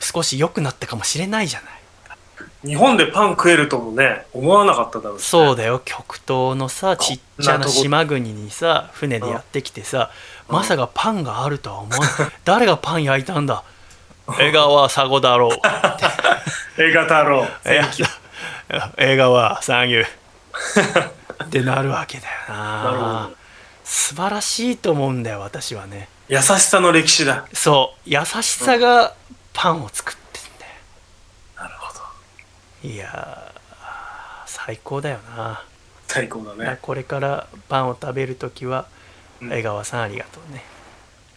[0.00, 2.70] 少し良くなったかもしれないじゃない？
[2.70, 5.28] 日本でパン食えるともね、思わなかっただろうしね。
[5.28, 5.82] そうだよ。
[5.84, 10.10] 極東のさちっちゃな島国にさ船でやってきてさ
[10.48, 12.08] まさかパンがあるとは思わない。
[12.46, 13.64] 誰がパン焼いたんだ？
[14.40, 15.50] 江川佐護だろう。
[16.82, 17.46] 映画太郎。
[18.96, 20.21] 映画はサンキュー
[21.44, 23.36] ってなるわけだよなるほなど。
[23.84, 27.46] 素晴らしいと思うんだよ私はね優しさの歴史だ。
[27.52, 29.14] そう優しさが
[29.52, 30.72] パンを作ってんだよ
[31.56, 31.92] なるほ
[32.82, 32.88] ど。
[32.88, 35.62] いやー最高だよな
[36.08, 36.78] 最高だね。
[36.82, 38.86] これからパンを食べるときは
[39.40, 40.62] うん江川さんありがとうね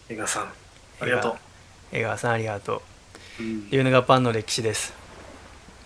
[0.10, 0.54] 映画さん。
[1.02, 1.36] ありがとう。
[1.92, 2.84] 江川さんありがと
[3.40, 4.94] ううんっていうのがパンの歴史です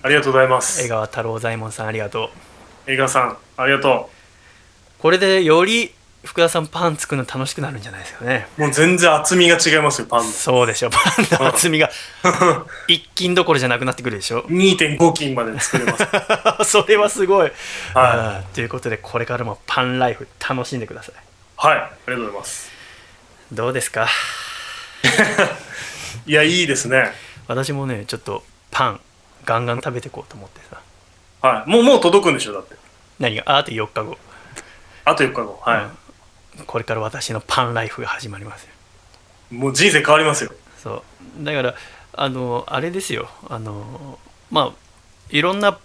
[0.04, 0.88] ありがとうございます江。
[0.88, 2.30] 川太郎左衛門さんありがとう
[2.90, 4.10] 映画さん、ありがと
[4.98, 5.94] これでより
[6.26, 8.62] 福田さんパン作るの楽しくなるんじゃないですかねう。
[8.62, 10.32] もう全然厚みが違いますよ、パンの。
[10.32, 11.00] そうでしょパ
[11.38, 11.90] ンの厚みが
[12.88, 15.98] 一斤どころじゃなくなってくるでしょ2.5斤まで作れま
[16.66, 16.66] す。
[16.72, 17.52] それはすごい、は
[17.94, 21.16] あーということでこれからもパンライフ楽しんでください
[21.58, 21.78] はい。
[21.78, 22.72] ありがとうございます。
[23.52, 24.08] どうですか？
[26.26, 27.12] いや、いいですね。
[27.48, 29.00] 私もねちょっとパン
[29.46, 30.82] ガンガン食べていこうと思ってさ
[31.48, 31.70] はい。
[31.70, 32.76] もう、もう届くんでしょ、だって。
[33.20, 33.58] 何が？
[33.58, 34.18] あと4日後
[35.06, 35.60] あと4日後。
[35.62, 35.92] は
[36.66, 38.70] これから私のパンライフが始まりますよ
[39.52, 39.56] い。
[39.56, 40.52] もう人生変わりますよ。
[40.78, 41.04] そ
[41.40, 41.76] うだから
[42.14, 44.20] あのあれですよあの
[44.52, 44.72] まあ
[45.30, 45.78] いろんな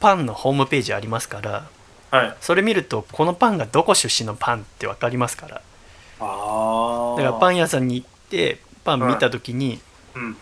[0.00, 1.68] パンのホームページありますから
[2.10, 2.36] はい。
[2.40, 5.62] それ見るとこのパンがどこ出身のパンって分かりますから
[6.20, 7.16] ああ。
[7.16, 9.80] だからパン屋さんに行ってパン見た時に、
[10.14, 10.36] うん。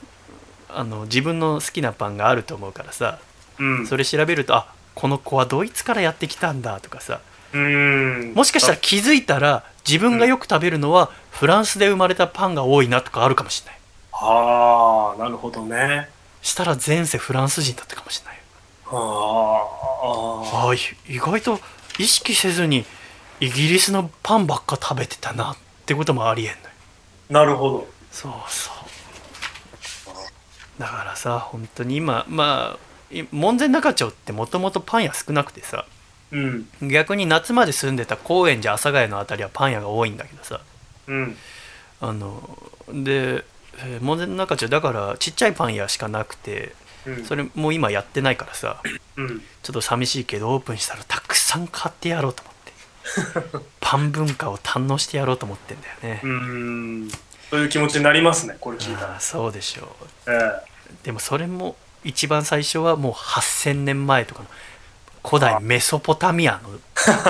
[0.68, 3.18] あの自分の好きなパンがあると思うからさ
[3.58, 3.86] うん。
[3.86, 7.20] それ調べるとあこの子はドイツからやってきたんだとかさ。
[7.52, 13.80] もしかしたら気づいたら自分がよく食べるのはフランスで生まれたパンが多いなとかあるかもしれない
[14.12, 16.08] ああ、なるほどね。
[16.42, 18.38] したら前世フランス人だったかもしれない
[18.86, 20.66] ああ。
[20.66, 21.58] ああい意外と
[21.98, 22.84] 意識せずに
[23.40, 25.56] イギリスのパンばっか食べてたなっ
[25.86, 26.62] てこともありえんのよ
[27.30, 27.88] なるほど。
[28.12, 32.78] そうそうだからさ本当に今まあい
[33.32, 35.84] 門前仲町ってもともとパン屋少なくてさ
[36.32, 36.68] うん。
[36.82, 40.60] 逆に夏まで住んでた高円寺阿佐ヶ谷の辺りはパン屋が多いんだけどさ
[41.08, 41.36] うん。
[42.00, 42.58] あの
[42.88, 43.44] で
[43.82, 46.72] えー門前仲町だからちっちゃいパン屋しかなくて
[47.06, 47.24] うん。
[47.24, 48.80] それもう今やってないからさ
[49.16, 49.40] うん。
[49.62, 56.30] ちょっと寂しいけどオープンしたらたくさん買ってやろうと思って パン文化を堪能してやろうと思ってんだよねう、ー
[57.06, 57.10] ん。
[57.50, 59.18] そういう気持ちになりますね、これ聞いたら。
[59.18, 59.96] そうでしょ
[60.28, 60.52] うえ
[61.02, 61.74] でもそれも
[62.04, 64.48] 一番最初はもう8000年前とかの
[65.24, 66.70] 古代メソポタミアの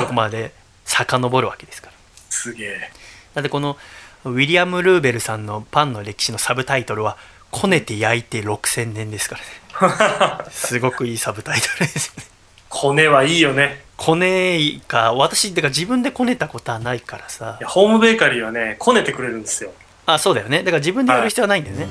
[0.00, 0.52] とこまで
[0.84, 1.92] 遡るわけですから。
[1.92, 1.96] え
[2.30, 2.90] すげえ。
[3.34, 3.76] だってこの
[4.24, 7.16] ウィリアム・ルーベルさんのパンの歴史のサブタイトルは
[7.50, 9.36] 「こねて焼いて6000年」ですか
[9.80, 10.44] らね。
[10.50, 12.08] すごくいいサブタイトルです。
[12.08, 12.24] よね
[12.68, 13.82] コネはいいよね。
[13.96, 17.58] こねか私だから自分でこねたことはないからさ。
[17.64, 19.72] ホームベーカリーはね、こねてくれるんですよ。
[20.06, 20.58] あそうだよね。
[20.58, 21.88] だから自分でやる必要はないんだよね、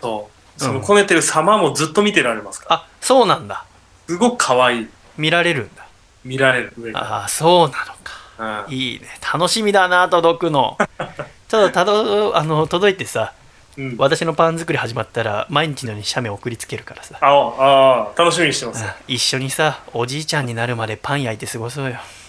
[0.00, 2.76] そそのこねてる様もずっと見てられますから。
[2.76, 3.64] あそうなんだ
[4.08, 4.88] すごく可愛い。
[5.16, 5.86] 見られるんだ
[6.24, 8.64] 見られる上かああそうなのから。
[8.66, 10.76] うんいいね楽しみだな届くの
[11.48, 13.32] ちょっとたどあの届いてさ
[13.76, 13.94] うん。
[13.98, 18.84] 私のパン作り始まったら毎日のように写メ送りつけるからさああ、楽しみにしてます。
[19.06, 21.96] 一緒にさおじいちゃんになるまでパン焼いて過ごそうよ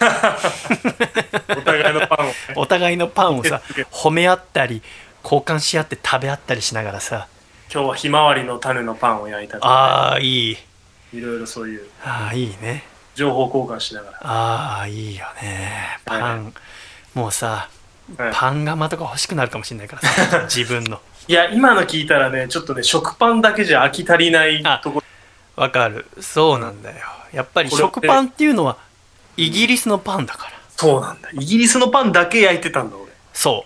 [1.56, 2.34] お互いのパンをね。
[2.56, 4.82] お互いのパンをさ褒め合ったり
[5.22, 7.26] 交換し合って食べ合ったりしながらさ
[7.72, 10.56] 今日はひまわりの種のパンを焼いたとか、ああいい。
[11.12, 11.86] いろいろそういう。
[12.02, 12.82] ああいいね。
[13.14, 14.18] 情報交換しながら。
[14.22, 16.00] ああいいよね。
[16.04, 16.52] パン、
[17.14, 17.68] もうさ
[18.16, 18.32] はい。
[18.34, 21.00] パン窯とか欲しくなるかもしれないからさ 自分の。
[21.28, 25.00] いや、今の聞いたらね、ちょっとね、食パンだけじゃ飽き足りないあとこ
[25.54, 26.06] わかる。
[26.20, 27.06] そうなんだよ。
[27.32, 28.78] やっぱり食パンっていうのは
[29.36, 30.52] イギリスのパンだから。
[30.76, 31.28] そうなんだ。
[31.34, 33.12] イギリスのパンだけ焼いてたんだ、俺。
[33.32, 33.64] そ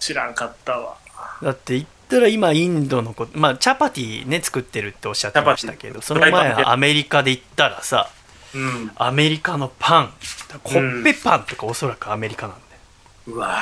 [0.00, 0.94] 知らんかったわ。
[1.42, 8.10] うだって言ったら今インドのことまあチャパティね作ってるっておっしゃってましたけどその前アメリカで言ったらさ
[8.54, 8.90] うん。
[8.96, 10.12] アメリカのパン
[10.62, 12.62] コッペパンとかおそらくアメリカなんだ
[13.32, 13.36] よ。
[13.36, 13.58] うわ。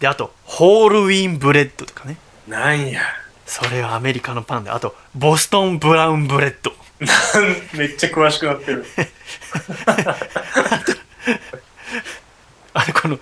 [0.00, 2.18] であとホールウィンブレッドとかね。
[2.46, 3.00] なんや。
[3.46, 4.70] それはアメリカのパンで。
[4.70, 6.72] あとボストンブラウンブレッド。
[7.76, 8.84] めっちゃ詳しくなってる。
[12.74, 13.18] あれこの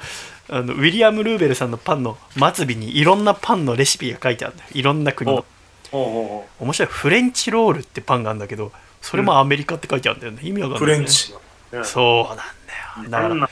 [0.48, 4.70] あのウィリアム・ルーベルさんのパンの末尾にいろんなパンのレシピが書いてあるんだよ。
[4.74, 5.44] いろんな国の。
[5.92, 6.88] 面白い。
[6.90, 10.40] フレンチロールってパンがあるんだけどそれもアメリカって書いてあるんだよね。
[10.42, 11.40] 意味わかんない、ね、フレンチの。
[11.72, 11.84] うん。
[11.84, 13.28] そうなんだよ。
[13.28, 13.50] だから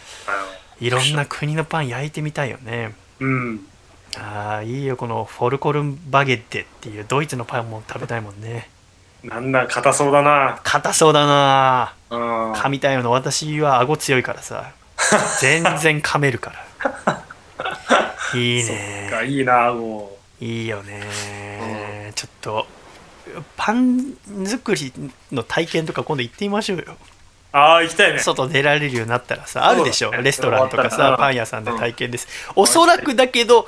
[0.81, 2.95] いろんな国のパン焼いてみたいよね。
[3.21, 3.67] うん。
[4.19, 4.97] ああいいよ。
[4.97, 8.69] このフォルコルンバゲッテっていうドイツのパンも食べたいもんね。
[9.23, 10.61] なんだ、硬そうだな。
[10.65, 11.95] 硬そうだな。
[12.11, 12.53] うん。
[12.53, 14.73] 噛みたいよな私は顎強いからさ。
[15.41, 16.65] 全然噛めるから
[18.35, 22.67] いいそっねか、いいな、もいいよねちょっと
[23.57, 24.15] パン
[24.45, 24.93] 作り
[25.31, 26.85] の体験とか今度行ってみましょうよ。
[26.89, 26.97] う。
[27.53, 28.19] ああ、行きたいね。
[28.19, 30.11] 外出られるようになったらさあるでしょ。
[30.11, 30.23] ね。
[30.23, 32.27] レストランとかさパン屋さんで体験です。
[32.57, 33.67] おそらくだけど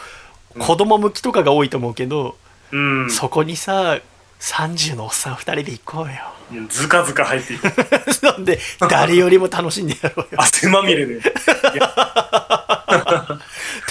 [0.59, 2.36] 子供向きとかが多いと思うけど
[2.73, 3.11] うん。
[3.11, 3.99] そこにさ
[4.45, 7.73] 30のおっさん2人で行こうよずかずか入っていく。
[8.12, 8.61] そんで
[8.91, 11.21] 誰よりも楽しんでやろうよ汗まみれで。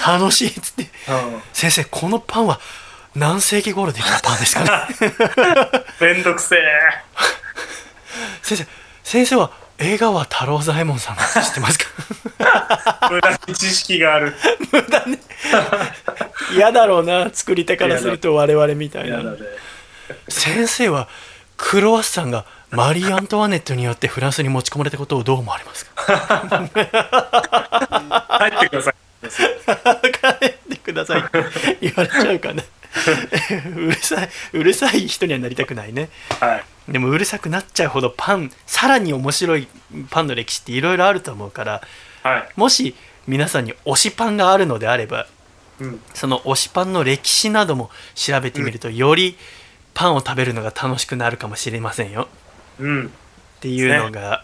[0.05, 2.59] 楽しいっつってうん先生このパンは
[3.15, 4.69] 何世紀頃できたパンですかね
[6.13, 6.59] めんどくせえ。
[8.43, 8.67] 先生
[9.03, 13.09] 先生は映画は太郎左衛門さんの知ってますか？
[13.09, 14.35] 無駄に知識がある。
[16.55, 19.23] 嫌だろうな作り手からすると我々みたいなね。
[20.27, 21.07] 先生は
[21.57, 25.93] クロワッサンがマリー・アントワネットによってフランスに持ち込まれたことをどう思われますか？
[28.29, 28.95] 入ってください。
[29.21, 31.23] 帰ってください
[31.81, 32.63] 言われちゃうかな
[33.75, 36.09] うるさいうるさい人にはなりたくないね
[36.39, 36.91] はい。
[36.91, 39.67] でもうるさくなっちゃうほどパンさらに面白い
[40.09, 41.81] パンの歴史っていろいろあると思うから
[42.23, 42.49] はい。
[42.55, 42.95] もし
[43.27, 45.27] 皆さんに推しパンがあるのであれば
[45.79, 46.01] うん。
[46.13, 49.37] その推しパンの歴史なども調べてみると、より
[49.93, 52.27] パンを食べるのが楽しくなるかもしれませんよ
[52.79, 53.05] うん。
[53.07, 53.09] っ
[53.59, 54.43] ていうのが、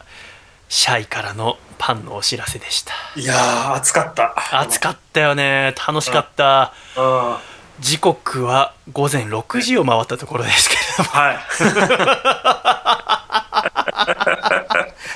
[0.70, 4.36] シャイからのパンのお知らせでしたいやー、暑かった。
[4.62, 7.36] 暑かったよね楽しかった、うん。
[7.80, 11.40] 時刻は午前6時を回ったところですけれどもはい。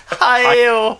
[0.19, 0.99] 早えよ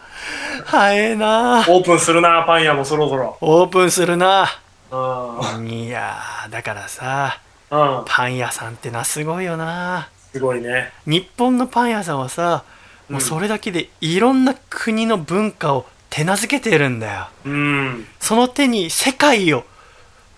[0.65, 3.38] 早えなオープンするな、パン屋もそろそろ。
[3.41, 4.47] オープンするな
[4.91, 5.68] うん。
[5.68, 7.39] いやーだからさ
[7.73, 8.03] うん。
[8.05, 10.91] パン屋さんってなすごいよなすごいね。
[11.05, 12.63] 日本のパン屋さんはさ
[13.09, 18.07] もうそれだけでいろんな国の文化を手なずけてるんだようん。
[18.19, 19.63] その手に世界を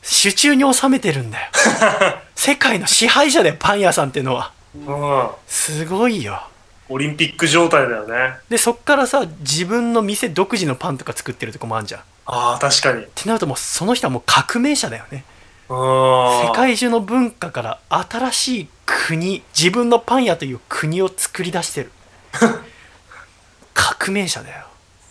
[0.01, 1.51] 手中に収めてるんだよ
[2.35, 5.27] 世界の支配者だよパン屋さんってのはうん。
[5.47, 6.47] すごいよ
[6.89, 8.35] オリンピック状態だよね。
[8.49, 13.05] でそっからさ自分の店独自のパンとか作ってるとこもあるじゃんっああ、確かに。
[13.15, 15.34] てなるともうその人はもう革命者だよねうん。
[15.67, 21.91] 世界中の文化から新しい国自分のパン屋という国を作り出してる
[23.73, 24.65] 革命者だよ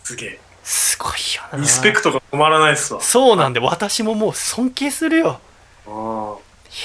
[0.04, 0.40] すげえ。
[0.62, 3.00] すごいよなリスペクトが止まらないっすわ。
[3.00, 5.40] そうなんで私ももう尊敬するよ
[5.86, 5.92] うん。
[5.92, 5.96] い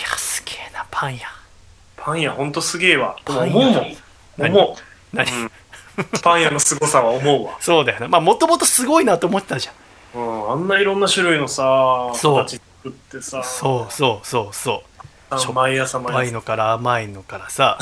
[0.03, 1.27] やすげえなパン屋
[1.95, 3.15] パン屋ほんとすげえわ。
[3.23, 3.73] パン屋思う。
[4.37, 4.49] 何？
[4.49, 4.77] 思
[5.13, 5.35] 何、う。
[5.35, 5.51] うん。
[6.21, 7.57] パン屋の凄さは思うわ。
[7.61, 9.71] そうだよなまあもともとすごいなと思ってたじゃ
[10.17, 10.51] んうん。
[10.51, 15.05] あんないろんな種類のさ、そう形作ってさ、そうそうそうそう。
[15.29, 16.29] あしょ毎朝甘毎朝。
[16.29, 17.77] いのから甘いのからさ。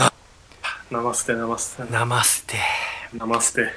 [0.91, 2.59] ナマステ、ナマステ、ナマステ
[3.13, 3.73] ナマステ。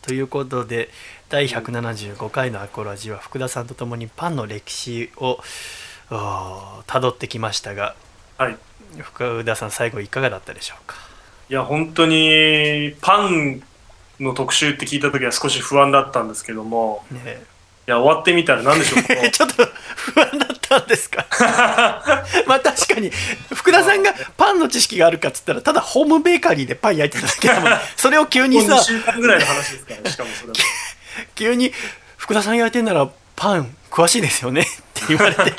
[0.00, 0.88] ということで
[1.28, 5.38] 第175回のアコラジは福田さんと共にパンの歴史を
[6.86, 7.94] たどってきましたが
[8.38, 8.56] はい。
[9.00, 10.96] 福田さん最後いかがだったでしょうか？
[11.48, 13.62] いや、本当に、パン
[14.20, 17.42] の特集って聞いた時は少し不安だったんですけども、ねえ。
[17.42, 17.51] い
[17.86, 21.26] や、終わってみたら何でしょう ちょっと不安だったんですか？
[22.46, 23.10] まあ確かに
[23.54, 27.72] 福田さんがパンの知識があるかっつったらただホームベーカリーでパン焼いてただけだもん。
[27.96, 30.54] それを急にもう2さぐらいの話ですからね、しかもそれも。
[31.34, 31.72] 急に
[32.16, 34.64] 「福田さん焼いてんならパン詳しいですよね」っ
[34.94, 35.52] て言われて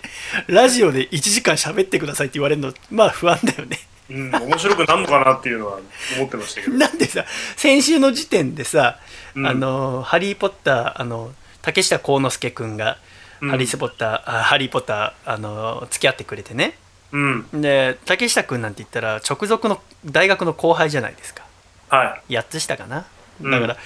[0.47, 3.79] ラジオで1時間喋ってくださいって言われるのまあ不安だよね。
[4.09, 5.79] うん、面白くなるのかなっていうのは
[6.17, 6.73] 思ってましたけど。
[6.77, 7.25] なんでさ
[7.55, 8.97] 先週の時点でさ
[9.35, 9.47] 「うん。
[9.47, 11.31] あのハリー・ポッター」あの
[11.64, 12.98] 竹下幸之助君が
[13.41, 16.77] 「うんハリー・ポッター」あハリー・ポッターあの付き合ってくれてね
[17.11, 17.61] うん。
[17.61, 21.44] で竹下君なんて言ったら直属の大学の後輩じゃないですか
[21.90, 22.34] はい。
[22.34, 23.06] 8つ下かな
[23.41, 23.77] うんだから、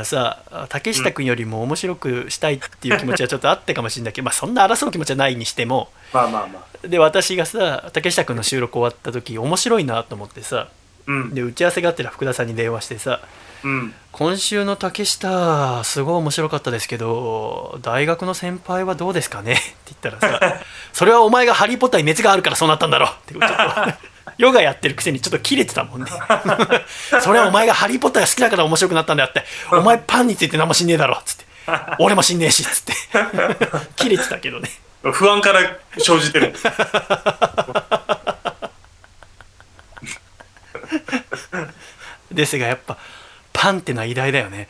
[0.00, 6.86] あさあ竹下君よりも面白くしたいっていう気持ちはちょっとあってかもしれないけど、まあ、そんな争う気持ちはないにしてもまあまあまあ。
[6.88, 10.68] で私がさ竹下君の収録終わった時面白いなと思ってさ
[11.06, 11.34] うん。
[11.34, 13.20] で打ち合わせがあってら福田さんに電話してさ
[13.64, 13.94] うん。
[14.12, 19.52] 今週の竹下すごい面白かったですけど大学の先輩はどうですかね？
[19.54, 20.60] って言ったらさ
[20.92, 23.54] それはお前が「ハリー・ポッター」に熱があるからそうなったんだろってちょっと
[24.38, 26.10] ヨガやってるくせにちょっとキレてたもんね。
[27.22, 29.44] それはお前が「ハリー・ポッター」が好きだから面白くなったんだよって。
[29.72, 31.16] お前パンについて何も知んねえだろ。
[31.16, 31.44] っつって。
[31.98, 32.94] 俺も知んねえしっつって。
[33.96, 34.70] キレてたけどね。
[35.02, 35.60] 不安から
[35.98, 36.54] 生じてる。
[42.30, 42.98] ですがやっぱ
[43.66, 44.68] パンってのは偉大だよね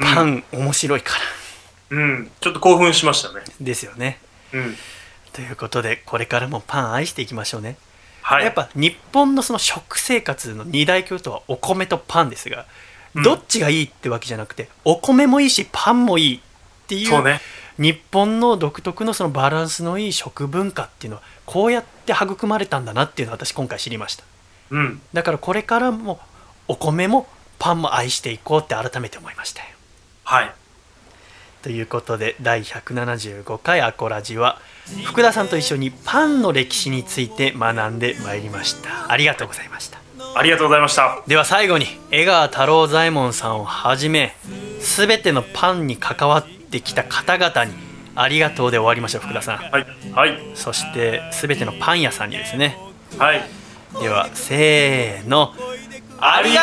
[0.00, 1.12] パン面白いか
[1.90, 2.30] ら、うん。
[2.40, 3.44] ちょっと興奮しましたね。
[3.60, 4.18] ですよね
[4.52, 4.74] うん。
[5.32, 7.76] ということでこれからもパン愛していきましょうね
[8.20, 8.44] はい。
[8.44, 12.66] やっぱ日本のその食生活の二大巨頭はお米とパンですが、
[13.14, 16.40] うんどっちがいいってわけじゃなくてお米もいいしパンもいいっ
[16.88, 17.42] ていうね。
[17.78, 24.24] 日本の独特のそのバランスのいい食文化っていうのはこうやって育まれたんだなっていうのを私今回知りました
[24.70, 25.00] うん。
[25.12, 26.18] だからこれからも
[26.68, 27.28] お米も
[27.62, 29.68] パンも愛していこうって改めて思いましたよ
[30.24, 30.52] はい。
[31.62, 34.58] ということで第175回アコラジは
[35.04, 40.00] 福田さんと一緒にパンの歴史について学んでまいりましたありがとうございました
[40.34, 41.22] ありがとうございました。
[41.28, 44.34] では最後に江川太郎左衛門さんをはじめ
[44.80, 47.74] 全てのパンに関わってきた方々に
[48.16, 49.86] ありがとうで終わりましょう福田さんはい。
[50.12, 50.38] はい。
[50.54, 52.76] そそして全てのパン屋さんにですね
[53.18, 53.42] はい。
[54.00, 55.54] ではせーの
[56.24, 56.62] ありが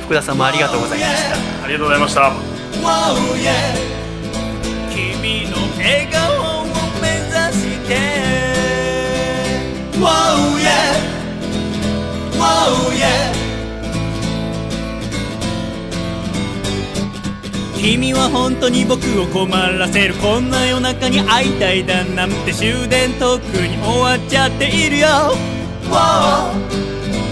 [0.00, 1.36] と福田さんもありがとうございました。
[1.36, 2.32] うありがとうございました。
[4.90, 6.64] 君の笑顔を
[7.00, 7.94] 目指して。
[10.00, 10.98] Wow yeah.
[12.36, 13.39] Wow yeah
[17.80, 25.08] 君は本当に僕を困らせるこんな夜中に会いたいだなんて終電とくに終わっちゃっているよ。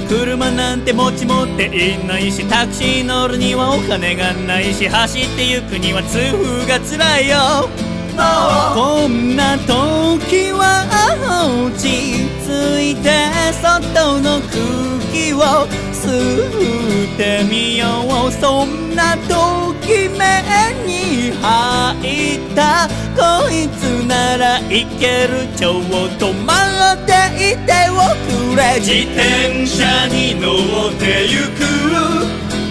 [0.08, 7.97] 車なんて持ち持っていないしタクシー乗るにはお金がないし走って行くには痛風が辛いよ。
[8.18, 10.84] こんな時は
[11.66, 11.86] 落ち
[12.42, 12.46] 着
[12.82, 13.06] いて
[13.62, 14.52] 外の空
[15.12, 15.36] 気を
[15.92, 17.86] 吸ってみよ
[18.26, 18.32] う。
[18.32, 20.18] そんなとき目
[20.84, 25.82] に入ったこいつならいけるちょっ
[26.18, 26.58] と待
[26.94, 27.12] って
[27.52, 27.92] いてお
[28.26, 30.46] くれ自転車に乗
[30.90, 31.62] ってゆく。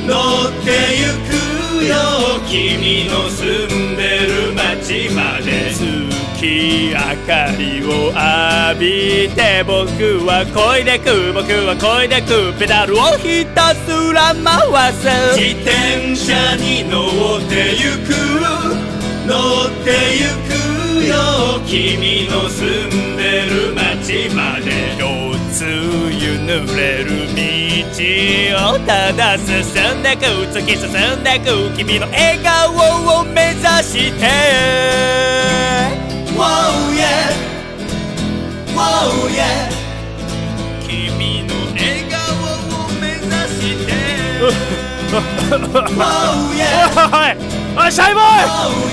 [0.05, 0.67] 乗って
[0.99, 1.56] ゆく。
[1.83, 1.95] よ
[2.47, 15.07] 君の住んでる街まで月明かりを浴びて僕は漕いでく僕は漕いでくペダルをひたすら回す
[15.39, 18.17] 自転車に乗ってゆく。
[19.27, 25.26] 乗ってゆくよ君の住んでる街まで。
[25.47, 27.39] 四つ湯濡れる道
[28.73, 29.55] をただ進
[29.99, 34.25] んでく突き進んでく君の笑顔を目指して。
[36.35, 37.31] Wow yeah.
[38.75, 39.71] Wow yeah.
[40.85, 42.17] 君の笑顔
[42.83, 43.25] を目指
[43.55, 43.93] して。
[45.47, 48.25] Wow yeah はいおいシャイボー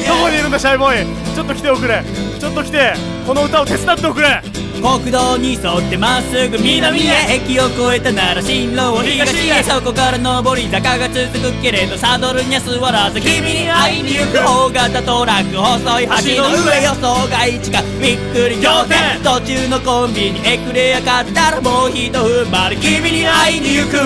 [0.04, 0.06] イ！
[0.06, 1.34] どこにいるんだシャイボーイ？
[1.34, 2.04] ちょっと来ておくれ。
[2.38, 2.92] ちょっと来て
[3.26, 4.42] この歌を手伝っておくれ。
[4.74, 9.62] 国道に沿ってまっすぐ南へ駅を越えたなら進路を東へ。
[9.62, 14.36] そこから上り坂が続くけれどサドルには座らず君に会いに行く。
[14.36, 23.96] 大型トラック細い橋の上予想外地かびっくり仰天途中のコンビニエクレア買ったらもうひと踏ん張り君に会いに行く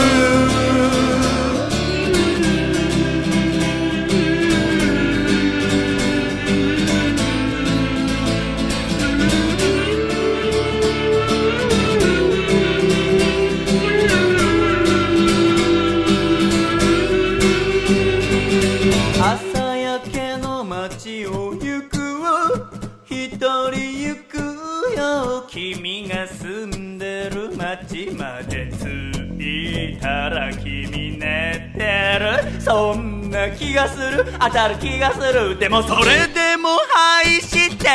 [26.40, 32.60] 住んでる街まで着いたら君寝てる。
[32.60, 34.26] そんな気がする。
[34.40, 35.59] 当たる気がする。
[35.59, 36.70] でもそれでも
[37.24, 37.88] 愛してる。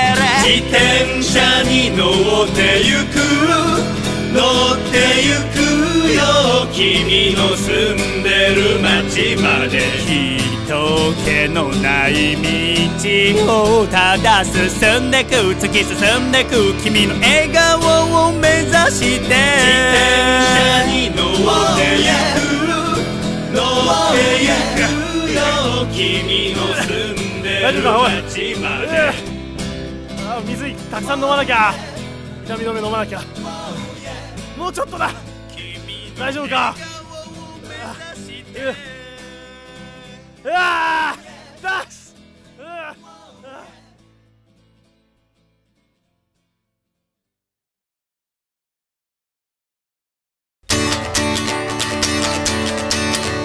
[0.43, 2.03] 自転車に乗
[2.43, 3.18] ってゆく。
[4.34, 4.39] 乗
[4.73, 6.22] ってゆくよ。
[6.72, 10.52] 君の住んでる街まで。
[10.65, 15.98] 人気のない道をただ進んでく突き進
[16.30, 19.27] んでく君の笑顔を目指して。
[19.27, 19.35] 自
[19.84, 22.07] 転車に乗ってゆ
[22.40, 22.48] く
[23.53, 24.88] 乗ってゆく
[25.34, 25.41] よ
[25.91, 28.91] 君の住んでる街まで。
[30.26, 31.73] あ水たくさん飲まなきゃ。
[32.45, 33.22] 痛み止め飲まなきゃ。
[34.57, 35.11] もうちょっとだ。
[36.18, 36.73] 大丈夫か
[40.44, 42.95] うわーダッシュうわあ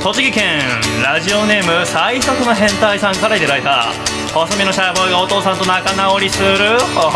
[0.03, 0.61] 栃木県
[1.05, 3.93] ラジオネーム最速の変態さんからいただいた
[4.35, 7.11] 細身のシャイボーイがお父さんと仲直りする方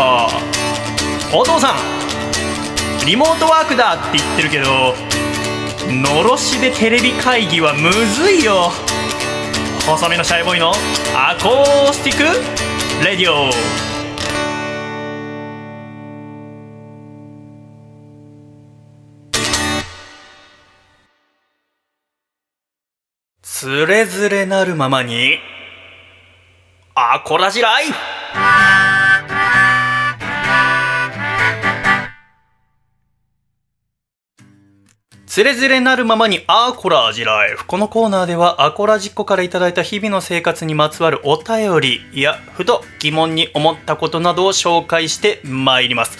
[1.29, 4.95] 法お父さんリモートワークだって言ってるけど
[5.91, 8.71] のろしでテレビ会議はむずいよ。
[9.85, 10.71] 細身のシャイボーイの
[11.13, 12.23] アコースティック
[13.05, 13.51] レディオ。
[23.41, 25.37] つれづれなるままに
[26.95, 27.93] アコラジライフ。
[35.33, 37.65] つれづれなるままにアコラジライフ。
[37.65, 46.19] このコーナーではアコラジっ子からいただいた日々の生活にまつわるお便りやふと疑問に思ったことなどを紹介してまいります。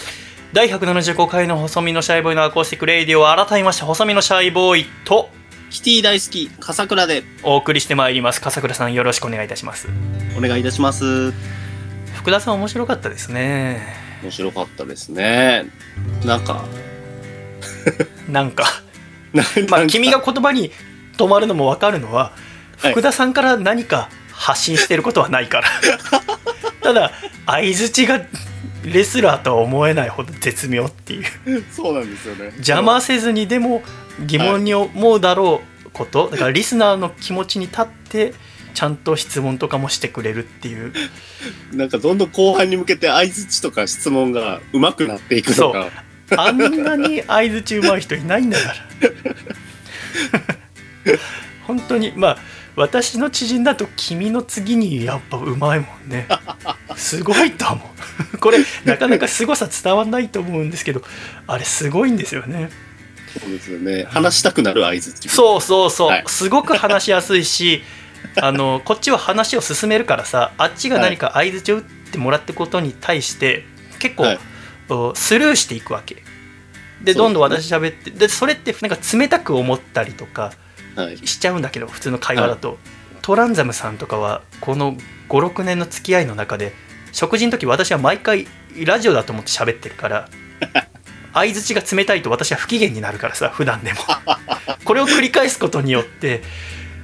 [0.51, 5.29] 第175回の細身のシャイボーイのアコースティックレディオを改めまして細身のシャイボーイと
[5.69, 8.41] キティ大好き、笠倉でお送りしてまいります。
[8.41, 9.89] 笠倉さんよろしくお願いいたします。
[10.35, 11.31] お願いいたします。
[12.15, 13.79] 福田さん面白かったですね。
[14.23, 15.67] 面白かったですね。
[16.25, 16.65] なんか、
[18.27, 18.65] なんか。
[18.65, 18.92] な
[19.69, 20.71] まあ君が言葉に
[21.17, 22.33] 止まるのも分かるのは
[22.83, 22.91] はい。
[22.91, 25.69] 福田さんから何か発信してることはないから。
[26.83, 27.11] ただ
[27.45, 28.21] 相づちが
[28.83, 31.63] レスラーとは思えないほど絶妙っていう。
[31.71, 32.45] そうなんですよね。
[32.55, 33.83] 邪魔せずにでも
[34.25, 36.29] 疑問に思うだろうこと。
[36.29, 38.33] だからリスナーの気持ちに立って
[38.73, 40.91] ちゃんと質問とかもしてくれるっていう。
[41.71, 45.89] なんかどんどん後半に向けて相づちとか質問が上手くなっていくのが、
[46.35, 48.75] あんなに相づちうまい人いないんだから。
[51.67, 52.37] 本当にまあ
[52.75, 56.27] 私の知人だと君の次にやっぱうまいもんね。
[56.95, 57.81] すごいと思
[58.33, 58.37] う。
[58.39, 61.03] これなかなか凄さ伝わんないと思うんですけど
[61.47, 62.69] あれすごいんですよね。
[63.39, 64.05] そうですよね。
[64.05, 65.29] 話したくなる相づち。
[65.29, 66.23] そうそうそう、はい。
[66.27, 67.83] すごく話しやすいし
[68.41, 73.65] あのこっちは話を進めるからさあっちが何か相づちを打ってもらってことに対して
[73.99, 74.39] 結構、はい
[74.93, 76.23] おスルーしていくわけ。
[77.03, 80.53] でどんどん私喋ってでそれってなんか冷たく思ったりとか
[80.95, 81.17] はい。
[81.27, 82.77] しちゃうんだけど普通の会話だと、
[83.23, 84.95] トランザムさんとかはこの
[85.29, 86.73] 56年の付き合いの中で
[87.11, 88.47] 食事の時私は毎回
[88.85, 90.29] ラジオだと思って喋ってるから
[91.33, 93.99] 相づちが冷たいと私は不機嫌になるからさ普段でも。
[94.83, 96.43] これを繰り返すことによって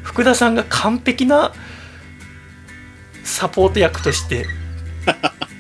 [0.04, 1.54] 福田さんが完璧な
[3.24, 4.46] サポート役として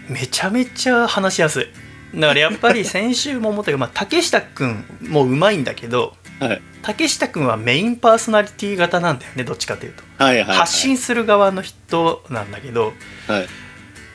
[0.09, 1.67] めちゃめちゃ話しやすい
[2.15, 6.61] だからやっぱり先週も思ったけど、まあ、竹下君もうまいんだけどはい。
[6.81, 10.57] 竹下君はメインパーソナリティ型なんだよねどっちかというとはいはい、はい。
[10.57, 12.93] 発信する側の人なんだけど
[13.27, 13.47] はい。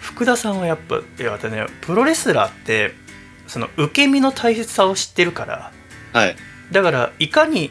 [0.01, 2.93] 福田さんはやっぱいやねプロレスラーって
[3.47, 5.73] その受け身の大切さを知ってるから
[6.13, 6.37] はい。
[6.73, 7.71] だからいかに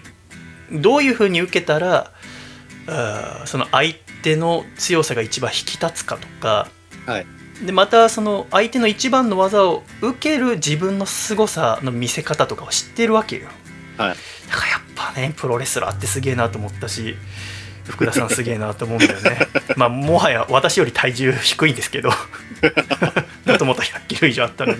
[0.71, 2.11] どういうふうに受けたら
[2.87, 6.69] あーその相手の強さが一番引き立つかとか、
[7.05, 7.25] はい
[7.61, 13.47] でまたその相手の一番の技を受ける自分の凄さの見せ方とかを知ってるわけよ。
[13.97, 14.15] はい。
[14.49, 17.15] だからやっぱねプロレスラーってすげえなと思ったし
[17.85, 19.39] 福田さんすげえなと思うんだよね。
[19.77, 22.11] まあもはや私より体重低いんですけど。
[23.45, 24.79] もともと100キロ以上あったのに、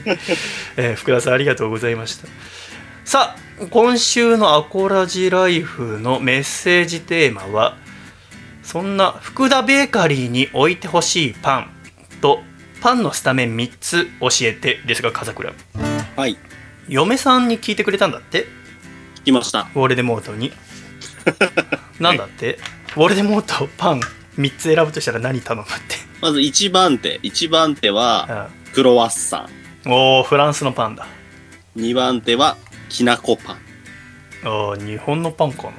[0.78, 2.28] えー福田さんありがとうございました。
[3.06, 7.76] さあ今週のアコラジライフのメッセージテーマは
[8.64, 11.70] そんな福田ベーカリーに置いてほしいパン
[12.22, 12.42] と
[12.84, 15.54] パンのスタメン3つ教えてですが風倉
[16.18, 16.38] はい。
[16.90, 18.46] 嫁さんに聞いてくれたんだって？
[19.22, 19.70] 聞きました。
[19.74, 20.52] ウォルデモートに
[22.02, 22.60] なんだって？
[22.98, 24.02] ウォルデモートパン
[24.38, 25.96] 3つ選ぶとしたら何頼むって？
[26.22, 27.20] まず1番手。
[27.24, 29.48] 1番手は、クロワッサ
[29.86, 29.90] ン。
[29.90, 31.06] おおフランスのパンだ
[31.78, 32.58] 2番手は、
[32.90, 33.58] きなこパン。
[34.46, 35.72] ああ日本のパンかな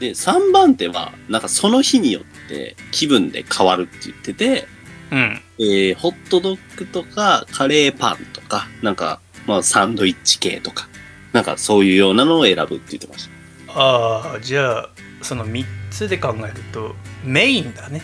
[0.00, 4.66] で、3番手は、なんかその日によって気分で変わるって言ってて、
[5.14, 5.20] うん。
[5.20, 10.88] うんえー、ホットドッグとか、カレーパンとか、なんか、まあ、サンドイッチ系とか、
[11.32, 13.34] なんかそういうようなのを選ぶって言ってました。
[13.76, 18.02] ああじゃあその3つで考えるとメインだね。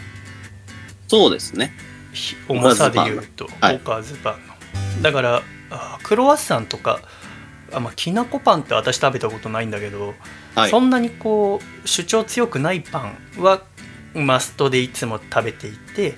[1.07, 1.73] そうですね。
[2.13, 3.77] ひ重さで言うとはい。
[3.77, 5.03] おかずパンの。
[5.03, 7.01] だからあークロワッサンとか
[7.73, 10.15] あ、まあ、きなこパンって私食べたことないんだけど、
[10.57, 10.71] はい。
[10.71, 13.63] そんなにこう主張強くないパンは
[14.15, 16.15] マストでいつも食べていて、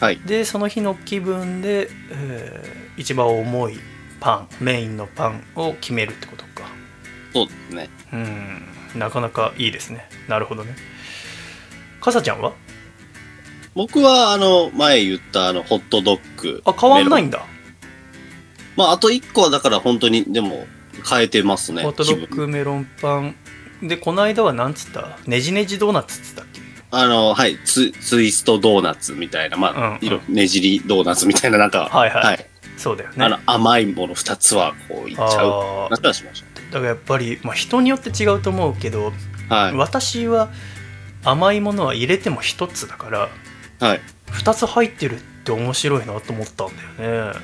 [0.00, 0.18] はい。
[0.24, 3.78] でその日の気分で、えー一番重い
[4.20, 6.68] パンメインのパンを決めるってことか。
[7.32, 7.88] そうですね。
[8.12, 8.62] うん。
[8.98, 10.06] なかなかいいですね。
[10.28, 10.74] なるほどね。
[12.00, 12.52] かさちゃんは？
[13.74, 16.60] 僕は、あの、前言った、あの、ホットドッグ。
[16.66, 17.46] あ変わんないんだ。
[18.76, 20.66] まあ、あと1個は、だから本当に、でも、
[21.08, 21.82] 変えてますね。
[21.84, 23.36] ホットドッグメロンパン。
[23.82, 25.18] でこの間はなんつった？
[25.26, 26.49] ねじねじドーナツっつったっけ？
[26.90, 32.46] あの、はい、ツツイストドーナツみたいな、まあ、うんうんいろねじりドーナツみたいな、なんか、はいはいはい。
[32.76, 35.28] そうだよねあの、甘いもの2つは、こう、いっちゃう。
[35.28, 39.12] あー話はしましだからやっぱり、まあ、人によって違うと思うけど、
[39.48, 39.54] た。
[39.54, 39.74] はい。
[39.74, 40.50] 私は
[41.24, 43.28] 甘いものは入れても1つだから
[43.80, 44.00] はい。
[44.28, 47.40] 2つ入ってるって面白いなと思ったんだよね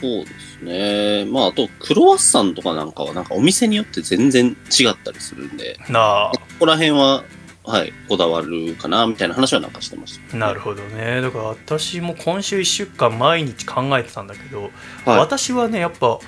[0.00, 1.26] そうですね。
[1.30, 7.22] まあ、あと、クロワッサンとかなんかは、なんかお店によって全然違ったりするんで、なここら辺は、
[7.70, 10.36] はい、こだわるかな、みたいな話はなんかしてました。
[10.36, 14.70] あなるほどねだから私も今週1週間毎日考えてたんだけど、
[15.04, 15.18] はい。
[15.18, 16.18] 私はねやっぱ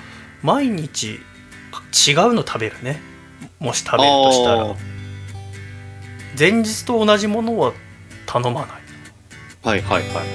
[0.41, 1.19] 毎日違う
[2.33, 3.01] の食べるね
[3.59, 4.75] もし食べるとしたら
[6.37, 7.73] 前日と同じものは
[8.25, 8.69] 頼まない
[9.63, 10.27] はいはいはいはい。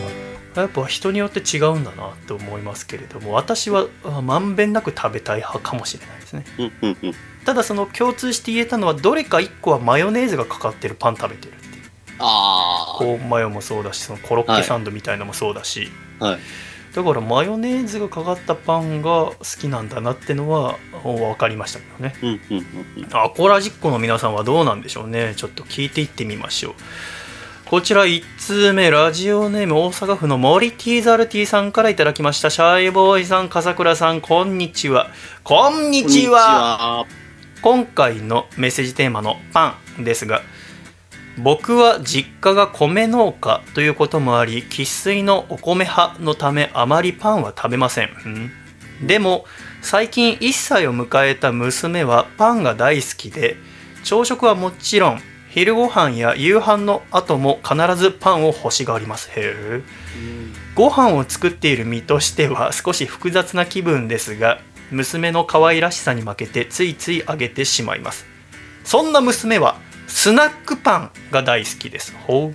[0.55, 7.15] やっぱ人によって違うんだなって思いますけれども私はあまんべんなく食べたい派かもしれないですねうんうんうん。
[7.44, 11.85] ただその共通して言えたのはどれか1個はマヨネーズがかかってるパン食べてるっていう。
[12.19, 15.90] あコーンマヨもそうだしそのコロッケサンドみたいのもそうだし、
[16.20, 16.24] あ。
[16.24, 16.40] はい。
[16.94, 22.15] だからマヨネーズがかかったパンが好きなんだなってのは分かりましたけどね。
[22.23, 23.16] うんうんうんうん。
[23.16, 25.35] アコラジッコの皆さんはどうなんでしょうね。
[25.36, 26.74] ちょっと聞いていってみましょう。
[27.66, 32.48] こちら1通目ラジオネーム大阪府のモリティーザルティさんからいただきました。
[32.48, 35.10] シャイボーイさん笠倉さんこんにちは。
[35.44, 37.05] こんにちは
[37.63, 40.43] 今回のメッセージテーマのパンですが
[41.39, 48.11] 僕は実家が米農家ということもあり生粋のお米派のためあまりパンは食べません、
[49.01, 49.07] うん。
[49.07, 49.45] でも
[49.81, 53.57] 最近1歳を迎えた娘はパンが大好きで
[54.03, 55.21] 朝食はもちろん
[55.51, 59.31] 昼ご飯や夕飯の後も必ずパンを欲しがります。
[59.31, 59.83] へえ。
[60.75, 68.27] ご飯を作っている身としては少し複雑な気分ですが娘の可愛らしさに負けてついついあげてしまいます。
[68.85, 72.15] そんな娘はスナックパンが大好きです。
[72.27, 72.52] ほ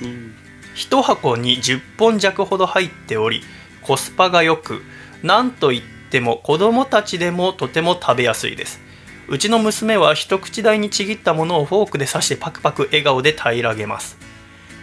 [0.00, 0.04] う。
[0.04, 0.34] うん。
[0.74, 3.42] 1箱に10本弱ほど入っており
[3.82, 4.82] コスパが良く
[5.22, 8.80] なんといっても子供たちでもとても食べやすいです。
[9.28, 14.16] うちの娘は一口大にちぎったものをフォークで刺してパクパク笑顔で平らげます。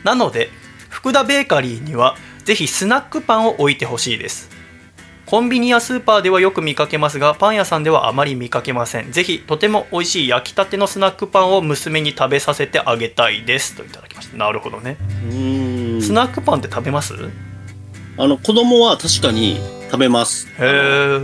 [0.03, 0.49] なので
[0.89, 4.49] 福田ベーカリーにはぜひスナックパンを置いてほしいです
[5.30, 9.11] コンビニやスーパーではよく見かけますがパン屋さんではあまり見かけません。
[9.11, 13.76] ぜひとても美味しい焼きたてのスナックパンを娘に食べさせてあげたいです。
[13.76, 14.38] といただきました。
[14.38, 14.97] なるほどね。
[14.99, 16.01] うーん。
[16.01, 17.14] スナックパンって食べます？
[17.14, 17.18] へ
[18.18, 19.60] あの、子供は確かに
[19.91, 20.47] 食べます。
[20.57, 21.19] え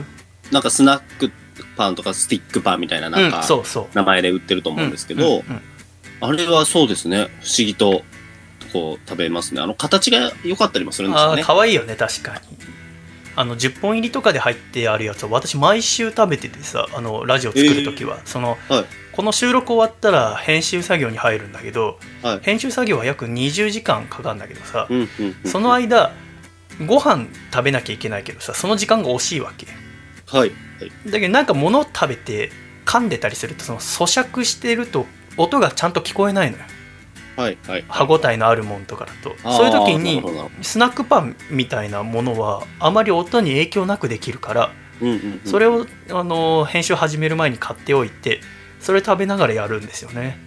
[0.52, 1.32] なんかスナック
[1.76, 3.96] パンとかスティックパンみたいななんうんか、そうそう。
[3.96, 5.44] 名前で売ってると思うんですけど、
[6.22, 8.04] あれはそうですね、不思議と、
[8.72, 9.62] こう食べますね。
[9.62, 11.44] あの、形が良かったりもするんですああよね。
[11.44, 12.40] 可愛いよね確かに
[13.36, 18.86] あの10本入りとかで入ってあるやつを私毎週食べててさあのラジオ作る時は、その、はい
[19.16, 22.40] この収録終わったら編集作業に入るんだけどはい。
[22.42, 25.08] 編集作業は約20時間かかるんだけどさ、うんうん
[25.44, 26.12] うんその間
[26.86, 29.68] ご飯食べなきゃいけないけどさその時間が惜しいわけ
[30.26, 30.50] はい。
[30.50, 30.92] はい。
[31.10, 32.52] だけどなんか物を食べて
[32.86, 35.06] 噛んでたりするとその咀嚼してると
[35.38, 36.64] 音がちゃんと聞こえないのよ
[37.36, 37.58] はい。
[37.68, 37.86] はい。
[37.88, 39.36] 歯ごたえのあるもんとかだと。
[39.50, 40.24] そういう時なに
[40.62, 44.72] スナックパンみたいなものはあまり音に影響なくできるから
[45.02, 45.42] どうんうんうん。
[45.46, 48.42] それをあの編集始める前に買っておいて
[48.80, 50.38] それ食べながらやるんですよね。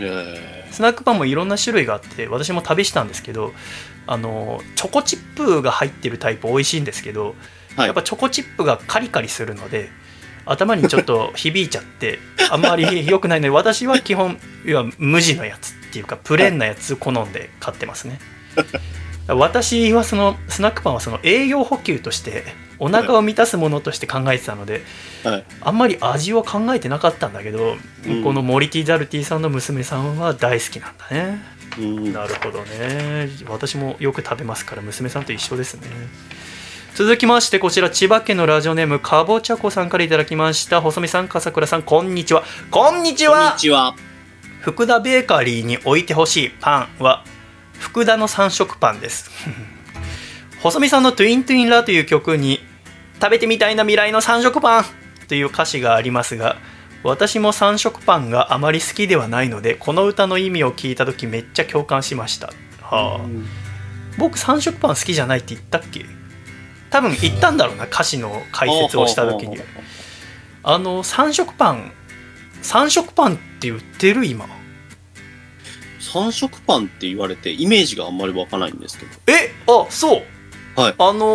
[0.00, 3.52] えスナックパンもいろんな種類があって私も試したんですけど
[4.06, 7.34] あのチョコチップが入ってるタイプ美味しいんですけど
[7.76, 7.86] はい。
[7.86, 9.90] やっぱチョコチップがカリカリするので
[10.46, 12.18] 頭にちょっと響いちゃって
[12.50, 18.20] あんまり良くないので私は基本いや無地のやつっていうかプレーンなやつ好んで買ってますね。
[19.28, 22.44] 私はそのスナックパンはその栄養補給として
[22.78, 24.82] お腹を満たすものとして考えてたので
[25.22, 25.44] はい。
[25.60, 31.42] あんまり味は考えてなかったんだけど、うんこのモリティ・ダルティさんの娘さんは大好きなんだね。
[31.78, 32.12] うん。
[32.12, 33.28] なるほどね。
[33.48, 35.88] 私もよく食べますから娘さんと一緒ですね。
[36.94, 40.80] 続きましてこちら千葉県のラジオネームかぼちゃこさんからいただきました。
[40.80, 42.44] 細見さん笠倉さんこんにちは。
[42.70, 43.94] こんにちこんはにちは。
[44.68, 47.24] 福田ベーカリーに置いてほしいパンは
[47.78, 49.30] 福田の三色パンです。
[50.60, 52.62] 細見さんの「トゥイントゥインラ」という曲に
[53.18, 54.84] 「食べてみたいな未来の三色パン」
[55.26, 56.56] という歌詞がありますが
[57.02, 62.48] 私も三色パンがあまり好きではないのでこの歌の意味を聞いた時めっちゃ共感しました、
[62.82, 63.26] はあ、
[64.18, 66.04] 僕三色パン好きじゃないって言ったっけ？
[66.90, 69.58] 多分言ったんだろうな歌詞の解説をした時に。
[70.62, 71.92] あの三色パン
[72.60, 74.57] 三色パンって売ってる今？
[76.12, 79.12] 三色パンって言われて、イメージがあんまり湧かないんですけど。
[79.26, 80.22] えあそう
[80.80, 81.26] はいあの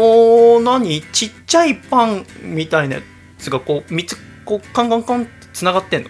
[0.59, 1.01] ー、何？
[1.11, 3.01] ちっちゃいパンみたいなや
[3.37, 6.09] つがこう3つこうカンカンカンってつながってんの？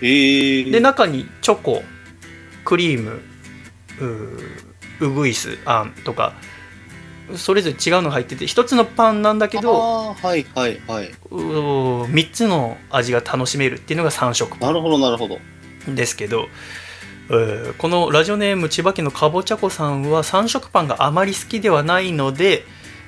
[0.00, 0.70] えー。
[0.70, 1.82] で中にチョコ
[2.64, 3.20] クリーム
[3.98, 6.34] うーウグイスあんとか
[7.36, 11.08] それぞれ違うのが入ってて一つのパンなんだけどああ、はいはいはい。
[11.30, 15.38] うー3つの味が楽しめるっていうのが3色パなるほどなるほど。
[15.90, 16.48] ンですけど、
[17.32, 22.64] えーこのラジオネーム千葉県のかぼちゃこさんは3色パンがあまり好きではないので、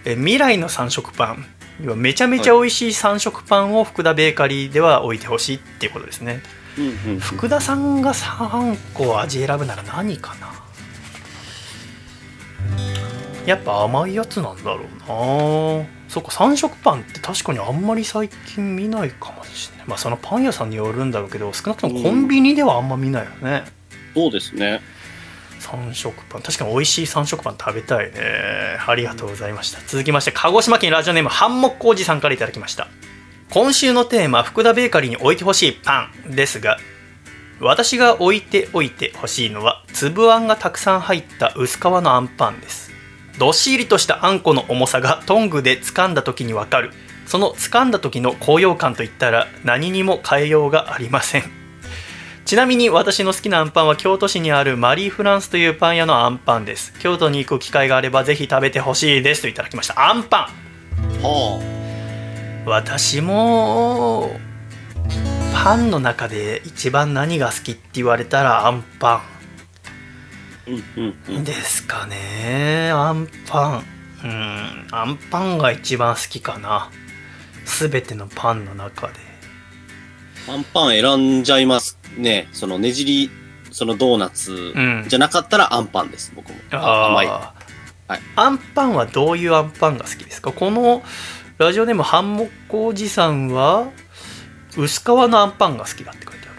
[0.06, 1.44] えー未来の3色パン。
[1.82, 6.40] 要はめちゃめちゃ美味しい3色パンを福田ベーカリーでは置いてほしいっていうことですね。
[6.78, 7.20] うんうんうん。
[7.20, 10.52] 福田さんが3個味選ぶなら何かな？
[13.44, 15.86] やっぱ甘いやつなんだろうな。
[16.09, 19.86] そっか3色パンって確かにあんまり最近見ないかもしれない。
[19.88, 23.64] まあそのパン屋さんによるんだろうけど少なくともコンビニではあんま見ないよね、
[24.14, 24.80] そうですね。
[25.60, 26.42] 3色パン。
[26.42, 28.78] 確かに美味しい3色パン食べたいね。
[28.86, 29.80] ありがとうございました。
[29.86, 32.88] 続きまして鹿児島県ラジオネームハンモックおじさんからいただきました。
[33.50, 36.34] 今週のテーマ福田ベーカリーに置いてほしいパン。
[36.34, 36.78] ですが
[37.60, 42.92] 私が置いておいてほしいのは粒あんがたくさん入った薄皮のあんパンです。
[43.38, 46.92] どっしりとしたあんこの重さがトングで掴んだ時にわかる。
[47.26, 51.63] その掴んだ時の高揚感といったら何にも変えようがありません。
[52.44, 56.92] ちなみに私の好きなあんパンは京都市にあるマリーフランスというパン屋のあんパンです。
[56.98, 60.10] 京都に行く機会があればぜひ食べてほしいですといただきました。
[60.10, 60.50] あんパ
[61.00, 61.22] ン。
[61.22, 64.38] は私も
[65.54, 69.22] パンの中で一番何が好きって言われたらあんパあ。
[70.66, 71.36] うんうんうん。
[71.40, 71.44] ン。
[71.44, 72.90] ですかね。
[72.92, 73.84] あんパン。
[74.22, 74.86] うん。
[74.90, 76.90] あんパンが一番好きかな。
[77.64, 79.14] 全てのパンの中で。
[80.46, 82.48] アンパン選んじゃいますね。
[82.52, 83.30] そのねじり、
[83.70, 86.54] そのドーナツうんじゃなかったらアンパンです、僕も。
[86.70, 87.26] あ甘い。
[87.26, 87.54] は
[88.16, 90.52] いあんパンはどういうあんパンが好きですか？
[90.52, 91.02] この
[91.56, 93.88] ラジオネームハンモッコおじさんは
[94.76, 96.52] 薄皮のあんパンが好きだって書いてあ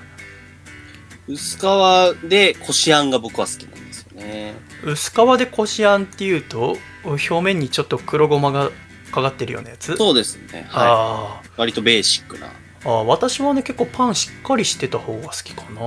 [1.27, 4.55] る薄皮でこしあんが僕は好きなんですよね。
[4.83, 8.71] 薄皮でこしあんっていうと表面にちょっと黒ごまが
[9.11, 9.95] かかってるようなやつ？
[9.95, 10.65] そうですね。
[10.69, 11.49] はあい。
[11.57, 12.47] 割とベーシックな。
[12.85, 15.81] ーあー私はね結構パンしっかりしてた方が好きかな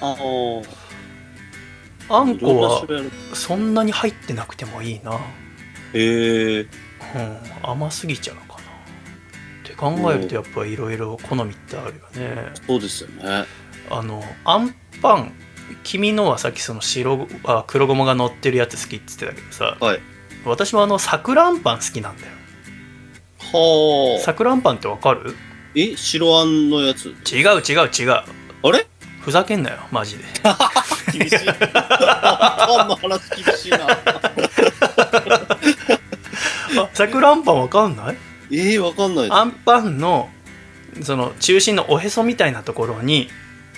[0.00, 0.16] あ
[2.10, 2.16] あ。
[2.20, 2.84] あんこは
[3.32, 5.12] そんなに入ってなくてもいいな、
[5.94, 6.60] へえ。
[6.60, 6.68] うん、
[7.62, 8.58] 甘すぎちゃうかなっ
[9.64, 13.46] て考えるとやっぱいろいろ好みってあるよねそうですよね。
[13.90, 15.32] あのあんパン
[15.84, 20.00] 君のはさっきその白あ黒ごまが乗ってるやつ好きって言ってたけどさはい。
[20.44, 22.32] 私はあの桜あんパン好きなんだよ
[23.38, 24.22] はあ。
[24.22, 25.34] 桜あんパンってわかる？
[25.74, 27.08] え、白あんのやつ？
[27.30, 28.26] 違う違う違うあ
[28.72, 28.86] れ？
[29.20, 30.24] ふざけんなよマジで
[31.16, 31.38] 厳しい。
[31.46, 33.86] パンの話厳しいな。
[36.82, 38.16] あ桜あんパンわかんない？
[38.50, 39.28] ええわかんない。
[39.30, 40.28] あんパンの
[41.02, 43.28] その中心のおへそみたいなところに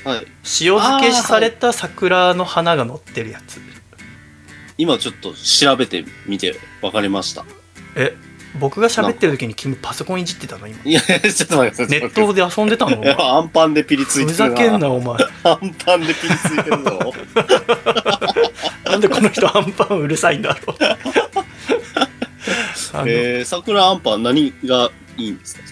[0.04, 0.26] はい。
[0.60, 3.60] 塩漬けされた桜の花が乗ってるやつ、
[4.78, 7.44] 今ちょっと調べてみて分かりました。
[7.96, 8.16] え
[8.58, 10.78] 僕が喋ってる時に君パソコンいじってたの今。
[10.84, 11.76] いや、ちょっと待って。
[11.76, 12.00] ください。
[12.00, 13.00] ネットで遊んでたの？
[13.00, 15.16] おいや前アンパンでピリついてるふざけんなお前。
[15.42, 17.12] アンパンでピリついてるぞ。
[18.86, 20.76] なんでこの人アンパンうるさいんだろう
[23.06, 25.62] えー、桜アンパン何がいいんですか？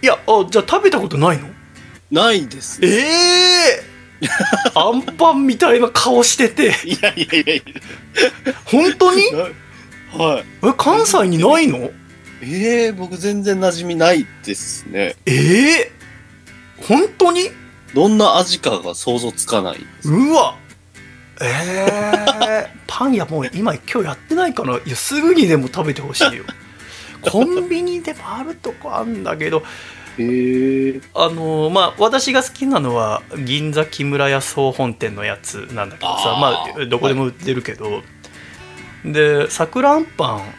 [0.00, 1.48] いやあじゃあ食べたことないの？
[2.10, 2.88] ないですね。
[2.88, 3.00] え
[4.22, 4.28] え
[4.74, 6.74] アンパンみたいな顔してて。
[6.84, 7.62] いやいやいやい
[8.64, 9.26] 本当に？
[9.26, 9.36] や。
[10.16, 10.44] はい。
[10.66, 11.90] え関西にないの？
[12.42, 15.14] えー、僕全然馴染みないですね。
[15.26, 15.92] ええ
[16.78, 17.50] 本当に？
[17.94, 19.78] どんな味かが想像つかない。
[20.04, 20.56] うわ。
[21.42, 24.76] ええパン屋もう今今日やってないかな？
[24.76, 26.44] いやすぐにでも食べてほしいよ。
[27.20, 29.62] コンビニでもあるとこあんだけど。
[30.18, 31.00] へえ。
[31.14, 36.36] あのまあ私が好きなのは銀座木村屋総本店のやつなんだけどさ。
[36.36, 38.02] あまーあどこでも売ってるけど、
[39.04, 40.54] で桜あんパン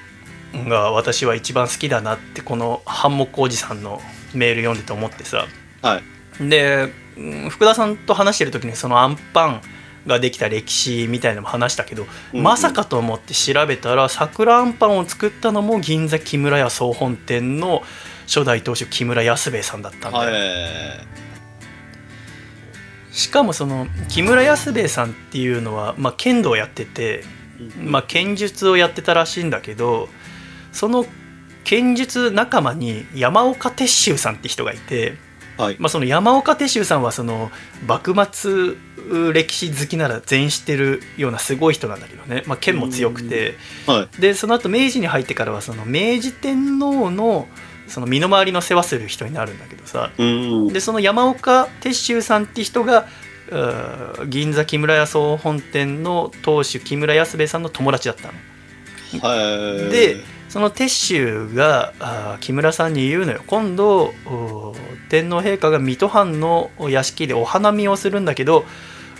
[0.53, 4.01] が私は一番好きだなってこのハンモックおじさんの
[4.33, 5.47] メール読んでて思ってさ
[5.81, 6.01] は
[6.39, 6.49] い。
[6.49, 9.61] でうん福田さんと話してる時にそのアンパン
[10.07, 12.05] ができた歴史みたいなのも話したけど、う
[12.35, 17.83] んうんまさかと思って調べたら桜あんパンを作ったのも銀座木村屋総本店の
[18.25, 20.39] 初代当主木村安兵衛さんだったんだよ、は
[23.11, 23.15] い。
[23.15, 27.23] しかもその木村安兵衛さんっていうのは、まあ、剣道をやってて、
[27.77, 30.07] まあ、剣術をやってたらしいんだけど
[30.71, 31.05] その
[31.63, 35.17] 剣術仲間に山岡鉄舟さんって人がいて、
[35.57, 35.75] はい。
[35.79, 37.51] まあ、その山岡鉄舟さんはその
[37.85, 38.75] 幕末
[39.33, 44.21] 歴史好きなら全員知ってるようなすごい人なんだけどね、まあ、剣も強くてはい。
[44.21, 47.47] でその後明治に入ってからはその明治天皇の
[47.87, 50.67] その身の回りの世話する人になるんだけどさうん。
[50.69, 53.07] でその山岡鉄舟さんって人が
[54.27, 58.33] 銀座木村屋総本店の当主木村安兵衛さんの友達だったの。
[59.21, 59.35] は
[59.87, 59.89] い。
[59.89, 61.93] でその鉄舟が
[62.41, 63.41] 木村さんに言うのよ。
[63.47, 64.75] 今度お
[65.09, 68.65] 天皇陛下が水戸藩の屋敷でお花見をするんだけど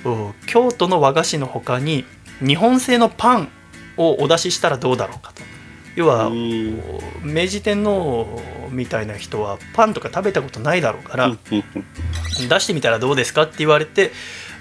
[0.04, 2.04] お京都の和菓子の他に
[2.46, 3.50] 日本製のパン
[3.96, 5.42] をお出ししたらどうだろうかと。
[5.96, 14.12] 要は明治天皇みたいな人はパンとか食べたことないだろうから、出してみたらどうですかって言われて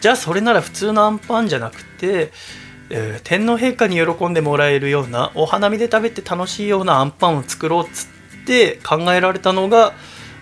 [0.01, 2.31] じゃあそれなら普通のアンパンじゃなくて、
[2.91, 8.07] えー天皇陛下に喜んでもらえるようなお花見で食べて楽しいようなアンパンを作ろうっつ
[8.43, 9.95] って考えられたのが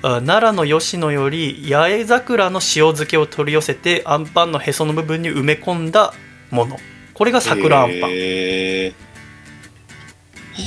[0.02, 6.14] あ奈良の吉野より八重桜の塩漬けを取り寄せてアンパンのへその部分に埋め込んだ
[6.50, 6.78] もの。
[7.14, 8.92] これが桜アンパン、へー。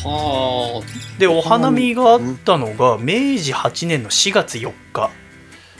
[0.04, 0.84] は
[1.18, 5.04] でお花見があったのが明治8年の4月4日。
[5.04, 5.21] あ。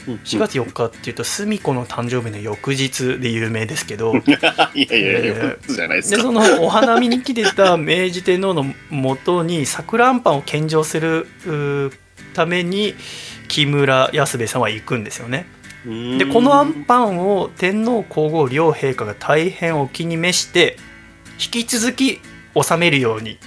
[0.06, 4.14] 4月4日っていうと澄子の誕生日の翌日で有名ですけど。
[4.16, 4.38] いや
[4.74, 6.16] いやいえや、ーじゃないですか。
[6.16, 11.26] でそのお花見に来てた明治天皇のもとに桜あんパンを献上する
[12.34, 12.94] ために
[13.48, 15.46] 木村安兵衛さんは行くんですよね。
[16.18, 20.76] でこのあんパンを天皇皇后両陛下が大変お気に召して
[21.34, 22.20] 引き続き
[22.54, 23.38] 納めるように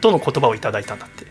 [0.00, 1.24] との言葉をいただいたんだって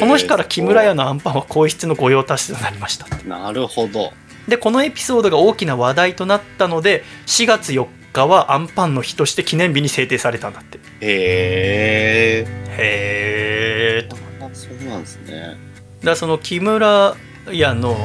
[0.00, 4.12] この日から木村屋のあんパンは皇室の御用達となりましたなるほど。
[4.48, 12.46] でこのエピソードが大きな話題となったので4月4日はアンパンの日として記念日に制定されたんだってへえ。
[12.78, 14.08] へえ
[14.52, 15.40] そうなんですね。
[15.40, 15.56] だか
[16.02, 17.16] らその木村
[17.52, 17.96] 屋の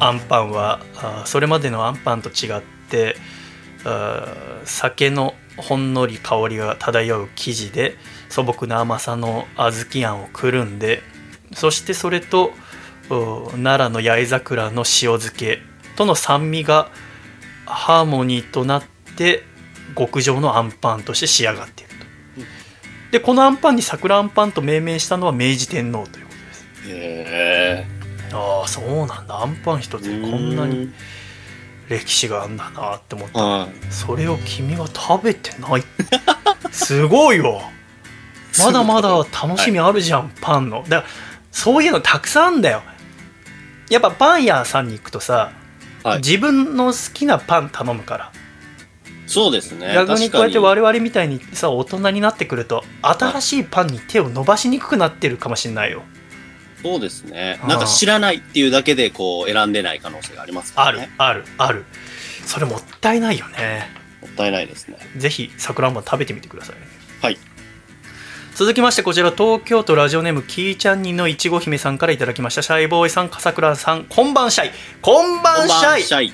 [0.00, 3.16] アンパンはあそれまでのアンパンと違って
[3.84, 4.26] あ
[4.64, 7.96] 酒のほんのり香りが漂う生地で
[8.28, 11.02] 素朴な甘さの小豆あんをくるんで
[11.54, 12.52] そしてそれと
[13.10, 14.84] お奈良の八重桜の塩
[15.18, 15.60] 漬け
[15.96, 16.90] との酸味が
[17.64, 18.82] ハーモニーとなっ
[19.16, 19.42] て
[19.96, 22.06] 極上のアンパンとして仕上がっていると。
[23.12, 26.66] でこのアンパンに桜アンパンと命名したのは明治天皇ということです。
[26.88, 27.86] へえ。
[28.32, 29.42] ああそうなんだ。
[29.42, 30.92] アンパン一つでこんなに
[31.88, 33.42] 歴史があんだなって思った。
[33.42, 35.84] はそれを君は食べてない。
[36.70, 37.62] すごいよ
[38.58, 41.04] まだまだ楽しみあるじゃん、パンのだから
[41.50, 42.82] そういうのたくさんあんだよ
[43.90, 45.52] やっぱパン屋さんに行くとさ、
[46.02, 49.28] はい自分の好きなパン頼むからい。
[49.28, 49.92] そうですね。
[49.94, 56.02] 逆にこうやって我々みたいにさ大人になってくると新しいパンに手を伸ばしにくくなってるかもしれないよ
[56.78, 57.60] にそうですね。
[57.66, 61.10] なんか知らないっていうだけでこう選んでない可能性がありますからね。
[61.18, 61.84] あるあるある
[62.46, 63.90] それもったいないよね
[64.22, 64.96] もったいないですね。
[65.16, 66.82] ぜひさくらんぼ食べてみてくださいね
[67.20, 67.38] はい。
[68.58, 72.62] 続きましてこちら東京都ラジオネームキーちゃんにのいちご姫さんからいただきました。
[72.62, 74.70] シャイボーイさん笠倉さんこんばんシャイ
[75.00, 76.32] こんばんシャイシャイ。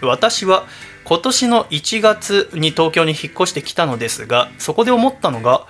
[0.00, 0.66] 私は
[1.04, 5.66] 今年の1月に東京に引っ越してきたのですがそこで思ったのが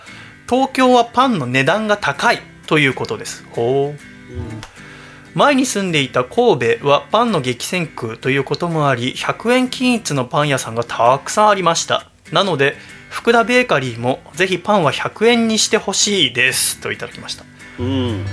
[0.48, 2.38] 東京はパンの値段が高い
[2.68, 3.44] ということです。
[3.50, 3.98] ほう。
[5.36, 12.06] 前に住んでいた神戸はパンの激戦区ということもあり100円均一のパン屋さんがたくさんありました。
[12.30, 12.76] なので
[13.12, 17.44] 福田ベーカリーもぜひパンは100円にしてほしいですといただきました
[17.78, 18.24] うん。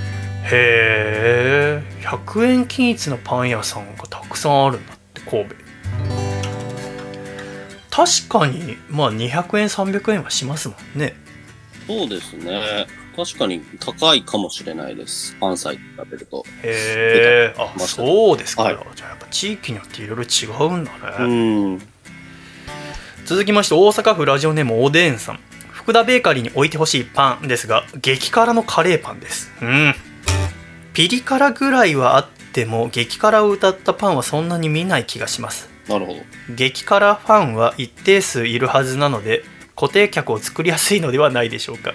[0.44, 5.54] へえ100円均一のパン屋さんがたくさんあるんだって神戸
[7.90, 11.14] 確かにまあ200円300円はしますもんね
[11.86, 12.86] そうですね。
[13.16, 15.36] 確かに高いかもしれないです。
[15.40, 16.44] 関西と比べると。
[16.62, 21.24] へえあそうですか、はいじゃあやっぱ地域によっていろいろ違うんだね、う
[21.74, 21.78] ん。
[23.30, 25.40] 続きまして大阪府ラジオネームおでんさん。
[25.70, 29.52] 福田ベーカリーに置いてほしいパンですが激辛のカレーパンです。
[29.62, 29.94] うん。
[30.94, 35.70] ピリ辛ぐらいはあっても激辛を歌ったパンはそんなに見ない気がします。
[35.86, 36.18] なるほど。
[36.56, 39.44] 激辛ファンは一定数いるはずなので
[39.76, 41.92] 固定客を作りやすいのではないでしょうか。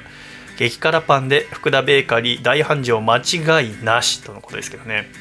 [0.57, 5.12] 激辛パンで福田ベーカリー大繁盛間違いなしとのことですけどね。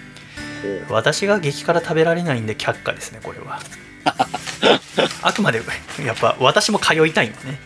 [0.89, 3.59] 私が激辛食べられないんで却下ですねこれは
[5.23, 5.63] あくまで
[6.05, 7.59] やっぱ私も通いたいんだね、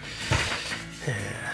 [1.06, 1.48] えー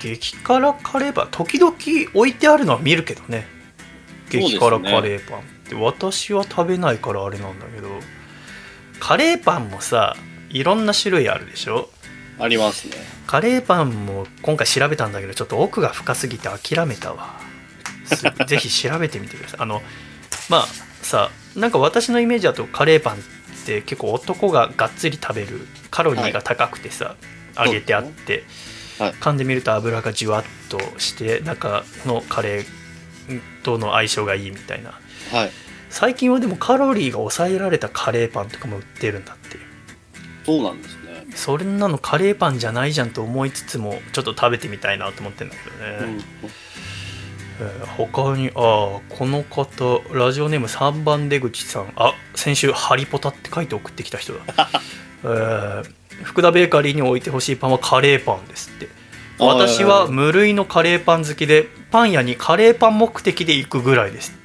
[0.00, 1.72] 激辛カレーパン時々
[2.14, 3.48] 置いてあるのは見るけどね。
[4.30, 7.88] 激辛カレーパンって、私は食べないからあれなんだけど
[9.00, 10.16] カレーパンもさ
[10.50, 11.90] いろんな種類あるでしょ？
[12.38, 12.94] ありますね。
[13.26, 17.40] カレーパンも今回調べたんだけどちょっと奥が深すぎて諦めたわ。
[18.04, 19.60] す ぜひ調べてみてください。
[19.62, 19.82] あの
[20.48, 20.68] まあ
[21.02, 23.18] さなんか私のイメージだとカレーパンっ
[23.66, 27.16] て結構男ががっつり食べるカロリーが高くてさ、
[27.56, 28.44] 揚げてあって、はい
[28.98, 34.90] 噛んでみると油がじゅわっとして中のカレーとの相性がいいみたいな
[35.30, 35.50] はい。
[35.88, 39.56] 最近はでもカロリーが抑えられたカレーパンとかも売ってるんだって
[40.44, 41.26] そうなんですね。
[41.36, 46.24] それなのカレーパンじゃないじゃんと思いつつもちょっと食べてみたいなと思ってるんだけどね、うん。
[47.60, 48.56] えー他にああ
[49.08, 51.92] この方ラジオネーム3番出口さん。
[51.96, 54.40] あ先週「ハリポタ」って書いて送ってきた人だ、
[55.24, 55.84] えー
[56.22, 58.88] 福田ベーカリーに置いてほしいパンはカレーパンですって。
[59.38, 64.36] 私は無類のカレーパン好きでパン屋にカレーパン目的で行くぐらいです。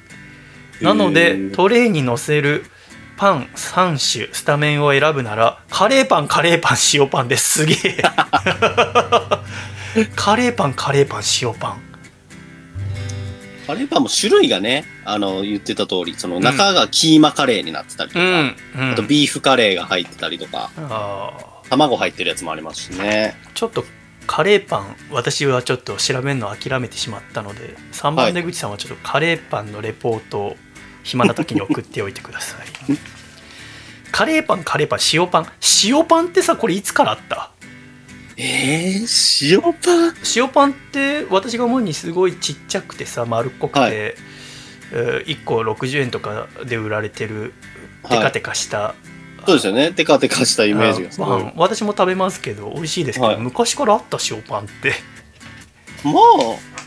[0.80, 1.50] なのへでー。
[1.52, 2.64] トレイに乗せる
[3.16, 7.64] パン3種スタメンを選ぶならカレーパンカレーパン塩パンです。
[7.64, 8.02] すげえ。
[10.14, 11.82] カレーパンカレーパン塩パン
[13.66, 20.70] カレーパンも種類がね、あの、言ってた通り、その中がキーマカレーになってたりとか、うん、うん、あとビーフカレーが入ってたりとか、
[21.70, 23.36] 卵入ってるやつもありますしね。
[23.54, 23.84] ちょっと
[24.26, 30.56] カレーパン私はちょっと調べるの諦めてしまったので3はい番出口さんはちょっとカレーパンのレポートを
[31.02, 32.66] 暇な時に送っておいてください。
[34.10, 35.46] カレーパンカレーパン塩パン？
[35.84, 37.50] 塩パンってさこれいつからあった？
[38.36, 40.14] えー、塩パン？
[40.36, 43.92] 塩パンって私が思うにすごいちっちゃくてさ丸っこくて、はい。
[43.92, 47.52] えー1個60円とかで売られてる
[48.08, 48.94] テカテカした、
[49.44, 49.90] そうですよね。
[49.90, 51.10] テカテカしたイメージが。
[51.10, 51.42] すごい。
[51.42, 54.92] パン私も食べますけど美味しいですけど、はい昔からあった塩パンって。
[56.04, 56.12] ま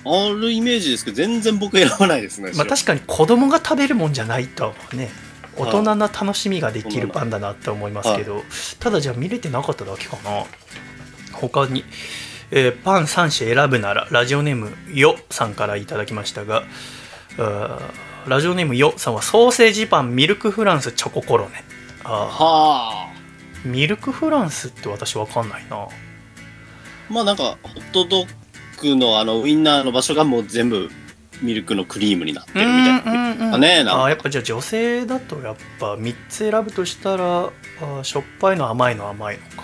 [0.06, 2.52] あ、あるイメージですけど、全然僕選ばないですね。
[2.56, 5.10] まあ、塩確かに子供が食べるもんじゃないとは思うね
[5.58, 5.72] 大はい。
[5.72, 8.44] 人な楽しみができるパンだなって思いますけど、
[8.80, 10.46] ただじゃあ見れてなかっただけかな
[11.38, 11.84] 他に、
[12.52, 16.64] えーパン3種選ぶならラジオネームよさんからいただきましたが
[18.28, 21.64] ラジオネームよさんはソーセージパンミルクフランスチョココロネ。
[22.04, 23.14] あはあ。
[23.66, 25.88] ーミルクフランスって私わかんないな。
[27.10, 28.28] まあなんか、ホットドッ
[28.82, 30.90] グのあの、ウインナーの場所がもう全部
[31.42, 33.12] ミルクのクリームになってるみたいな。
[33.12, 39.64] うんうんうんあねえなあーやっぱじゃあ女性だとやっぱ3つ選ぶとしたらあーしょっぱいの甘いの甘いのか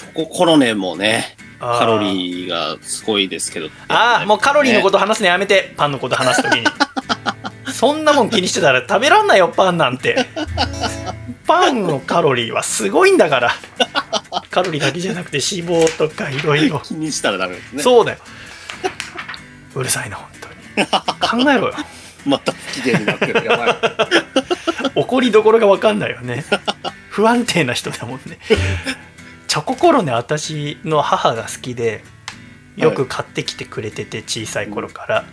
[0.00, 3.68] チョココロネもね、カロリーがすごいですけど。
[3.88, 4.98] ああもうカロリーのことと。
[4.98, 6.66] 話すのやめてパンのこと話すときに
[7.72, 10.26] そんなもん気にしてたら食べらんないよパンなんて
[11.46, 13.54] パンのカロリーはすごいんだから
[14.50, 17.82] カロリーだけじゃなくて脂肪とかいろいろ気にしたらダメですね。
[17.82, 18.18] そうだよ
[19.74, 21.74] うるさいな本当に考えろよ
[22.24, 23.44] また不機嫌になってる。
[23.44, 23.76] やばい。
[24.94, 26.44] 怒りどころが分かんないよね
[27.10, 28.38] 不安定な人だもんね
[29.50, 32.04] チョココロネ私の母が好きで
[32.76, 35.24] よく買ってきてくれてて小さい頃から、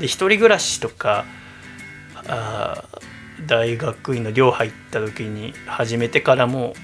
[0.00, 1.26] で一人暮らしとか
[2.26, 6.74] あー大学院の寮入った時に始めてからも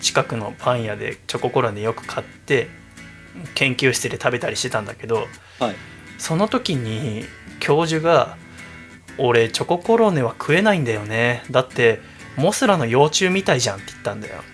[0.00, 2.68] 近くのパン屋でチョココロネよく買って
[3.56, 5.26] 研究室で食べたりしてたんだけど、
[5.58, 5.74] はい。
[6.18, 7.24] その時に
[7.58, 8.36] 教授が
[9.18, 11.42] 「俺チョココロネは食えないんだよね。
[11.50, 12.00] だって
[12.36, 14.44] モスラの幼虫みたいじゃん」って言ったんだよ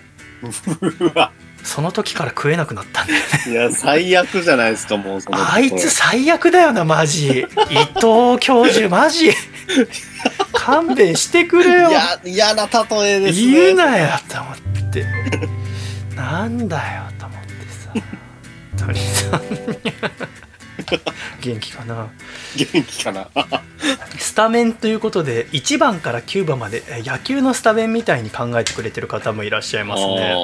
[1.65, 3.51] その時から食えなくなったんだよね。
[3.51, 5.51] いや、最悪じゃないですか、もうその。
[5.51, 7.39] あいつ最悪だよなマジ。
[7.39, 7.43] 伊
[7.95, 9.31] 藤教授マジ。
[10.53, 11.89] 勘弁してくれよ。
[12.23, 13.51] 嫌な例えですね。
[13.51, 14.55] 言うなよと思っ
[14.91, 15.05] て。
[16.15, 17.49] なんだよと思って
[18.77, 18.85] さ。
[18.85, 19.41] 鳥さん
[21.41, 22.09] 元気かな。
[22.55, 23.27] 元気かな。
[24.17, 30.35] スタメンということで1番から9番までえ野球のスタメンみたいに考えてくれてる方もいらっしゃいますね。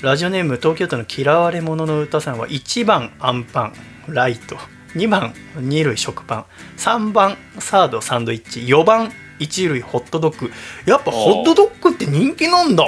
[0.00, 3.74] ラジオネーム東京都の嫌われ者の歌さんは1番アンパン
[4.08, 4.56] ライト。
[4.94, 6.44] 2番2類食パン。
[6.78, 8.60] 3番サードサンドイッチ。
[8.60, 10.52] 4番1類ホットドッグ。
[10.86, 12.84] やっぱホットドッグって人気なんだ。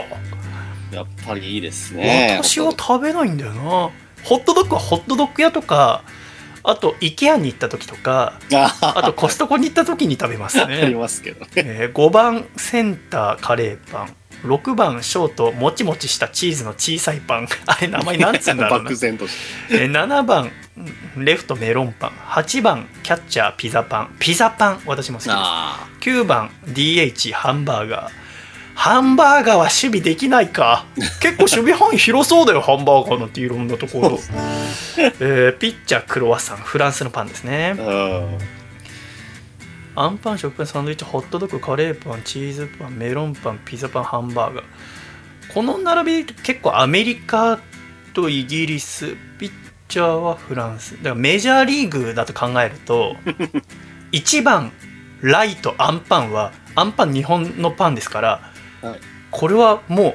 [0.92, 2.38] やっぱりいいですね。
[2.42, 3.90] 私は食べないんだよな。
[4.24, 6.02] ホットドッグはホットドッグ屋とか
[6.68, 11.50] あと IKEA に行った時とかああとコストコに行った時に食べます ありね、ますけどね。
[11.56, 14.14] えー5番センターカレーパン。
[14.44, 17.48] 6番ショートもちもちしたチーズの小さいパン。
[17.66, 18.84] あれ名前なんつうんだろうな。
[18.84, 19.32] 漠然とし
[19.70, 20.50] えー7番
[21.16, 22.10] レフトメロンパン。
[22.28, 24.16] 8番キャッチャーピザパン。
[24.18, 25.36] ピザパン私も好きです。
[25.38, 28.25] あ9番 DH ハンバーガー
[28.76, 30.84] ハンバーガーは守備できないか。
[31.20, 34.18] 結構守備範囲広そうだよハンバーガーなんていろんなところ、
[34.98, 37.74] えーピッチャークロワッサンフランスのパンですね。
[37.78, 37.82] あ。
[37.82, 38.38] うん。
[39.98, 44.64] アンパン食パンサンドイッチホットドッグカレーパンチーズパンメロンパンピザパンハンバーガー。
[45.54, 47.58] この並び結構アメリカ
[48.12, 49.50] とイギリスピッ
[49.88, 50.98] チャーはフランス。
[50.98, 53.16] だからメジャーリーグだと考えると
[54.12, 54.70] 1番
[55.22, 59.00] ライトアンパンはアンパン日本のパンですから、はい
[59.30, 60.14] これはもう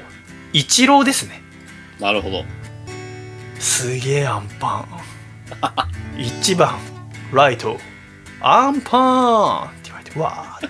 [0.52, 1.42] イチローですね。
[2.00, 2.44] なるほど。
[3.58, 6.18] すげえアンパン。
[6.18, 6.78] 1番。
[7.32, 7.78] ライト。
[8.40, 10.68] アンパンって言われてわー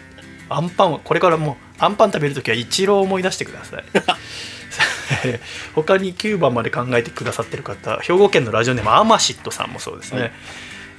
[0.51, 3.85] アンパンはこれからもうアンパン食べるときはイチローを思い出してください。
[5.75, 10.33] 他に9番まで考えてくださってる方兵庫県のラジオネームアマシットさんもそうですね、はい。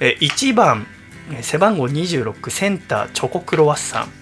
[0.00, 0.86] え1番
[1.32, 4.12] え背番号26センターチョコクロワッサン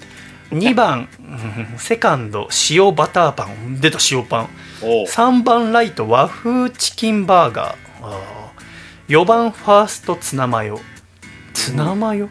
[0.52, 3.80] 2番うんセカンド塩バターパン。
[3.80, 4.48] 出た塩パン。
[4.82, 5.06] おう。
[5.06, 7.76] 3番ライト和風チキンバーガー。
[8.02, 9.20] あー。
[9.22, 10.80] 4番ファーストツナマヨ。
[11.54, 12.28] ツナマヨ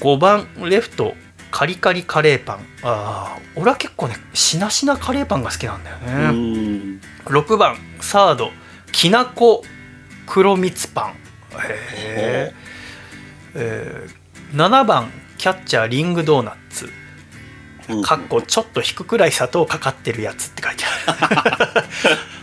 [0.00, 1.14] ？5番レフト
[1.50, 2.58] カリカリカレーパン。
[2.82, 3.60] あー。
[3.60, 7.00] 俺は結構ねしなしなカレーパンが好きなんだようね、ん。
[7.26, 8.50] 6番サード
[8.90, 9.62] きなこ
[10.26, 11.14] 黒蜜パン。
[11.60, 12.56] へー。
[13.54, 14.56] えー。
[14.56, 16.86] 7番キャッチャーリングドーナツ。
[16.86, 17.01] うん
[18.04, 21.82] かっこちょっと引くくらい砂糖かかってるやつって書いてある。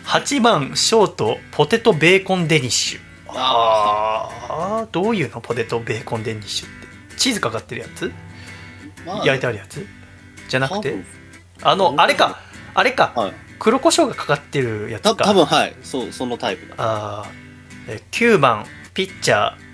[0.05, 2.99] 8番ショートポテトベーコンデニッシュ。
[3.27, 4.29] あ
[4.81, 7.15] あどういうのポテトベーコンデニッシュって。
[7.15, 8.11] チーズかかってるやつ？
[9.05, 9.25] まあ。
[9.25, 9.85] 焼いてあるやつ？
[10.47, 10.95] じゃなくて？
[11.61, 12.39] あのあれか。
[12.73, 13.13] あれか。
[13.15, 13.33] はい。
[13.59, 15.75] 黒胡椒がかかってるやつたか多分はい。
[15.83, 16.75] そう、そのタイプだ。
[16.77, 17.93] あー。
[17.93, 19.68] え9番ピッチャー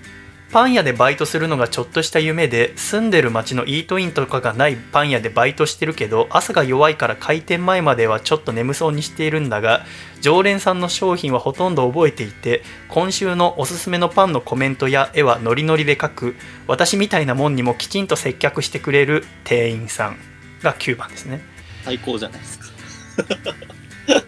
[0.52, 9.84] パン屋でバイトするのがちょっとした夢で住んでる町のイートインとかがないパン屋でバイトしてるけど朝が弱いから開店前まではちょっと眠そうにしているんだが
[10.20, 16.36] 常連さんの商品はほとんど覚えていて今週のおすすめのパンのコメントや絵はノリノリで描く
[16.68, 20.16] 私みたいなもんにもきちんと接客してくれる店員さん
[20.62, 21.40] が9番ですね
[21.84, 22.66] 最高じゃないですか。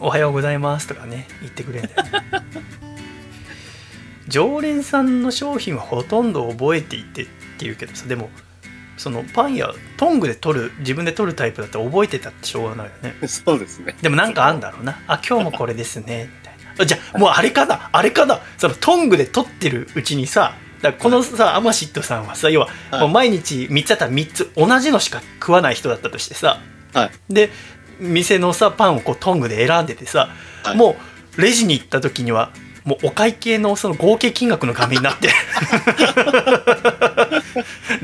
[0.00, 2.10] おはようございますとかね言ってくれるんだよね
[4.28, 7.30] 常連さんの商品はほとんど覚えていてって
[7.60, 8.30] 言うけどさでも
[8.96, 13.26] そのパンやトングで取る自分で取るタイプだって覚えてたってしょうがないよね。
[13.26, 13.96] そうですね。
[14.00, 15.00] でもなんかあんだろうな。
[15.06, 16.30] あ今日もこれですね。
[16.32, 16.82] みたいな。
[16.82, 17.90] あじゃあもうあれかな。
[17.92, 18.40] あれかな。
[18.56, 26.60] そのトングで取ってるうちにさだこのさアマシットさんはさ要ははいもう毎日3つあったら3つ同じのしか食わない人だったとしてさ
[26.92, 27.10] はい。
[27.28, 27.50] で
[27.98, 30.28] 店のさパンをこうトングで選んでてさ、
[30.62, 30.76] はい。
[30.76, 30.96] も
[31.36, 32.52] うレジに行った時には
[32.84, 35.28] もうお会計のその合計金額の画面になって。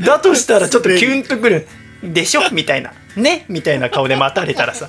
[0.00, 1.66] だとしたらちょっとキュンとくる
[2.02, 2.42] でしょ？
[2.50, 2.92] みたいな。
[3.16, 3.44] ね？
[3.48, 4.88] みたいな顔で待たれたらさ。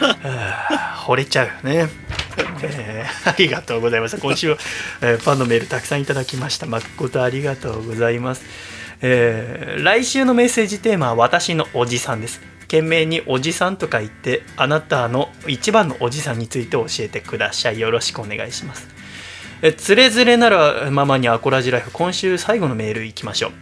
[0.00, 0.16] は
[0.70, 1.88] あ惚れちゃうよね、
[2.62, 4.16] えーありがとうございます。
[4.18, 4.56] 今週は、
[5.02, 6.66] えーファンのメールたくさんいただきました。
[6.66, 8.42] 誠ありがとうございます。
[9.02, 12.40] えー来週のメッセージテーマは私のおじさんです。
[12.62, 17.80] 懸命におじさんとか言ってあなたの一番のおじさんについて教えてください。
[17.80, 18.86] よろしくお願いします
[19.62, 21.90] えつれづれならままにアコラジライフ。
[21.90, 23.52] 今週最後のメールいきましょう。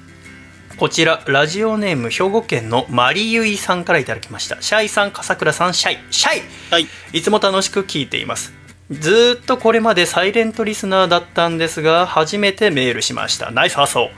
[0.77, 4.63] こちらラジオネーム兵庫県のマリユイさんからいただきました。
[4.63, 5.99] シャイさん笠倉さんシャイ。
[6.11, 6.43] シャイ。
[6.71, 6.87] はい。
[7.13, 8.53] いつも楽しく聞いています。
[8.91, 13.51] ずーっとこれまでサイレントリスナーだったんですが初めてメールしました。
[13.51, 14.11] ナイス発想。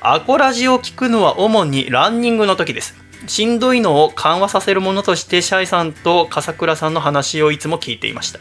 [0.00, 3.06] アコラジを聞くのは主にランニングの時です。
[3.26, 8.40] しんどいのを緩和させるものとしてシャイさんと笠倉さんの話をいつも聞いていました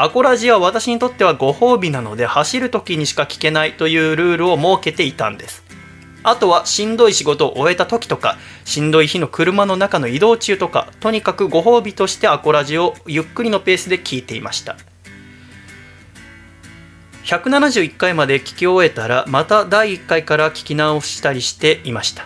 [0.00, 5.64] アコラジは私にとってはご褒美なので走る時にしか聞けないというルールを設けていたんです。
[6.22, 14.76] あとはしんどい仕事を終えた時とかしんどい日の車の中の移動中とかとにかくご褒美としてアコラジをゆっくりのペースで聞いていました。
[17.24, 22.24] 171回まで聞き終えたらまた第1回から聞き直したりしていました。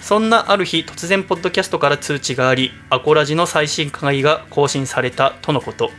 [0.00, 5.92] そんなある日突然ポッドキャストから通知がありアコラジの最新回が更新されたとのこと。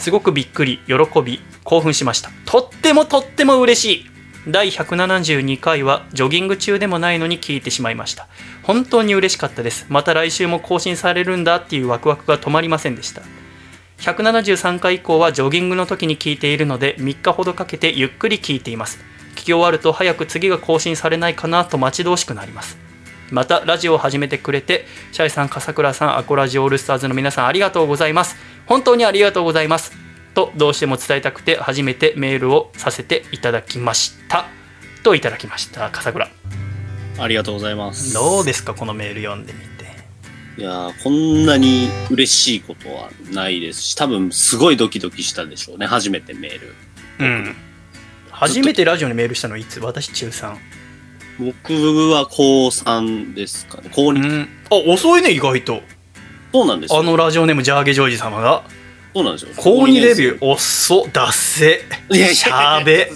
[0.00, 2.30] すごくびっくり喜び興奮しました。
[2.46, 4.10] とってもとっても嬉しい。
[4.48, 8.26] 第172回はジョギング中でもないのに聞いてしまいました。
[8.62, 9.84] 本当に嬉しかったです。
[9.90, 13.20] また来週も更新されるんだっていうワクワクが止まりませんでした。
[13.98, 18.98] 173回以降はジョギングの時に聞いているので3日ほどかけてゆっくり聞いています。
[19.34, 22.78] 聞き終わると早く次が更新されないかなと待ち遠しくなります。
[23.30, 28.36] またラジオを始めてくれてシャイさん笠倉さんアコラジオールスターズの皆さんありがとうございます。
[28.70, 29.90] 本当にありがとうございます。
[30.32, 34.46] とどうしても伝えたくて初めてメールをさせていただきました。
[35.02, 35.90] といただきました。
[35.90, 36.28] 笠倉。
[37.18, 38.14] ありがとうございます。
[38.14, 40.62] どうですかこのメール読んでみて。
[40.62, 46.74] いやーこんなに嬉しいことはないですし、多分すごいドキドキしたでしょうね、初めてメール。
[47.18, 47.56] うん。
[48.30, 49.80] 初めてラジオにメールしたのいつ？
[49.80, 50.56] 私中3
[51.40, 51.72] 僕
[52.12, 53.90] は高3ですかね。
[53.92, 54.22] 高2。
[54.22, 54.48] うん。
[54.70, 55.82] あ遅いね意外と
[56.52, 57.00] そうなんですよ。
[57.00, 58.62] あのラジオネームジャーゲジョージ様が
[59.12, 59.48] そうなんですよ。
[59.56, 60.38] 高2デビュー。
[60.38, 63.10] ー遅っダッセいやいやいやしゃべ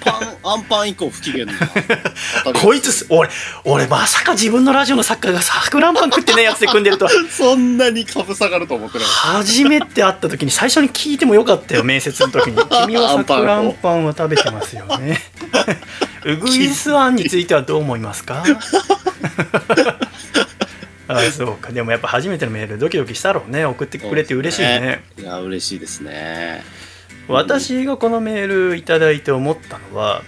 [0.00, 1.52] パン、 アンパン以降不機嫌な。
[2.54, 3.28] こいつす俺
[3.64, 7.10] 俺まさか自分のラジオの作家がサクランパン食ってねえやつで組んでるとは。
[7.30, 12.56] そんなに株下がると思ってなかっ初めて会った時に最初に聞いてもよかったよ面接の時に
[12.86, 15.20] 「君はサクランパンは食べてますよね」
[16.24, 18.44] ウグイスワンについてはどう思いますか？
[21.08, 21.72] あそうか。
[21.72, 23.64] でもやっぱ初めてのメールドキドキしたろうね。
[23.64, 25.02] 送ってくれて嬉しいね。
[25.16, 25.22] た。
[25.22, 26.62] いや、嬉しいですね。
[27.28, 30.22] 私がこのメールいただいて思ったのは、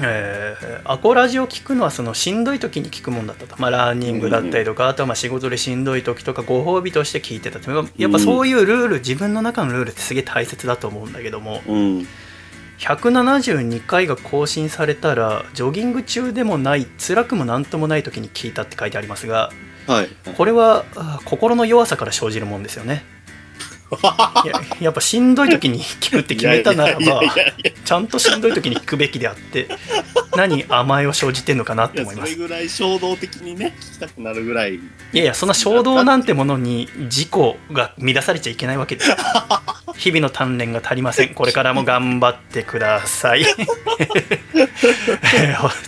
[0.00, 7.70] えーアコラジを聞くのはそのしんどい時に聞くもんだったと、まあ、ランニングだったりとか、あとはまあ仕事でしんどい時とかご褒美として聞いてたと。
[7.96, 12.06] やっぱそういうルール、自分の中のルールってすげえ大切だと思うんだけどもうん。
[12.80, 19.50] 172回が更新されたらジョギング中でもない辛くも何ともない時に聞いたって書いてありますが
[19.86, 20.08] はい。
[20.36, 20.84] これは
[21.24, 23.04] 心の弱さから生じるもんですよね
[24.44, 27.22] ややっぱしんどい時に聞くって決めたならば
[27.84, 29.68] ちゃんとしんどい時に聞くべきであって
[30.36, 32.32] 何甘えを生じてんのかなって思います。
[32.32, 34.76] それぐらい衝動的にね、聞きたくなるぐらい。
[34.76, 34.80] い
[35.12, 37.30] やいやそんな衝動なんてものに自己
[37.72, 39.04] が乱されちゃいけないわけで
[39.98, 41.34] 日々の鍛錬が足りません。
[41.34, 43.44] これからも頑張ってください。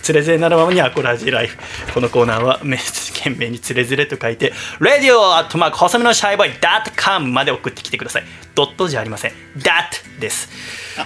[0.01, 1.57] つれづれなるままにアコラジライフ。
[1.93, 2.77] このコーナーはめ
[3.23, 6.51] 懸命につれづれと書いて Radio アットマーク細身のシャイボーイ
[6.95, 8.23] .com まで送ってきてください。
[8.55, 9.31] ドットじゃありません。
[9.57, 10.49] Dat です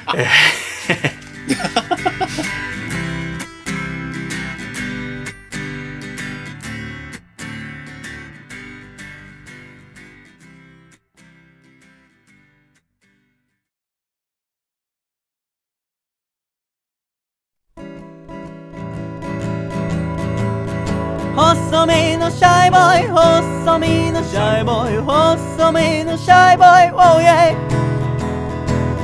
[22.28, 27.56] のシャイボーイ細身のシャイボーイ細身のシャイボーイ Oh yeah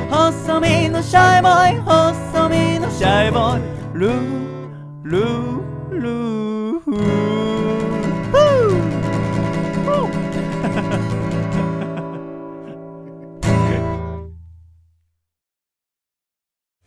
[0.09, 3.61] 細身のシャイボーイ細身のシャイボーイ
[3.97, 7.33] ルールールーフー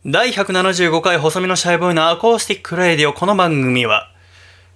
[0.05, 3.13] 第175回細身のシャイボーイのアコースティックレディオ。
[3.13, 4.13] この番組は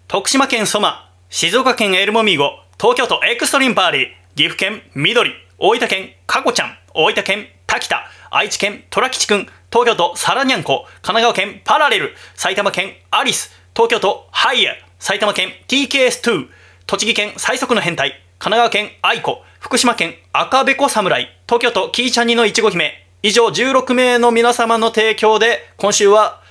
[0.08, 16.50] 徳島県ソマ静岡県エルモミーゴ東京都エクストリームパーリー岐阜県緑大分県かこちゃん大分県滝田愛知県虎吉くん東京都サラニャンコ神奈川県パラレル埼玉県アリス東京都ハイヤ埼玉県 TKS2
[16.86, 26.42] 栃木県最速の変態神奈川県愛子福島県赤べこ侍東京都キーちゃんにのいちご姫以上16名の皆様の提供で今週は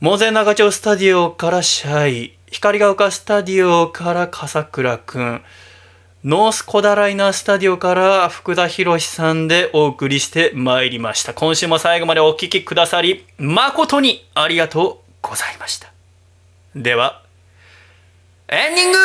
[0.00, 2.41] モゼ長町スタディオからシャイ。
[2.52, 5.42] 光が丘スタディオから笠倉くん。
[6.22, 11.32] ノースコダライナースタディオから福田博さんでお送りしてまいりました。
[11.32, 15.90] 今週も最後までお聴きくださり誠にありがとうございました。
[16.76, 17.22] では
[18.48, 18.98] エンディング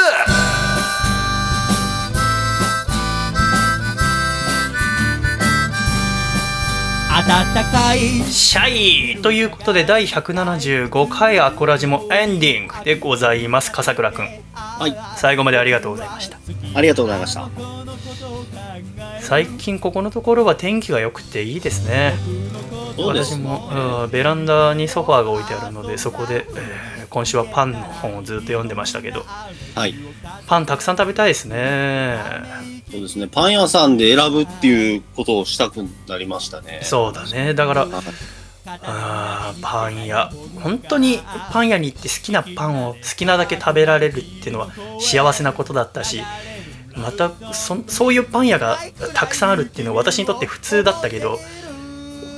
[7.25, 14.95] 暖かいシャイということで第175回アコラジもエンディングでございます笠倉くんはい。
[15.17, 16.37] 最後までありがとうございました
[16.75, 17.49] ありがとうございました。
[19.19, 22.13] 最近ここのところは天気が良くていいですね
[22.99, 29.23] 私も、うんベランダにソファーが置いてあるのでそこで、えー今週はパンの本をずっと読んでましたけど
[29.75, 29.95] はい。
[30.45, 32.19] パンたくさん食べたいですね
[32.91, 33.27] そうですね。
[33.27, 35.77] パン屋さんで選ぶっていうことをしたく
[36.07, 36.79] なりましたね。
[36.83, 37.87] そうだねだから
[38.83, 40.29] あパン屋
[40.61, 41.19] 本当に
[41.51, 44.69] パン屋に行って好きなパンを好きなだけ食べられるっていうのは
[44.99, 46.21] 幸せなことだったし
[46.95, 48.77] またそそういうパン屋が
[49.13, 51.39] たくさんあるっていうのは私にとって普通だったけど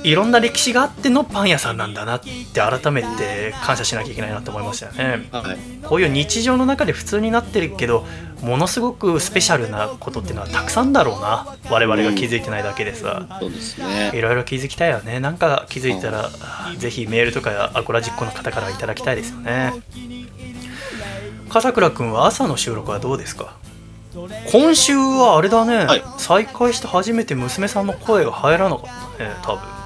[0.02, 5.28] いろんな歴史があってのパン屋さんなんだなって改めて感謝しなきゃいけないなと思いましたよね。
[5.30, 5.58] はい。
[5.84, 8.06] こういう日常の中で普通になってるけど
[8.42, 11.46] ものすごくスペシャルなことっていうのはたくさんだろうな。
[11.70, 14.12] 我々が気づいてないだけでさ、そうですね。
[14.14, 15.20] いろいろ気づきたいよね。
[15.20, 16.30] なんか気づいたら
[16.78, 19.74] ぜひメールとかアコラジックの方からいただきたいですよね。
[21.50, 23.54] 笠倉君は朝の収録はどうですか？
[24.50, 26.02] 今週はあれだね、はい。
[26.16, 29.79] 再開して初めて娘さんの声が入らなかったね多分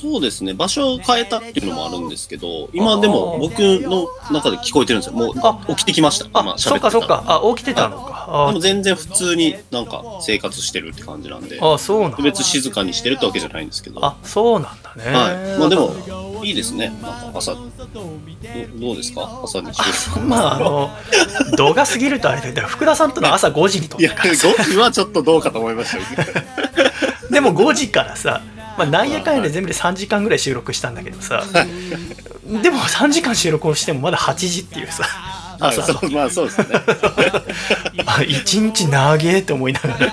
[0.00, 0.54] そうですね。
[0.54, 5.12] 場所を変えたっていうのもあるんですけど、今でも僕の中で聞こえてるんですよ。
[5.14, 6.26] もうあ起きてきました。
[6.26, 14.04] 今あそっかそっかあ起きてたのか、でも全然普通になんか生活してるって感じなんで、ああそうなんだ別に静かにしてるってわけじゃないんですけど。
[14.04, 15.58] あそうなんだねはい。
[15.58, 15.94] まあでも、
[16.44, 16.92] いいですね。
[17.02, 17.60] なんか朝、ど
[18.78, 19.40] どうですか？
[19.44, 19.82] 朝に収
[20.14, 20.20] 録。
[20.26, 20.90] まああの
[21.56, 26.04] 動画過ぎるとあれだけど福田さんとの朝5時に撮っいや、たからさ5時はちょっとどうかと思いましたよ。
[27.30, 28.40] でも5時からさ、
[28.78, 31.44] まあ、なんやかんやで全部で3時間ぐらい収録したんだけどさ。
[32.62, 35.04] でも3時間収録をしてもまだ8時っていうさ。
[35.60, 36.66] はい、そうまあそうですね。
[38.06, 40.12] あ一日長えと思いながら。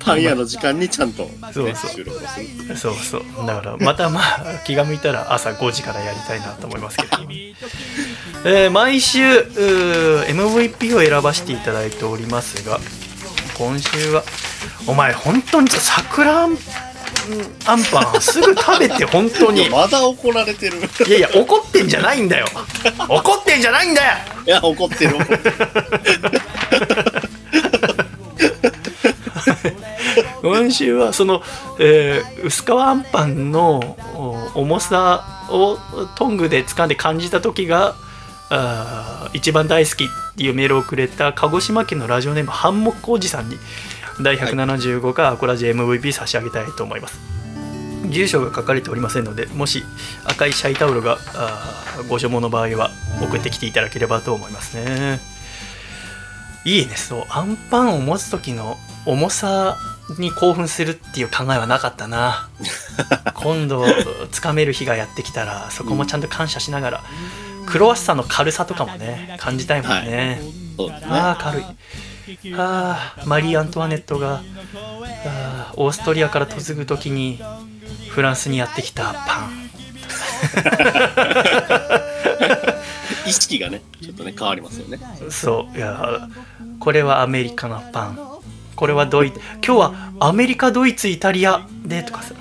[0.00, 1.90] パン屋の時間にちゃんと、ね、そうそう。
[1.92, 2.76] 収録をする。
[2.76, 3.46] そうそう。
[3.46, 7.08] だからまたまあ気が向いたら朝5時からやりたいなと思いますけど、
[8.44, 12.80] えー毎週 MVP を選ばせていただいておりますが
[13.58, 14.24] 今週は
[14.86, 16.56] お前本当に桜あん
[17.66, 20.78] あんパンすぐ食べて本当にまだ怒られてる。
[21.06, 22.46] いやいや怒ってんじゃないんだよ
[23.08, 25.52] 怒ってんじゃないんだよいや、怒ってる、怒ってる。
[30.42, 31.42] 今週はその、
[31.78, 33.96] えー薄皮あんパンの
[34.54, 35.78] お重さを
[36.16, 37.94] トングで掴んで感じた時が
[38.48, 43.56] あー一番大好きっていうメールをくれた鹿児島県のラジオネームハンモックおじさんに
[44.22, 47.18] 第175回アコラジ MVP 差し上げたいと思います。
[48.10, 49.84] 住所が書かれておりませんのでもし
[50.24, 51.18] 赤いシャイタオルが
[52.08, 52.90] ご所望の場合は
[53.22, 55.20] 送ってきていただければと思いますね。
[56.64, 57.24] いいねそう。
[57.30, 58.76] アンパンを持つ時の
[59.06, 59.78] 重さ
[60.18, 62.48] に興奮するっていう考えはなかったな。
[63.34, 63.86] 今度
[64.30, 67.00] つかめる日がやってきたらそこもちゃんと感謝しながら、
[67.66, 70.42] クロワッサンの軽さとかもね感じたいもんね、
[70.76, 71.06] そうですね。
[71.10, 71.64] ああ軽い
[72.56, 74.42] ああマリー・アントワネットが
[75.26, 77.40] あーオーストリアから嫁ぐ時に
[78.08, 79.70] フランスにやってきたパン。
[83.26, 84.98] 意識がね、ちょっとね、変わりますよね。
[85.28, 86.28] そういや
[86.80, 88.18] これはアメリカのパン。
[88.74, 92.34] これはドイツ今日はアメリカドイツイタリアでとかさ。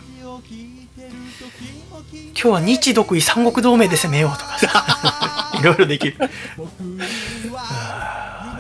[2.42, 5.20] 今日は日独伊三国同盟で攻めようとかさ。
[5.60, 6.18] いろいろできる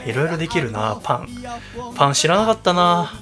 [0.09, 1.29] いろいろできるなパン。
[1.95, 3.13] パン知らなかったな。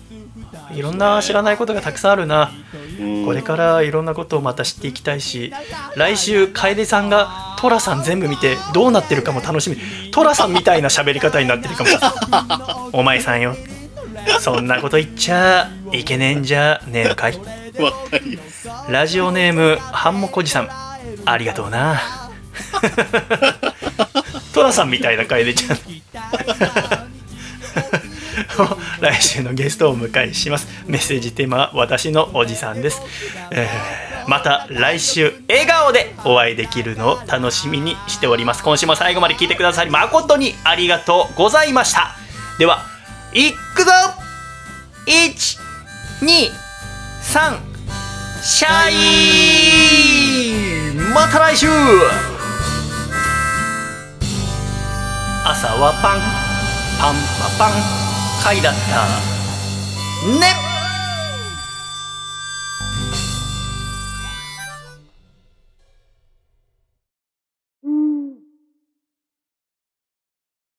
[0.73, 2.51] いろんな知らないことがたくさんあるな。
[2.99, 5.53] うんこれからいろんなことをまた知っていきたいし
[5.95, 9.77] 来週楓さんがトラさん全部見てどうなってるかも楽しみ。
[10.11, 12.89] トラさんみたいな喋り方になってるかも。
[12.99, 13.55] お前さんよ。
[14.39, 16.81] そんなこと言っちゃいけねえんじゃ。
[16.87, 17.39] ねえのかい。
[18.89, 20.69] ラジオネームハンモコジさん。
[21.25, 21.99] ありがとうな
[24.57, 25.77] トラさんみたいな楓ちゃん
[28.99, 30.67] 来週のゲストをお迎えします。
[30.87, 33.01] メッセージテーマは私のおじさんです、
[33.51, 38.61] えーまた来週笑顔でお会いできるのを楽しみにしております。
[38.61, 42.17] 今週も最後まで聞いてくださり誠にありがとうございました。
[42.59, 42.83] では
[43.33, 43.91] いくぞ
[45.07, 46.57] ！123
[48.43, 48.91] シャ
[50.91, 51.67] イまた来週！
[55.49, 56.19] 朝はパン
[56.99, 57.79] パンパパン
[58.43, 59.37] 貝だった。
[60.27, 60.66] ね